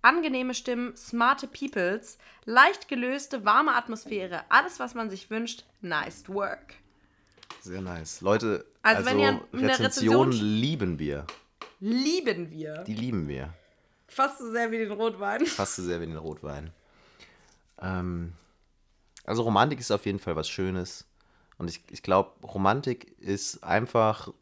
Angenehme 0.04 0.54
Stimmen, 0.54 0.96
smarte 0.96 1.48
Peoples, 1.48 2.18
leicht 2.46 2.88
gelöste, 2.90 3.46
warme 3.46 3.76
Atmosphäre. 3.76 4.44
Alles, 4.50 4.80
was 4.80 4.94
man 4.96 5.10
sich 5.10 5.30
wünscht. 5.30 5.64
Nice 5.82 6.26
work. 6.28 6.76
Sehr 7.62 7.82
nice. 7.82 8.22
Leute, 8.22 8.66
Also 8.82 9.10
also, 9.10 9.20
Rezensionen 9.54 9.80
Rezension- 9.82 10.32
lieben 10.32 11.00
wir. 11.00 11.26
Lieben 11.80 12.52
wir. 12.52 12.84
Die 12.84 12.94
lieben 12.94 13.28
wir. 13.28 13.54
Fast 14.08 14.40
so 14.40 14.52
sehr 14.52 14.70
wie 14.72 14.78
den 14.78 14.92
Rotwein. 14.92 15.46
Fast 15.46 15.78
so 15.78 15.84
sehr 15.84 16.00
wie 16.02 16.06
den 16.06 16.18
Rotwein. 16.18 16.72
Ähm, 17.82 18.34
also 19.26 19.44
Romantik 19.44 19.80
ist 19.80 19.90
auf 19.92 20.06
jeden 20.06 20.20
Fall 20.20 20.36
was 20.36 20.50
Schönes. 20.50 21.06
Und 21.58 21.70
ich, 21.70 21.82
ich 21.90 22.04
glaube, 22.04 22.46
Romantik 22.46 23.18
ist 23.20 23.64
einfach. 23.64 24.34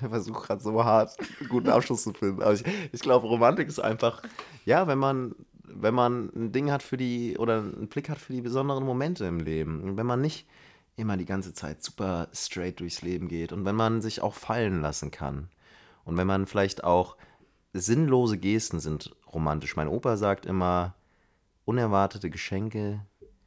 Ich 0.00 0.08
versuche 0.08 0.46
gerade 0.46 0.62
so 0.62 0.84
hart 0.84 1.16
einen 1.40 1.48
guten 1.48 1.68
Abschluss 1.70 2.02
zu 2.02 2.12
finden. 2.12 2.42
Aber 2.42 2.52
ich, 2.54 2.64
ich 2.92 3.00
glaube, 3.00 3.26
Romantik 3.26 3.68
ist 3.68 3.78
einfach, 3.80 4.22
ja, 4.64 4.86
wenn 4.86 4.98
man, 4.98 5.34
wenn 5.64 5.94
man 5.94 6.30
ein 6.34 6.52
Ding 6.52 6.70
hat 6.70 6.82
für 6.82 6.96
die, 6.96 7.36
oder 7.38 7.58
einen 7.58 7.88
Blick 7.88 8.08
hat 8.08 8.18
für 8.18 8.32
die 8.32 8.40
besonderen 8.42 8.84
Momente 8.84 9.24
im 9.24 9.40
Leben. 9.40 9.80
Und 9.82 9.96
wenn 9.96 10.06
man 10.06 10.20
nicht 10.20 10.46
immer 10.96 11.16
die 11.16 11.24
ganze 11.24 11.54
Zeit 11.54 11.82
super 11.82 12.28
straight 12.34 12.80
durchs 12.80 13.00
Leben 13.02 13.28
geht 13.28 13.52
und 13.52 13.64
wenn 13.64 13.74
man 13.74 14.02
sich 14.02 14.20
auch 14.20 14.34
fallen 14.34 14.82
lassen 14.82 15.10
kann. 15.10 15.48
Und 16.04 16.16
wenn 16.18 16.26
man 16.26 16.46
vielleicht 16.46 16.84
auch 16.84 17.16
sinnlose 17.72 18.36
Gesten 18.36 18.80
sind 18.80 19.14
romantisch. 19.32 19.76
Mein 19.76 19.88
Opa 19.88 20.16
sagt 20.18 20.44
immer, 20.44 20.94
unerwartete 21.64 22.28
Geschenke 22.28 23.00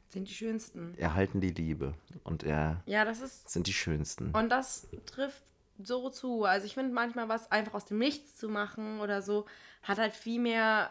Sind 0.08 0.28
die 0.28 0.34
schönsten. 0.34 0.94
erhalten 0.98 1.40
die 1.40 1.50
Liebe 1.50 1.94
und 2.24 2.42
er 2.42 2.82
Ja, 2.86 3.04
das 3.04 3.20
ist. 3.20 3.48
sind 3.50 3.66
die 3.68 3.72
schönsten. 3.72 4.30
Und 4.32 4.48
das 4.48 4.88
trifft 5.06 5.42
so 5.82 6.10
zu. 6.10 6.44
Also 6.44 6.66
ich 6.66 6.74
finde 6.74 6.92
manchmal 6.92 7.28
was 7.28 7.50
einfach 7.50 7.74
aus 7.74 7.86
dem 7.86 7.98
Nichts 7.98 8.36
zu 8.36 8.48
machen 8.48 9.00
oder 9.00 9.22
so, 9.22 9.46
hat 9.82 9.98
halt 9.98 10.14
viel 10.14 10.40
mehr 10.40 10.90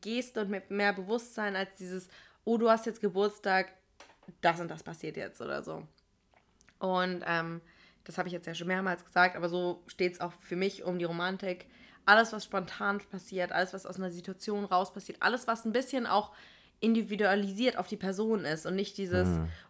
Geste 0.00 0.42
und 0.42 0.70
mehr- 0.70 0.92
Bewusstsein 0.92 1.56
als 1.56 1.74
dieses, 1.74 2.08
oh, 2.44 2.56
du 2.56 2.70
hast 2.70 2.86
jetzt 2.86 3.00
Geburtstag, 3.00 3.72
das 4.40 4.60
und 4.60 4.70
das 4.70 4.82
passiert 4.82 5.16
jetzt 5.16 5.40
oder 5.40 5.62
so. 5.62 5.86
Und 6.78 7.22
ähm, 7.26 7.60
das 8.04 8.16
habe 8.18 8.28
ich 8.28 8.32
jetzt 8.32 8.46
ja 8.46 8.54
schon 8.54 8.68
mehrmals 8.68 9.04
gesagt, 9.04 9.36
aber 9.36 9.48
so 9.48 9.82
steht 9.86 10.14
es 10.14 10.20
auch 10.20 10.32
für 10.40 10.56
mich 10.56 10.84
um 10.84 10.98
die 10.98 11.04
Romantik. 11.04 11.66
Alles, 12.06 12.32
was 12.32 12.44
spontan 12.44 13.00
passiert, 13.10 13.52
alles, 13.52 13.74
was 13.74 13.86
aus 13.86 13.96
einer 13.96 14.10
Situation 14.10 14.64
raus 14.64 14.92
passiert, 14.92 15.18
alles, 15.20 15.46
was 15.46 15.64
ein 15.64 15.72
bisschen 15.72 16.06
auch 16.06 16.32
individualisiert 16.80 17.76
auf 17.76 17.88
die 17.88 17.96
Person 17.96 18.44
ist 18.44 18.64
und 18.64 18.74
nicht 18.74 18.96
dieses, 18.96 19.28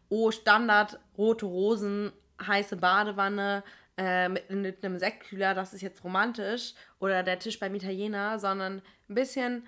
oh, 0.09 0.31
Standard, 0.31 1.01
rote 1.19 1.47
Rosen, 1.47 2.13
heiße 2.41 2.77
Badewanne 2.77 3.65
äh, 4.01 4.31
mit, 4.31 4.49
mit 4.51 4.83
einem 4.83 4.99
Sektkühler, 4.99 5.53
das 5.53 5.75
ist 5.75 5.83
jetzt 5.83 6.03
romantisch 6.03 6.73
oder 7.01 7.23
der 7.23 7.39
Tisch 7.39 7.59
beim 7.59 7.75
Italiener, 7.75 8.39
sondern 8.39 8.81
ein 9.11 9.15
bisschen, 9.15 9.67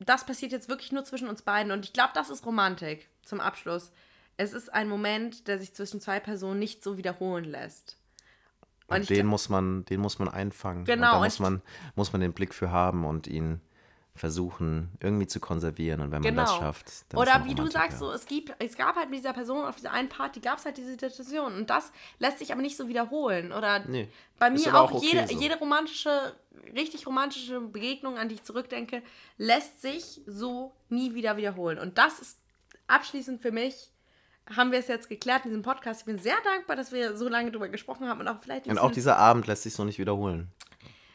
das 0.00 0.26
passiert 0.26 0.50
jetzt 0.50 0.68
wirklich 0.68 0.90
nur 0.90 1.04
zwischen 1.04 1.28
uns 1.28 1.42
beiden 1.42 1.70
und 1.70 1.84
ich 1.84 1.92
glaube, 1.92 2.10
das 2.14 2.28
ist 2.28 2.44
Romantik 2.44 3.08
zum 3.22 3.38
Abschluss. 3.38 3.92
Es 4.36 4.52
ist 4.52 4.72
ein 4.72 4.88
Moment, 4.88 5.46
der 5.46 5.60
sich 5.60 5.74
zwischen 5.74 6.00
zwei 6.00 6.18
Personen 6.18 6.58
nicht 6.58 6.82
so 6.82 6.96
wiederholen 6.96 7.44
lässt. 7.44 7.98
Und, 8.88 9.02
ich 9.02 9.06
den 9.06 9.26
muss 9.26 9.48
man, 9.48 9.84
den 9.84 10.00
muss 10.00 10.18
man 10.18 10.28
einfangen. 10.28 10.84
Genau, 10.84 10.94
Und 10.94 11.02
da 11.02 11.16
und 11.18 11.24
muss 11.24 11.38
man, 11.38 11.62
muss 11.94 12.12
man 12.12 12.20
den 12.20 12.32
Blick 12.32 12.52
für 12.52 12.72
haben 12.72 13.04
und 13.04 13.28
ihn 13.28 13.60
versuchen, 14.14 14.90
irgendwie 15.00 15.26
zu 15.26 15.40
konservieren. 15.40 16.00
Und 16.00 16.10
wenn 16.10 16.22
man 16.22 16.34
das 16.36 16.50
Genau. 16.50 16.60
schafft, 16.62 16.86
dann 17.08 17.20
ist 17.22 17.28
Oder 17.28 17.44
wie 17.46 17.54
du 17.54 17.66
sagst, 17.66 17.98
so, 17.98 18.12
es, 18.12 18.26
gibt, 18.26 18.54
es 18.58 18.76
gab 18.76 18.96
halt 18.96 19.08
mit 19.08 19.18
dieser 19.20 19.32
Person 19.32 19.64
auf 19.64 19.76
dieser 19.76 19.92
einen 19.92 20.08
Party, 20.10 20.40
gab 20.40 20.58
es 20.58 20.66
halt 20.66 20.76
diese 20.76 20.90
Situation. 20.90 21.54
Und 21.54 21.70
das 21.70 21.92
lässt 22.18 22.38
sich 22.38 22.52
aber 22.52 22.60
nicht 22.60 22.76
so 22.76 22.88
wiederholen. 22.88 23.52
Oder 23.52 23.80
Nee, 23.80 24.08
bei 24.38 24.48
ist 24.48 24.66
mir 24.66 24.74
aber 24.74 24.82
auch, 24.82 24.92
okay 24.92 25.06
jede, 25.10 25.26
so. 25.26 25.40
jede 25.40 25.58
romantische, 25.58 26.34
richtig 26.74 27.06
romantische 27.06 27.60
Begegnung, 27.60 28.18
an 28.18 28.28
die 28.28 28.34
ich 28.34 28.42
zurückdenke, 28.42 29.02
lässt 29.38 29.80
sich 29.80 30.20
so 30.26 30.72
nie 30.90 31.14
wieder 31.14 31.36
wiederholen. 31.38 31.78
Und 31.78 31.96
das 31.96 32.18
ist 32.18 32.38
abschließend 32.88 33.40
für 33.40 33.50
mich, 33.52 33.90
haben 34.54 34.72
wir 34.72 34.78
es 34.80 34.88
jetzt 34.88 35.08
geklärt 35.08 35.44
in 35.44 35.52
diesem 35.52 35.62
Podcast. 35.62 36.00
Ich 36.00 36.06
bin 36.06 36.18
sehr 36.18 36.36
dankbar, 36.44 36.76
dass 36.76 36.92
wir 36.92 37.16
so 37.16 37.28
lange 37.28 37.50
drüber 37.50 37.68
gesprochen 37.68 38.08
haben 38.08 38.20
und 38.20 38.28
auch 38.28 38.40
vielleicht 38.40 38.66
Und 38.66 38.78
auch 38.78 38.90
dieser 38.90 39.16
Abend 39.16 39.46
lässt 39.46 39.62
sich 39.62 39.72
so 39.72 39.84
nicht 39.84 39.98
wiederholen. 39.98 40.48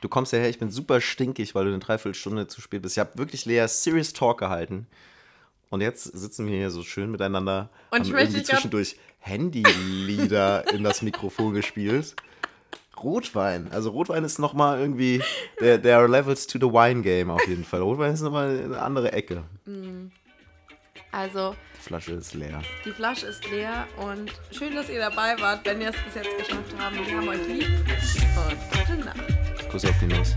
Du 0.01 0.09
kommst 0.09 0.31
ja 0.33 0.39
her, 0.39 0.49
ich 0.49 0.59
bin 0.59 0.69
super 0.69 1.01
stinkig, 1.01 1.55
weil 1.55 1.65
du 1.65 1.71
eine 1.71 1.79
Dreiviertelstunde 1.79 2.47
zu 2.47 2.61
spät 2.61 2.81
bist. 2.83 2.95
Ich 2.95 2.99
habe 2.99 3.17
wirklich 3.17 3.45
Lea 3.45 3.65
Serious 3.67 4.13
Talk 4.13 4.39
gehalten. 4.39 4.87
Und 5.69 5.81
jetzt 5.81 6.03
sitzen 6.03 6.47
wir 6.47 6.55
hier 6.55 6.69
so 6.71 6.83
schön 6.83 7.11
miteinander 7.11 7.69
Und 7.89 8.05
haben 8.05 8.17
irgendwie 8.17 8.43
zwischendurch 8.43 8.95
Handylieder 9.19 10.63
in 10.73 10.83
das 10.83 11.01
Mikrofon 11.01 11.53
gespielt. 11.53 12.15
Rotwein. 13.03 13.69
Also 13.71 13.89
Rotwein 13.91 14.23
ist 14.23 14.39
nochmal 14.39 14.79
irgendwie, 14.79 15.21
there, 15.59 15.81
there 15.81 15.97
are 15.97 16.07
levels 16.07 16.47
to 16.47 16.57
the 16.57 16.65
wine 16.65 17.01
game 17.01 17.29
auf 17.29 17.45
jeden 17.47 17.63
Fall. 17.65 17.81
Rotwein 17.81 18.13
ist 18.13 18.21
nochmal 18.21 18.61
eine 18.63 18.81
andere 18.81 19.11
Ecke. 19.11 19.43
Also, 21.11 21.55
Die 21.77 21.81
Flasche 21.81 22.13
ist 22.13 22.33
leer. 22.33 22.61
die 22.85 22.91
Flasche 22.91 23.27
ist 23.27 23.47
leer 23.49 23.87
und 23.97 24.31
schön, 24.51 24.73
dass 24.75 24.89
ihr 24.89 24.99
dabei 24.99 25.35
wart, 25.39 25.65
wenn 25.65 25.81
ihr 25.81 25.89
es 25.89 25.95
bis 26.05 26.15
jetzt 26.15 26.37
geschafft 26.37 26.73
habt. 26.79 26.95
Wir 26.95 27.17
haben 27.17 27.27
euch 27.27 27.47
lieb 27.47 27.67
und 27.67 28.79
gute 28.79 29.05
Nacht. 29.05 29.36
Kuss 29.69 29.85
auf 29.85 29.95
die 30.01 30.07
Nuss. 30.07 30.35